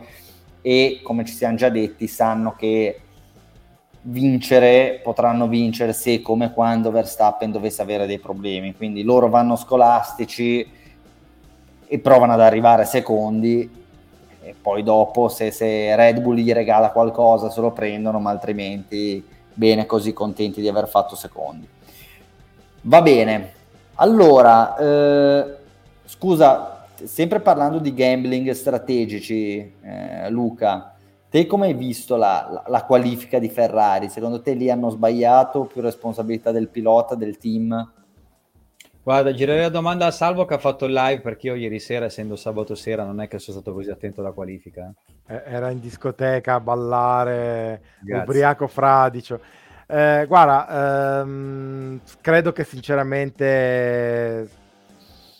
e 0.62 1.02
come 1.04 1.26
ci 1.26 1.34
siamo 1.34 1.56
già 1.56 1.70
detti 1.70 2.08
sanno 2.08 2.54
che 2.56 3.02
vincere 4.06 5.00
potranno 5.02 5.48
vincere 5.48 5.94
se 5.94 6.22
come 6.22 6.52
quando 6.52 6.92
Verstappen 6.92 7.52
dovesse 7.52 7.82
avere 7.82 8.06
dei 8.06 8.20
problemi, 8.20 8.76
quindi 8.76 9.04
loro 9.04 9.30
vanno 9.30 9.56
scolastici 9.56 10.68
e 11.86 12.00
provano 12.00 12.34
ad 12.34 12.42
arrivare 12.42 12.86
secondi 12.86 13.82
e 14.42 14.56
poi 14.62 14.84
dopo 14.84 15.30
se, 15.30 15.52
se 15.52 15.96
Red 15.96 16.20
Bull 16.20 16.36
gli 16.36 16.52
regala 16.52 16.92
qualcosa 16.92 17.50
se 17.50 17.62
lo 17.62 17.72
prendono, 17.72 18.20
ma 18.20 18.32
altrimenti 18.32 19.26
bene 19.54 19.86
così 19.86 20.12
contenti 20.12 20.60
di 20.60 20.68
aver 20.68 20.88
fatto 20.88 21.16
secondi. 21.16 21.68
Va 22.82 23.02
bene, 23.02 23.52
allora, 23.96 24.76
eh, 24.76 25.56
scusa, 26.06 26.88
sempre 27.04 27.40
parlando 27.40 27.78
di 27.78 27.94
gambling 27.94 28.50
strategici, 28.52 29.76
eh, 29.82 30.30
Luca, 30.30 30.93
te 31.34 31.48
come 31.48 31.66
hai 31.66 31.74
visto 31.74 32.16
la, 32.16 32.48
la, 32.48 32.64
la, 32.68 32.84
qualifica 32.84 33.40
di 33.40 33.50
Ferrari? 33.50 34.08
Secondo 34.08 34.44
te 34.44 34.54
lì 34.54 34.70
hanno 34.70 34.92
sbagliato 34.92 35.64
più 35.64 35.82
responsabilità 35.82 36.52
del 36.52 36.70
pilota, 36.70 37.16
del 37.16 37.40
team? 37.40 37.92
Guarda, 39.02 39.34
girerei 39.34 39.64
la 39.64 39.70
domanda 39.70 40.06
a 40.06 40.12
Salvo 40.12 40.46
che 40.46 40.54
ha 40.54 40.60
fatto 40.60 40.86
il 40.86 40.94
live 40.94 41.22
perché 41.22 41.48
io 41.48 41.56
ieri 41.56 41.80
sera, 41.80 42.06
essendo 42.06 42.36
sabato 42.36 42.76
sera, 42.76 43.04
non 43.04 43.20
è 43.20 43.28
che 43.28 43.40
sono 43.40 43.60
stato 43.60 43.76
così 43.76 43.90
attento 43.90 44.22
alla 44.22 44.32
qualifica. 44.32 44.94
Eh, 45.26 45.42
era 45.48 45.72
in 45.72 45.80
discoteca 45.80 46.54
a 46.54 46.60
ballare, 46.60 47.82
Grazie. 48.02 48.24
ubriaco 48.24 48.68
fradicio. 48.68 49.40
Eh, 49.88 50.26
guarda, 50.28 51.22
ehm, 51.22 52.00
credo 52.22 52.52
che 52.52 52.64
sinceramente 52.64 54.50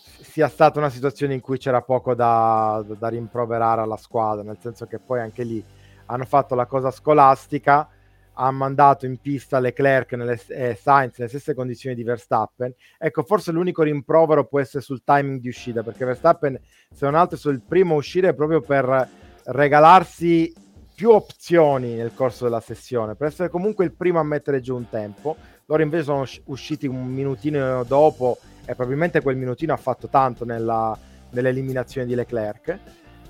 sia 0.06 0.48
stata 0.48 0.80
una 0.80 0.90
situazione 0.90 1.36
in 1.36 1.40
cui 1.40 1.60
c'era 1.60 1.84
poco 1.84 2.16
da, 2.16 2.84
da 2.98 3.10
rimproverare 3.10 3.82
alla 3.82 3.98
squadra, 3.98 4.42
nel 4.42 4.58
senso 4.60 4.88
che 4.88 4.98
poi 4.98 5.20
anche 5.20 5.44
lì 5.44 5.64
hanno 6.06 6.26
fatto 6.26 6.56
la 6.56 6.66
cosa 6.66 6.92
scolastica 6.92 7.88
ha 8.34 8.52
mandato 8.52 9.06
in 9.06 9.18
pista 9.18 9.60
Leclerc 9.60 10.14
nelle, 10.14 10.40
eh, 10.48 10.76
Sainz 10.80 11.18
nelle 11.18 11.30
stesse 11.30 11.54
condizioni 11.54 11.96
di 11.96 12.04
Verstappen. 12.04 12.74
Ecco, 12.98 13.24
forse 13.24 13.52
l'unico 13.52 13.84
rimprovero 13.84 14.46
può 14.46 14.60
essere 14.60 14.84
sul 14.84 15.04
timing 15.04 15.40
di 15.40 15.50
uscita, 15.50 15.84
perché 15.84 16.06
Verstappen, 16.06 16.60
se 16.92 17.06
non 17.06 17.16
altro, 17.16 17.38
è 17.38 17.40
sul 17.40 17.62
primo 17.62 17.94
a 17.94 17.98
uscire 17.98 18.34
proprio 18.34 18.62
per 18.62 19.08
regalarsi 19.46 20.52
più 20.96 21.10
opzioni 21.10 21.96
nel 21.96 22.14
corso 22.14 22.46
della 22.46 22.60
sessione, 22.60 23.16
per 23.16 23.28
essere 23.28 23.50
comunque 23.50 23.86
il 23.86 23.94
primo 23.94 24.20
a 24.20 24.24
mettere 24.24 24.62
giù 24.62 24.76
un 24.76 24.90
tempo. 24.90 25.36
Loro 25.66 25.82
invece 25.82 26.04
sono 26.04 26.26
usciti 26.46 26.88
un 26.88 27.06
minutino 27.06 27.84
dopo 27.84 28.38
e 28.66 28.76
probabilmente 28.76 29.22
quel 29.22 29.38
minutino 29.38 29.74
ha 29.74 29.78
fatto 29.78 30.08
tanto 30.08 30.46
nella, 30.46 30.98
nell'eliminazione 31.32 32.08
di 32.08 32.16
Leclerc. 32.16 32.80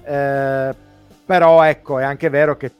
Eh, 0.03 0.75
però 1.25 1.63
ecco, 1.63 1.99
è 1.99 2.03
anche 2.03 2.29
vero 2.29 2.57
che 2.57 2.71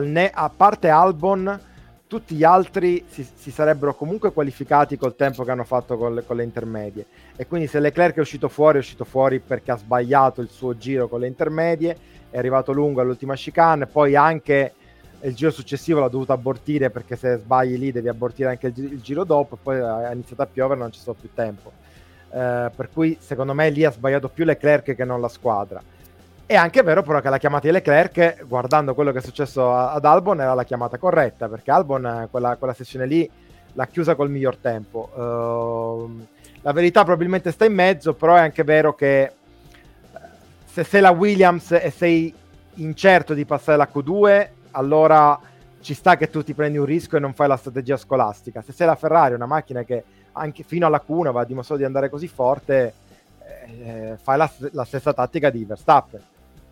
ne- 0.00 0.30
a 0.32 0.50
parte 0.54 0.88
Albon, 0.88 1.60
tutti 2.06 2.34
gli 2.34 2.44
altri 2.44 3.04
si, 3.08 3.26
si, 3.34 3.50
sarebbero 3.50 3.94
comunque 3.94 4.32
qualificati 4.32 4.96
col 4.96 5.16
tempo 5.16 5.44
che 5.44 5.50
hanno 5.50 5.64
fatto 5.64 5.96
con 5.96 6.14
le, 6.14 6.24
con 6.24 6.36
le, 6.36 6.44
intermedie. 6.44 7.06
E 7.36 7.46
quindi 7.46 7.66
se 7.66 7.80
Leclerc 7.80 8.16
è 8.16 8.20
uscito 8.20 8.48
fuori, 8.48 8.76
è 8.76 8.80
uscito 8.80 9.04
fuori 9.04 9.40
perché 9.40 9.72
ha 9.72 9.76
sbagliato 9.76 10.40
il 10.40 10.48
suo 10.48 10.76
giro 10.76 11.08
con 11.08 11.20
le 11.20 11.26
intermedie, 11.26 11.96
è 12.30 12.38
arrivato 12.38 12.72
lungo 12.72 13.00
all'ultima 13.00 13.34
chicane, 13.34 13.86
poi 13.86 14.14
anche 14.14 14.72
il 15.20 15.34
giro 15.34 15.50
successivo 15.50 16.00
l'ha 16.00 16.08
dovuto 16.08 16.32
abortire 16.32 16.90
perché 16.90 17.16
se 17.16 17.36
sbagli 17.38 17.76
lì 17.76 17.90
devi 17.90 18.08
abortire 18.08 18.50
anche 18.50 18.68
il, 18.68 18.78
il 18.92 19.00
giro 19.00 19.24
dopo, 19.24 19.56
poi 19.60 19.80
ha 19.80 20.12
iniziato 20.12 20.42
a 20.42 20.46
piovere, 20.46 20.78
non 20.78 20.92
ci 20.92 21.00
sono 21.00 21.16
più 21.18 21.30
tempo. 21.34 21.72
Eh, 22.30 22.70
per 22.74 22.88
cui 22.92 23.16
secondo 23.20 23.54
me 23.54 23.70
lì 23.70 23.84
ha 23.84 23.90
sbagliato 23.90 24.28
più 24.28 24.44
Leclerc 24.44 24.94
che 24.94 25.04
non 25.04 25.20
la 25.20 25.28
squadra 25.28 25.82
è 26.46 26.54
anche 26.54 26.82
vero 26.84 27.02
però 27.02 27.20
che 27.20 27.28
la 27.28 27.38
chiamata 27.38 27.66
di 27.66 27.72
Leclerc, 27.72 28.46
guardando 28.46 28.94
quello 28.94 29.10
che 29.10 29.18
è 29.18 29.22
successo 29.22 29.74
ad 29.74 30.04
Albon, 30.04 30.40
era 30.40 30.54
la 30.54 30.62
chiamata 30.62 30.96
corretta, 30.96 31.48
perché 31.48 31.72
Albon 31.72 32.28
quella, 32.30 32.54
quella 32.54 32.72
sessione 32.72 33.04
lì 33.04 33.28
l'ha 33.72 33.86
chiusa 33.86 34.14
col 34.14 34.30
miglior 34.30 34.56
tempo. 34.56 35.10
Uh, 35.12 36.26
la 36.62 36.72
verità 36.72 37.02
probabilmente 37.02 37.50
sta 37.50 37.64
in 37.64 37.74
mezzo, 37.74 38.14
però 38.14 38.36
è 38.36 38.40
anche 38.40 38.62
vero 38.62 38.94
che 38.94 39.22
eh, 39.22 39.32
se 40.64 40.84
sei 40.84 41.00
la 41.00 41.10
Williams 41.10 41.72
e 41.72 41.90
sei 41.90 42.32
incerto 42.74 43.34
di 43.34 43.44
passare 43.44 43.76
la 43.76 43.88
Q2, 43.92 44.48
allora 44.70 45.38
ci 45.80 45.94
sta 45.94 46.16
che 46.16 46.30
tu 46.30 46.44
ti 46.44 46.54
prendi 46.54 46.78
un 46.78 46.84
rischio 46.84 47.16
e 47.18 47.20
non 47.20 47.34
fai 47.34 47.48
la 47.48 47.56
strategia 47.56 47.96
scolastica. 47.96 48.62
Se 48.62 48.72
sei 48.72 48.86
la 48.86 48.94
Ferrari, 48.94 49.34
una 49.34 49.46
macchina 49.46 49.82
che 49.82 50.04
anche 50.32 50.62
fino 50.62 50.86
alla 50.86 51.02
Q1 51.04 51.32
va 51.32 51.44
dimostrato 51.44 51.80
di 51.80 51.86
andare 51.86 52.08
così 52.08 52.28
forte, 52.28 52.92
eh, 53.82 54.16
fai 54.22 54.36
la, 54.36 54.50
la 54.70 54.84
stessa 54.84 55.12
tattica 55.12 55.50
di 55.50 55.64
Verstappen 55.64 56.22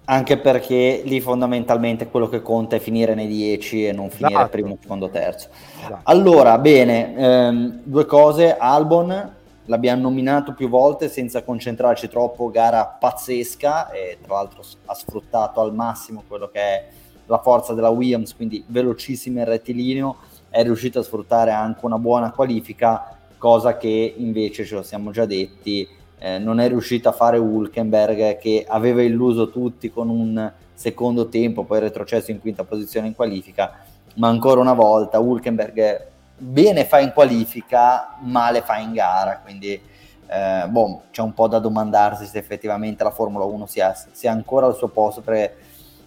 anche 0.07 0.39
perché 0.39 1.03
lì 1.05 1.21
fondamentalmente 1.21 2.09
quello 2.09 2.29
che 2.29 2.43
conta 2.43 2.77
è 2.77 2.79
finire 2.79 3.15
nei 3.15 3.27
10 3.27 3.87
e 3.87 3.93
non 3.93 4.11
finire 4.11 4.35
esatto. 4.35 4.51
primo, 4.51 4.79
secondo, 4.81 5.09
terzo. 5.09 5.49
Esatto. 5.83 6.01
Allora, 6.05 6.59
bene, 6.59 7.17
ehm, 7.17 7.81
due 7.85 8.05
cose. 8.05 8.57
Albon 8.57 9.33
l'abbiamo 9.67 10.03
nominato 10.03 10.53
più 10.53 10.69
volte 10.69 11.09
senza 11.09 11.43
concentrarci 11.43 12.09
troppo, 12.09 12.51
gara 12.51 12.85
pazzesca 12.85 13.91
e 13.91 14.19
tra 14.23 14.35
l'altro 14.35 14.63
ha 14.85 14.95
sfruttato 14.95 15.61
al 15.61 15.75
massimo 15.75 16.23
quello 16.29 16.49
che 16.49 16.61
è 16.61 16.89
la 17.27 17.39
forza 17.39 17.73
della 17.73 17.89
Williams, 17.89 18.35
quindi 18.35 18.63
velocissimo 18.67 19.39
in 19.39 19.47
rettilineo, 19.47 20.17
è 20.51 20.63
riuscito 20.63 20.99
a 20.99 21.03
sfruttare 21.03 21.51
anche 21.53 21.87
una 21.87 21.99
buona 21.99 22.31
qualifica, 22.31 23.17
cosa 23.39 23.79
che 23.79 24.15
invece 24.19 24.67
ce 24.67 24.75
lo 24.75 24.83
siamo 24.83 25.11
già 25.11 25.25
detti 25.25 25.89
eh, 26.25 26.39
non 26.39 26.59
è 26.59 26.69
riuscito 26.69 27.11
a 27.11 27.13
fare 27.13 27.37
Hulkenberg 27.37 28.39
che 28.39 28.65
aveva 28.67 29.03
illuso 29.03 29.51
tutti 29.51 29.91
con 29.91 30.09
un 30.09 30.51
secondo 30.73 31.29
tempo, 31.29 31.65
poi 31.65 31.81
retrocesso 31.81 32.31
in 32.31 32.41
quinta 32.41 32.65
posizione 32.65 33.09
in 33.09 33.15
qualifica, 33.15 33.85
ma 34.15 34.29
ancora 34.29 34.59
una 34.59 34.73
volta 34.73 35.19
Hulkenberg 35.19 36.07
bene 36.39 36.87
fa 36.87 37.01
in 37.01 37.13
qualifica, 37.13 38.17
male 38.23 38.63
fa 38.63 38.79
in 38.79 38.95
gara, 38.95 39.41
quindi 39.45 39.79
eh, 40.27 40.67
boh, 40.67 41.03
c'è 41.11 41.21
un 41.21 41.35
po' 41.35 41.47
da 41.47 41.59
domandarsi 41.59 42.25
se 42.25 42.39
effettivamente 42.39 43.05
la 43.05 43.11
Formula 43.11 43.45
1 43.45 43.67
sia, 43.67 43.95
sia 44.13 44.33
ancora 44.33 44.65
al 44.65 44.77
suo 44.77 44.89
posto 44.89 45.21
perché 45.21 45.55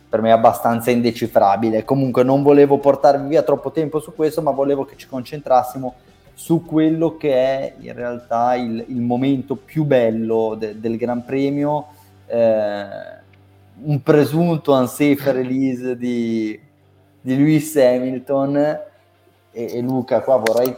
per 0.10 0.22
me 0.22 0.30
è 0.30 0.32
abbastanza 0.32 0.90
indecifrabile. 0.90 1.84
Comunque 1.84 2.24
non 2.24 2.42
volevo 2.42 2.80
portarvi 2.80 3.28
via 3.28 3.44
troppo 3.44 3.70
tempo 3.70 4.00
su 4.00 4.16
questo, 4.16 4.42
ma 4.42 4.50
volevo 4.50 4.84
che 4.84 4.98
ci 4.98 5.08
concentrassimo 5.08 5.94
su 6.38 6.64
quello 6.64 7.18
che 7.18 7.34
è 7.34 7.74
in 7.80 7.94
realtà 7.94 8.54
il, 8.54 8.86
il 8.90 9.02
momento 9.02 9.56
più 9.56 9.86
bello 9.86 10.54
de, 10.54 10.80
del 10.80 10.96
Gran 10.96 11.26
Premio, 11.26 11.88
eh, 12.28 12.86
un 13.82 14.04
presunto 14.04 14.74
unsafe 14.74 15.32
release 15.32 15.98
di, 15.98 16.58
di 17.20 17.36
Lewis 17.36 17.76
Hamilton. 17.76 18.56
E, 18.56 18.82
e 19.52 19.82
Luca 19.82 20.22
qua 20.22 20.36
vorrei 20.36 20.76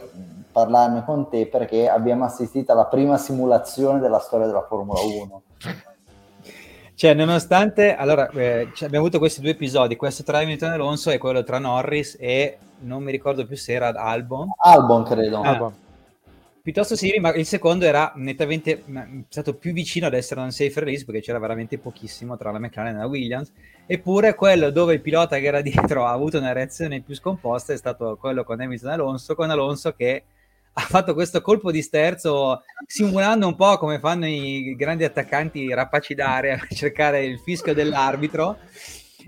parlarne 0.50 1.04
con 1.04 1.28
te 1.28 1.46
perché 1.46 1.90
abbiamo 1.90 2.24
assistito 2.24 2.72
alla 2.72 2.86
prima 2.86 3.18
simulazione 3.18 4.00
della 4.00 4.18
storia 4.18 4.46
della 4.46 4.64
Formula 4.66 4.98
1 5.02 5.42
cioè, 7.00 7.14
nonostante, 7.14 7.96
allora, 7.96 8.28
eh, 8.28 8.68
abbiamo 8.82 8.98
avuto 8.98 9.18
questi 9.18 9.40
due 9.40 9.52
episodi, 9.52 9.96
questo 9.96 10.22
tra 10.22 10.40
Hamilton 10.40 10.72
e 10.72 10.74
Alonso 10.74 11.08
e 11.08 11.16
quello 11.16 11.42
tra 11.42 11.58
Norris 11.58 12.18
e 12.20 12.58
non 12.80 13.02
mi 13.02 13.10
ricordo 13.10 13.46
più 13.46 13.56
se 13.56 13.72
era 13.72 13.88
Albon. 13.94 14.50
Albon, 14.58 15.04
credo. 15.04 15.40
Ah, 15.40 15.48
Albon. 15.48 15.74
Piuttosto 16.60 16.96
simili, 16.96 17.18
ma 17.18 17.32
il 17.32 17.46
secondo 17.46 17.86
era 17.86 18.12
nettamente 18.16 18.84
stato 19.30 19.54
più 19.54 19.72
vicino 19.72 20.08
ad 20.08 20.12
essere 20.12 20.42
un 20.42 20.50
safe 20.50 20.78
release 20.78 21.06
perché 21.06 21.22
c'era 21.22 21.38
veramente 21.38 21.78
pochissimo 21.78 22.36
tra 22.36 22.50
la 22.50 22.58
McLaren 22.58 22.96
e 22.96 22.98
la 22.98 23.06
Williams. 23.06 23.50
Eppure 23.86 24.34
quello 24.34 24.68
dove 24.68 24.92
il 24.92 25.00
pilota 25.00 25.38
che 25.38 25.46
era 25.46 25.62
dietro 25.64 26.04
ha 26.04 26.12
avuto 26.12 26.36
una 26.36 26.52
reazione 26.52 27.00
più 27.00 27.14
scomposta 27.14 27.72
è 27.72 27.78
stato 27.78 28.18
quello 28.20 28.44
con 28.44 28.60
Hamilton 28.60 28.90
e 28.90 28.92
Alonso, 28.92 29.34
con 29.34 29.48
Alonso 29.48 29.94
che 29.94 30.24
ha 30.72 30.80
fatto 30.82 31.14
questo 31.14 31.40
colpo 31.40 31.70
di 31.70 31.82
sterzo 31.82 32.62
simulando 32.86 33.46
un 33.46 33.56
po' 33.56 33.76
come 33.78 33.98
fanno 33.98 34.26
i 34.26 34.74
grandi 34.76 35.04
attaccanti 35.04 35.72
rapaci 35.72 36.14
d'aria 36.14 36.54
a 36.54 36.74
cercare 36.74 37.24
il 37.24 37.38
fischio 37.38 37.74
dell'arbitro. 37.74 38.58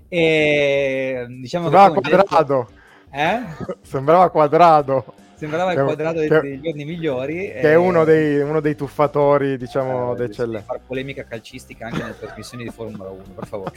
E 0.07 1.25
diciamo 1.41 1.69
sembrava 1.69 1.93
quadrato. 1.93 2.69
Eh? 3.11 3.41
sembrava 3.81 4.29
quadrato 4.29 5.13
sembrava 5.43 5.73
il 5.73 5.83
quadrato 5.83 6.19
che, 6.19 6.27
dei, 6.27 6.61
giorni 6.61 6.85
migliori. 6.85 7.51
Che 7.51 7.59
è 7.59 7.75
uno 7.75 8.03
dei, 8.05 8.39
uno 8.39 8.61
dei 8.61 8.75
tuffatori, 8.75 9.57
diciamo, 9.57 10.13
eh, 10.13 10.15
d'eccellenza. 10.15 10.65
fare 10.65 10.81
polemica 10.85 11.25
calcistica 11.25 11.87
anche 11.87 12.01
nelle 12.01 12.17
trasmissioni 12.17 12.63
di 12.63 12.69
Formula 12.69 13.09
1, 13.09 13.23
per 13.35 13.45
favore. 13.45 13.71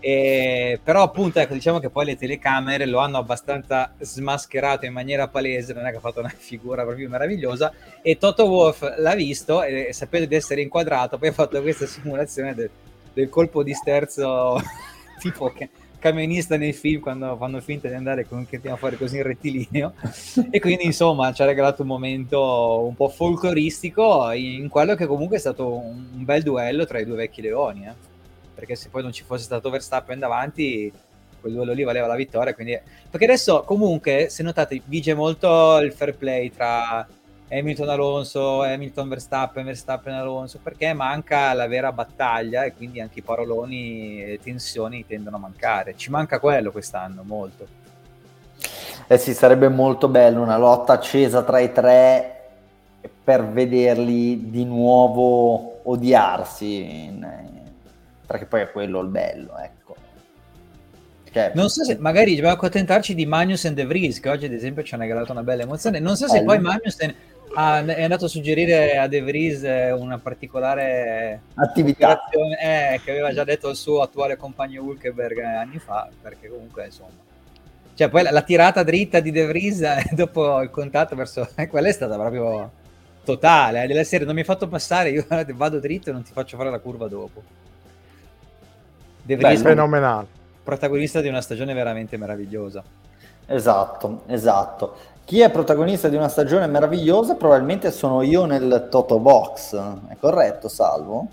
E, 0.00 0.80
però 0.82 1.02
appunto, 1.02 1.38
ecco, 1.38 1.54
diciamo 1.54 1.78
che 1.78 1.90
poi 1.90 2.06
le 2.06 2.16
telecamere 2.16 2.86
lo 2.86 2.98
hanno 2.98 3.18
abbastanza 3.18 3.92
smascherato 3.98 4.86
in 4.86 4.92
maniera 4.92 5.28
palese, 5.28 5.74
non 5.74 5.86
è 5.86 5.90
che 5.90 5.98
ha 5.98 6.00
fatto 6.00 6.20
una 6.20 6.32
figura 6.34 6.84
proprio 6.84 7.08
meravigliosa, 7.08 7.72
e 8.00 8.16
Toto 8.16 8.46
Wolff 8.46 8.82
l'ha 8.96 9.14
visto 9.14 9.62
e, 9.62 9.88
e 9.88 9.92
sapendo 9.92 10.26
di 10.26 10.34
essere 10.34 10.62
inquadrato, 10.62 11.18
poi 11.18 11.28
ha 11.28 11.32
fatto 11.32 11.60
questa 11.60 11.86
simulazione 11.86 12.54
del, 12.54 12.70
del 13.12 13.28
colpo 13.28 13.62
di 13.62 13.74
sterzo 13.74 14.60
tipo 15.20 15.52
che 15.52 15.68
camionista 16.00 16.56
nei 16.56 16.72
film 16.72 17.00
quando 17.00 17.36
fanno 17.36 17.60
finta 17.60 17.86
di 17.86 17.94
andare 17.94 18.26
con 18.26 18.44
che 18.46 18.56
andiamo 18.56 18.78
a 18.80 18.92
così 18.96 19.18
in 19.18 19.22
rettilineo 19.22 19.92
e 20.50 20.58
quindi 20.58 20.86
insomma 20.86 21.32
ci 21.32 21.42
ha 21.42 21.44
regalato 21.44 21.82
un 21.82 21.88
momento 21.88 22.84
un 22.84 22.96
po' 22.96 23.08
folcloristico 23.08 24.32
in 24.32 24.68
quello 24.68 24.96
che 24.96 25.06
comunque 25.06 25.36
è 25.36 25.40
stato 25.40 25.72
un 25.72 26.24
bel 26.24 26.42
duello 26.42 26.84
tra 26.86 26.98
i 26.98 27.04
due 27.04 27.16
vecchi 27.16 27.42
leoni 27.42 27.86
eh? 27.86 27.92
perché 28.54 28.74
se 28.74 28.88
poi 28.88 29.02
non 29.02 29.12
ci 29.12 29.22
fosse 29.22 29.44
stato 29.44 29.70
Verstappen 29.70 30.18
davanti 30.18 30.92
quel 31.40 31.52
duello 31.52 31.72
lì 31.72 31.84
valeva 31.84 32.06
la 32.06 32.16
vittoria 32.16 32.54
quindi... 32.54 32.78
perché 33.08 33.26
adesso 33.26 33.62
comunque 33.62 34.26
se 34.28 34.42
notate 34.42 34.80
vige 34.86 35.14
molto 35.14 35.78
il 35.78 35.92
fair 35.92 36.16
play 36.16 36.50
tra 36.50 37.06
Hamilton 37.52 37.88
Alonso, 37.88 38.62
Hamilton 38.62 39.08
Verstappen, 39.08 39.64
Verstappen 39.64 40.14
Alonso, 40.14 40.60
perché 40.62 40.92
manca 40.92 41.52
la 41.52 41.66
vera 41.66 41.90
battaglia 41.90 42.62
e 42.62 42.72
quindi 42.74 43.00
anche 43.00 43.18
i 43.18 43.22
paroloni 43.22 44.22
e 44.22 44.40
tensioni 44.40 45.04
tendono 45.04 45.36
a 45.36 45.40
mancare. 45.40 45.96
Ci 45.96 46.10
manca 46.10 46.38
quello 46.38 46.70
quest'anno, 46.70 47.22
molto. 47.24 47.66
Eh 49.08 49.18
sì, 49.18 49.34
sarebbe 49.34 49.68
molto 49.68 50.06
bello 50.06 50.40
una 50.40 50.58
lotta 50.58 50.92
accesa 50.92 51.42
tra 51.42 51.58
i 51.58 51.72
tre 51.72 52.36
per 53.24 53.44
vederli 53.44 54.50
di 54.50 54.64
nuovo 54.64 55.80
odiarsi, 55.82 57.06
in, 57.06 57.28
perché 58.24 58.46
poi 58.46 58.60
è 58.60 58.70
quello 58.70 59.00
il 59.00 59.08
bello, 59.08 59.58
ecco. 59.58 59.96
Cioè, 61.32 61.52
non 61.54 61.68
so 61.68 61.84
se 61.84 61.96
magari 61.98 62.34
dobbiamo 62.34 62.54
accontentarci 62.54 63.14
di 63.14 63.24
Magnus 63.26 63.64
e 63.64 63.72
De 63.72 63.86
Vries, 63.86 64.20
che 64.20 64.28
oggi 64.28 64.46
ad 64.46 64.52
esempio 64.52 64.82
ci 64.82 64.94
hanno 64.94 65.04
regalato 65.04 65.32
una 65.32 65.44
bella 65.44 65.62
emozione. 65.62 66.00
Non 66.00 66.16
so 66.16 66.28
se 66.28 66.42
poi 66.42 66.58
Magnus 66.58 66.96
Ah, 67.54 67.84
è 67.84 68.02
andato 68.02 68.26
a 68.26 68.28
suggerire 68.28 68.96
a 68.96 69.08
De 69.08 69.22
Vries 69.22 69.64
eh, 69.64 69.90
una 69.90 70.18
particolare 70.18 71.42
attività 71.54 72.28
eh, 72.30 73.00
che 73.02 73.10
aveva 73.10 73.32
già 73.32 73.42
detto 73.42 73.68
il 73.70 73.76
suo 73.76 74.02
attuale 74.02 74.36
compagno 74.36 74.82
Hulkenberg 74.82 75.38
anni 75.40 75.78
fa, 75.78 76.08
perché 76.22 76.48
comunque 76.48 76.84
insomma. 76.84 77.28
Cioè, 77.94 78.08
poi 78.08 78.22
la, 78.22 78.30
la 78.30 78.42
tirata 78.42 78.84
dritta 78.84 79.18
di 79.18 79.32
De 79.32 79.46
Vries 79.46 79.80
eh, 79.82 80.04
dopo 80.14 80.60
il 80.62 80.70
contatto 80.70 81.16
verso 81.16 81.48
eh, 81.56 81.66
quella 81.66 81.88
è 81.88 81.92
stata 81.92 82.16
proprio 82.16 82.70
totale. 83.24 83.82
Eh, 83.82 83.86
della 83.88 84.04
serie 84.04 84.26
non 84.26 84.34
mi 84.34 84.40
hai 84.40 84.46
fatto 84.46 84.68
passare, 84.68 85.10
io 85.10 85.26
vado 85.54 85.80
dritto 85.80 86.10
e 86.10 86.12
non 86.12 86.22
ti 86.22 86.32
faccio 86.32 86.56
fare 86.56 86.70
la 86.70 86.78
curva 86.78 87.08
dopo. 87.08 87.42
De 89.22 89.36
Vries, 89.36 89.62
Beh, 89.62 89.68
fenomenale. 89.70 90.26
Protagonista 90.62 91.20
di 91.20 91.28
una 91.28 91.40
stagione 91.40 91.74
veramente 91.74 92.16
meravigliosa. 92.16 92.82
Esatto, 93.46 94.22
esatto. 94.26 94.96
Chi 95.30 95.38
è 95.38 95.48
protagonista 95.48 96.08
di 96.08 96.16
una 96.16 96.26
stagione 96.26 96.66
meravigliosa 96.66 97.36
probabilmente 97.36 97.92
sono 97.92 98.22
io 98.22 98.46
nel 98.46 98.88
Toto 98.90 99.20
Box. 99.20 99.76
È 100.08 100.16
corretto, 100.18 100.66
Salvo? 100.66 101.28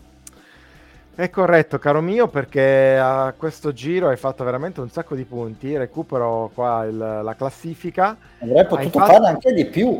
È 1.15 1.27
corretto, 1.31 1.79
caro 1.79 1.99
mio, 2.01 2.27
perché 2.27 2.95
a 2.95 3.33
questo 3.35 3.73
giro 3.73 4.09
hai 4.09 4.17
fatto 4.17 4.43
veramente 4.43 4.81
un 4.81 4.91
sacco 4.91 5.15
di 5.15 5.23
punti. 5.23 5.75
Recupero 5.75 6.51
qua 6.53 6.85
il, 6.85 6.95
la 6.95 7.35
classifica. 7.35 8.15
Avrei 8.37 8.67
potuto 8.67 8.99
fatto... 8.99 9.13
fare 9.13 9.25
anche 9.25 9.51
di 9.51 9.65
più. 9.65 9.99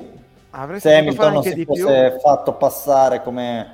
Avresti 0.52 0.90
se 0.90 0.96
Hamilton 0.96 1.34
non 1.34 1.42
si 1.42 1.66
fosse 1.66 2.10
più. 2.12 2.20
fatto 2.20 2.54
passare 2.54 3.24
come 3.24 3.68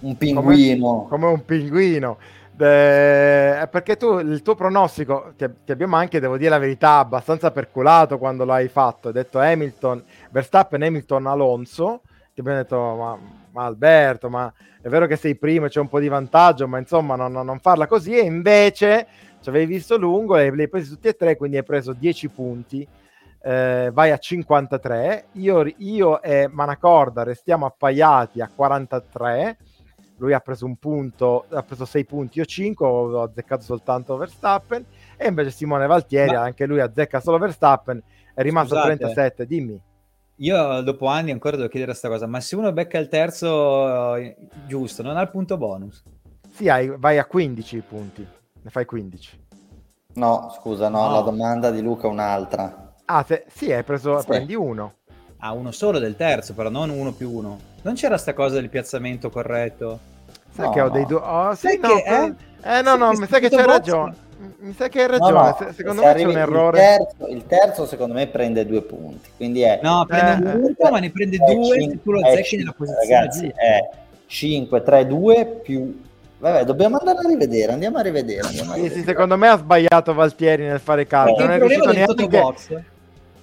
un 0.00 0.16
pinguino. 0.16 0.86
Come, 0.86 1.08
come 1.08 1.26
un 1.26 1.44
pinguino. 1.44 2.18
Eh, 2.60 3.68
perché 3.70 3.96
tu 3.96 4.18
il 4.18 4.42
tuo 4.42 4.56
pronostico 4.56 5.32
ti, 5.36 5.46
ti, 5.64 5.70
abbiamo 5.70 5.94
anche, 5.94 6.18
devo 6.18 6.36
dire 6.36 6.50
la 6.50 6.58
verità, 6.58 6.98
abbastanza 6.98 7.52
percolato 7.52 8.18
quando 8.18 8.44
l'hai 8.44 8.68
fatto. 8.68 9.08
Hai 9.08 9.14
detto 9.14 9.38
Hamilton, 9.38 10.02
Verstappen, 10.30 10.82
Hamilton, 10.82 11.26
Alonso. 11.26 12.02
Ti 12.34 12.40
abbiamo 12.40 12.58
detto, 12.58 12.76
ma, 12.76 13.18
ma 13.52 13.64
Alberto, 13.64 14.28
ma 14.28 14.52
è 14.80 14.88
vero 14.88 15.06
che 15.06 15.16
sei 15.16 15.36
primo, 15.36 15.68
c'è 15.68 15.80
un 15.80 15.88
po' 15.88 16.00
di 16.00 16.08
vantaggio, 16.08 16.66
ma 16.66 16.78
insomma, 16.78 17.14
non, 17.14 17.32
non 17.32 17.58
farla 17.60 17.86
così. 17.86 18.16
E 18.16 18.22
invece 18.22 19.06
ci 19.40 19.48
avevi 19.48 19.66
visto 19.66 19.96
lungo, 19.96 20.36
e 20.36 20.50
li 20.50 20.62
hai 20.62 20.68
presi 20.68 20.90
tutti 20.90 21.08
e 21.08 21.14
tre, 21.14 21.36
quindi 21.36 21.56
hai 21.58 21.64
preso 21.64 21.92
10 21.92 22.28
punti. 22.28 22.86
Eh, 23.40 23.90
vai 23.92 24.10
a 24.10 24.18
53. 24.18 25.26
Io, 25.32 25.64
io 25.76 26.20
e 26.22 26.48
Manacorda 26.50 27.22
restiamo 27.22 27.66
appaiati 27.66 28.40
a 28.40 28.50
43 28.52 29.56
lui 30.18 30.32
ha 30.32 30.40
preso 30.40 30.66
un 30.66 30.76
punto, 30.76 31.46
ha 31.50 31.62
preso 31.62 31.84
6 31.84 32.04
punti, 32.04 32.38
io 32.38 32.44
5, 32.44 32.86
ho 32.86 33.22
azzeccato 33.22 33.62
soltanto 33.62 34.16
Verstappen, 34.16 34.84
e 35.16 35.26
invece 35.28 35.50
Simone 35.50 35.86
Valtieri, 35.86 36.32
Ma... 36.34 36.42
anche 36.42 36.66
lui 36.66 36.80
azzecca 36.80 37.20
solo 37.20 37.38
Verstappen, 37.38 38.02
è 38.34 38.42
rimasto 38.42 38.76
a 38.78 38.82
37, 38.82 39.46
dimmi. 39.46 39.80
io 40.36 40.80
dopo 40.82 41.06
anni 41.06 41.30
ancora 41.32 41.56
devo 41.56 41.68
chiedere 41.68 41.90
questa 41.92 42.08
cosa, 42.08 42.26
ma 42.26 42.40
se 42.40 42.54
uno 42.56 42.72
becca 42.72 42.98
il 42.98 43.08
terzo 43.08 44.14
eh, 44.16 44.36
giusto, 44.66 45.02
non 45.02 45.16
ha 45.16 45.22
il 45.22 45.30
punto 45.30 45.56
bonus? 45.56 46.02
Sì, 46.52 46.68
hai, 46.68 46.88
vai 46.96 47.18
a 47.18 47.24
15 47.24 47.80
punti, 47.80 48.26
ne 48.62 48.70
fai 48.70 48.84
15. 48.84 49.46
No, 50.14 50.52
scusa, 50.56 50.88
no, 50.88 51.06
No. 51.06 51.12
la 51.12 51.20
domanda 51.20 51.70
di 51.70 51.80
Luca 51.80 52.08
è 52.08 52.10
un'altra. 52.10 52.94
Ah, 53.04 53.24
se- 53.26 53.44
sì, 53.48 53.72
hai 53.72 53.84
preso, 53.84 54.18
Sì. 54.20 54.26
prendi 54.26 54.54
uno. 54.54 54.94
Ah, 55.38 55.52
uno 55.52 55.70
solo 55.70 56.00
del 56.00 56.16
terzo, 56.16 56.54
però 56.54 56.68
non 56.68 56.90
uno 56.90 57.12
più 57.12 57.30
uno. 57.30 57.67
Non 57.82 57.94
c'era 57.94 58.16
sta 58.18 58.34
cosa 58.34 58.56
del 58.56 58.68
piazzamento 58.68 59.30
corretto? 59.30 59.98
Sai 60.50 60.66
No, 60.66 60.72
che 60.72 60.80
ho 60.80 60.86
no. 60.86 60.90
dei 60.90 61.06
due... 61.06 61.20
Oh, 61.22 61.54
sì, 61.54 61.66
Sai 61.68 61.78
no, 61.80 61.88
che, 61.88 62.02
eh? 62.62 62.78
eh, 62.78 62.82
no, 62.82 62.96
no, 62.96 63.12
mi 63.12 63.26
sa 63.26 63.38
che 63.38 63.48
box- 63.48 63.64
ragione. 63.64 64.14
Mi 64.58 64.72
sa 64.74 64.88
che 64.88 65.02
hai 65.02 65.06
No, 65.08 65.18
ragione. 65.18 65.48
no, 65.48 65.56
se- 65.58 65.72
secondo 65.74 66.02
se 66.02 66.06
me 66.08 66.14
c'è 66.14 66.24
un 66.24 66.30
il 66.30 66.36
errore. 66.36 66.78
terzo- 66.80 67.26
Il 67.28 67.46
terzo, 67.46 67.86
secondo 67.86 68.14
me, 68.14 68.26
prende 68.26 68.66
due 68.66 68.82
punti. 68.82 69.30
Quindi 69.36 69.62
è 69.62 69.78
No, 69.82 70.04
prende 70.06 70.32
Eh, 70.50 70.54
un 70.54 70.60
punto, 70.60 70.90
ma 70.90 70.98
ne 70.98 71.10
prende 71.10 71.36
è 71.36 71.38
due 71.54 71.78
cin- 71.80 71.90
se 71.92 72.02
tu 72.02 72.10
lo 72.12 72.20
è 72.20 72.34
zecchi 72.34 72.56
nella 72.56 72.74
posizione 72.76 73.14
Ragazzi, 73.14 73.40
giusta. 73.46 73.60
è 73.60 73.88
5, 74.26 74.82
3, 74.82 75.06
2 75.06 75.46
più... 75.62 76.00
Vabbè, 76.40 76.64
dobbiamo 76.64 76.96
andare 76.98 77.18
a 77.18 77.28
rivedere, 77.28 77.72
andiamo 77.72 77.98
a 77.98 78.02
rivedere. 78.02 78.46
Andiamo 78.46 78.70
a 78.70 78.74
Sì, 78.74 78.80
sì, 78.80 78.86
rivedere. 78.88 79.06
secondo 79.06 79.36
me 79.36 79.48
ha 79.48 79.56
sbagliato 79.56 80.14
Valtieri 80.14 80.64
nel 80.66 80.80
fare 80.80 81.02
i 81.02 81.06
calcoli. 81.06 81.36
Eh, 81.42 81.46
Non 81.46 81.50
il 81.56 81.56
è 81.56 81.60
riuscito 81.60 81.92
neanche... 81.92 82.14
Totobox 82.14 82.68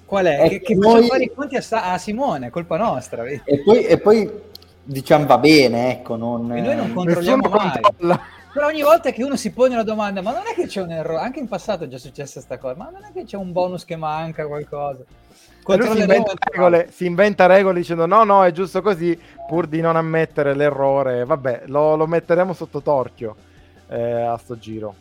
qual 0.05 0.25
è? 0.25 0.37
È 0.39 0.49
che, 0.49 0.61
che 0.61 0.75
noi- 0.75 1.07
fare 1.07 1.23
i 1.23 1.31
conti 1.33 1.57
a, 1.57 1.93
a 1.93 1.97
Simone, 1.97 2.47
è 2.47 2.49
colpa 2.49 2.77
nostra. 2.77 3.23
vedi? 3.23 3.41
E 3.45 3.63
poi, 3.63 3.83
e 3.83 3.97
poi 3.99 4.31
diciamo 4.83 5.25
va 5.25 5.37
bene, 5.37 5.91
ecco, 5.91 6.15
non... 6.15 6.51
E 6.55 6.61
noi 6.61 6.75
non 6.75 6.89
eh, 6.89 6.93
controlliamo 6.93 7.49
mai. 7.49 7.79
controlla. 7.81 8.21
Però 8.53 8.67
ogni 8.67 8.83
volta 8.83 9.11
che 9.11 9.21
uno 9.21 9.35
si 9.35 9.51
pone 9.51 9.75
la 9.75 9.83
domanda, 9.83 10.21
ma 10.21 10.31
non 10.31 10.43
è 10.49 10.53
che 10.53 10.67
c'è 10.67 10.81
un 10.81 10.91
errore, 10.91 11.19
anche 11.19 11.39
in 11.39 11.47
passato 11.49 11.83
è 11.83 11.87
già 11.87 11.97
successa 11.97 12.33
questa 12.35 12.57
cosa, 12.57 12.75
ma 12.77 12.89
non 12.89 13.03
è 13.03 13.11
che 13.11 13.25
c'è 13.25 13.35
un 13.35 13.51
bonus 13.51 13.83
che 13.83 13.97
manca 13.97 14.47
qualcosa. 14.47 15.03
E 15.67 15.77
lui 15.77 15.91
si 15.91 15.99
inventa, 15.99 16.33
regole, 16.51 16.87
si 16.91 17.05
inventa 17.05 17.45
regole 17.47 17.79
dicendo 17.79 18.05
no, 18.05 18.23
no, 18.23 18.45
è 18.45 18.51
giusto 18.51 18.81
così, 18.81 19.19
pur 19.47 19.67
di 19.67 19.81
non 19.81 19.95
ammettere 19.95 20.55
l'errore. 20.55 21.25
Vabbè, 21.25 21.63
lo, 21.65 21.95
lo 21.95 22.05
metteremo 22.05 22.53
sotto 22.53 22.81
torchio 22.81 23.35
eh, 23.89 24.21
a 24.21 24.37
sto 24.37 24.57
giro. 24.57 24.95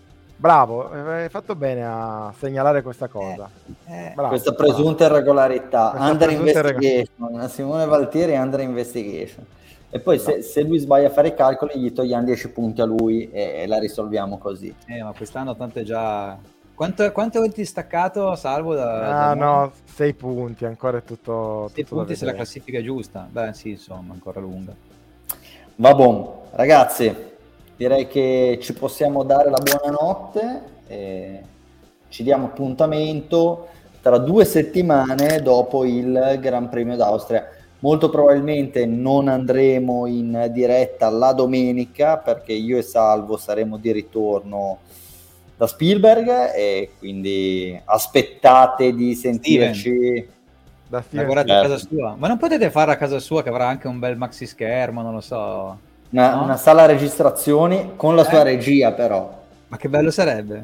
Bravo, 0.44 0.92
eh, 0.92 1.22
hai 1.22 1.28
fatto 1.30 1.54
bene 1.56 1.86
a 1.86 2.30
segnalare 2.38 2.82
questa 2.82 3.08
cosa. 3.08 3.48
Eh, 3.86 4.12
Bravo, 4.14 4.28
Questa 4.28 4.50
bravo. 4.50 4.72
presunta 4.74 5.06
irregolarità, 5.06 5.88
Questa 5.92 6.10
under 6.10 6.28
presunta 6.28 6.68
investigation, 6.68 7.48
Simone 7.48 7.86
Valtieri 7.86 8.36
under 8.36 8.60
investigation. 8.60 9.42
E 9.88 10.00
poi 10.00 10.18
se, 10.18 10.42
se 10.42 10.60
lui 10.60 10.76
sbaglia 10.76 11.06
a 11.06 11.10
fare 11.10 11.28
i 11.28 11.34
calcoli 11.34 11.80
gli 11.80 11.90
togliamo 11.94 12.24
10 12.24 12.50
punti 12.50 12.82
a 12.82 12.84
lui 12.84 13.30
e, 13.30 13.62
e 13.62 13.66
la 13.66 13.78
risolviamo 13.78 14.36
così. 14.36 14.74
eh, 14.84 15.02
ma 15.02 15.14
quest'anno 15.16 15.56
tanto 15.56 15.78
è 15.78 15.82
già... 15.82 16.36
Quanto, 16.74 17.10
quanto 17.12 17.38
avete 17.38 17.54
distaccato, 17.62 18.34
salvo 18.34 18.74
da... 18.74 19.30
Ah 19.30 19.34
da 19.34 19.34
no, 19.34 19.72
sei 19.94 20.12
punti, 20.12 20.66
ancora 20.66 20.98
è 20.98 21.04
tutto... 21.04 21.70
Sei 21.72 21.84
tutto 21.84 21.94
da 21.94 22.00
punti 22.02 22.18
se 22.18 22.26
la 22.26 22.34
classifica 22.34 22.80
è 22.80 22.82
giusta. 22.82 23.26
Beh, 23.30 23.54
sì, 23.54 23.70
insomma, 23.70 24.12
ancora 24.12 24.40
lunga. 24.40 24.74
Va 25.76 25.94
buon, 25.94 26.28
ragazzi, 26.50 27.32
direi 27.76 28.06
che 28.06 28.58
ci 28.60 28.72
possiamo 28.74 29.22
dare 29.24 29.50
la 29.50 29.60
buonanotte 29.60 30.62
e 30.86 31.40
ci 32.08 32.22
diamo 32.22 32.46
appuntamento 32.46 33.68
tra 34.00 34.18
due 34.18 34.44
settimane 34.44 35.40
dopo 35.42 35.84
il 35.84 36.38
Gran 36.40 36.68
Premio 36.68 36.96
d'Austria. 36.96 37.48
Molto 37.80 38.08
probabilmente 38.08 38.86
non 38.86 39.28
andremo 39.28 40.06
in 40.06 40.50
diretta 40.52 41.10
la 41.10 41.32
domenica 41.32 42.18
perché 42.18 42.52
io 42.52 42.78
e 42.78 42.82
Salvo 42.82 43.36
saremo 43.36 43.76
di 43.76 43.92
ritorno 43.92 44.78
da 45.56 45.66
Spielberg 45.66 46.54
e 46.54 46.90
quindi 46.98 47.78
aspettate 47.84 48.94
di 48.94 49.14
sentirci. 49.14 50.28
Da 50.86 51.00
Steven 51.00 51.24
Lavorate 51.24 51.48
certo. 51.48 51.66
a 51.66 51.68
casa 51.68 51.86
sua. 51.86 52.14
Ma 52.16 52.28
non 52.28 52.36
potete 52.36 52.70
fare 52.70 52.92
a 52.92 52.96
casa 52.96 53.18
sua 53.18 53.42
che 53.42 53.48
avrà 53.48 53.66
anche 53.66 53.88
un 53.88 53.98
bel 53.98 54.16
maxi 54.16 54.46
schermo, 54.46 55.02
non 55.02 55.14
lo 55.14 55.20
so. 55.20 55.78
Una, 56.14 56.34
No? 56.36 56.42
una 56.44 56.56
sala 56.56 56.86
registrazioni 56.86 57.94
con 57.96 58.14
la 58.14 58.22
sua 58.22 58.40
Eh. 58.40 58.44
regia 58.44 58.92
però. 58.92 59.42
Ma 59.66 59.76
che 59.76 59.88
bello 59.88 60.12
sarebbe. 60.12 60.62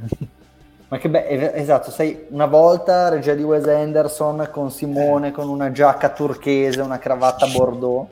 Ma 0.87 0.99
che 0.99 1.09
bello, 1.09 1.51
esatto, 1.53 1.91
sai, 1.91 2.27
una 2.31 2.47
volta 2.47 3.09
regia 3.09 3.35
di 3.35 3.43
Wes 3.43 3.67
Anderson 3.67 4.49
con 4.53 4.71
Simone 4.71 5.33
con 5.33 5.49
una 5.49 5.73
giacca 5.73 6.11
turchese, 6.11 6.81
una 6.81 6.99
cravatta 6.99 7.47
bordeaux, 7.47 8.09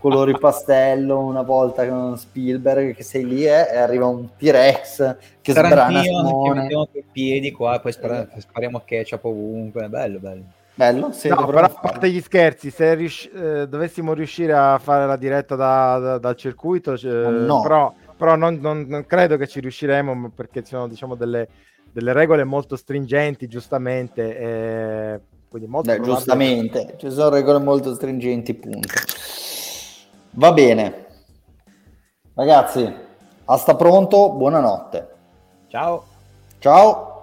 colori 0.00 0.36
pastello, 0.38 1.18
una 1.20 1.42
volta 1.42 1.86
con 1.88 2.18
Spielberg 2.18 2.94
che 2.94 3.02
sei 3.02 3.26
lì 3.26 3.44
eh, 3.46 3.68
e 3.72 3.76
arriva 3.78 4.06
un 4.06 4.28
T-Rex 4.36 5.16
che 5.40 5.52
sbrana 5.52 5.68
Tarantino 5.68 6.02
che 6.02 6.26
Simone. 6.28 6.60
mettiamo 6.60 6.88
i 6.92 7.04
piedi 7.10 7.52
qua, 7.52 7.78
poi 7.80 7.92
spara- 7.92 8.26
spariamo 8.36 8.82
ketchup 8.84 9.24
ovunque. 9.24 9.88
Bello, 9.88 10.18
bello. 10.18 10.42
Bello, 10.76 11.10
sì, 11.10 11.28
No, 11.28 11.46
però 11.46 11.60
a 11.60 11.68
parte 11.70 12.10
gli 12.10 12.20
scherzi, 12.20 12.70
se 12.70 12.94
riusci- 12.94 13.30
eh, 13.30 13.66
dovessimo 13.66 14.12
riuscire 14.12 14.52
a 14.52 14.78
fare 14.78 15.06
la 15.06 15.16
diretta 15.16 15.56
da- 15.56 15.98
da- 15.98 16.18
dal 16.18 16.36
circuito, 16.36 16.92
eh, 16.92 16.98
no. 17.46 17.60
però, 17.62 17.94
però 18.14 18.36
non, 18.36 18.58
non- 18.60 18.84
non 18.86 19.06
credo 19.06 19.38
che 19.38 19.46
ci 19.46 19.60
riusciremo 19.60 20.32
perché 20.34 20.62
ci 20.62 20.68
sono 20.68 20.86
diciamo, 20.86 21.14
delle, 21.14 21.48
delle 21.90 22.12
regole 22.12 22.44
molto 22.44 22.76
stringenti, 22.76 23.46
giustamente. 23.46 24.36
eh, 24.38 25.20
quindi 25.48 25.66
molto 25.66 25.90
Beh, 25.90 26.00
giustamente, 26.02 26.96
ci 26.98 27.10
sono 27.10 27.30
regole 27.30 27.58
molto 27.60 27.94
stringenti, 27.94 28.52
punto. 28.52 28.92
Va 30.32 30.52
bene. 30.52 31.06
Ragazzi, 32.34 32.94
a 33.46 33.56
sta 33.56 33.74
pronto, 33.76 34.32
buonanotte. 34.32 35.08
Ciao. 35.68 36.04
Ciao. 36.58 37.15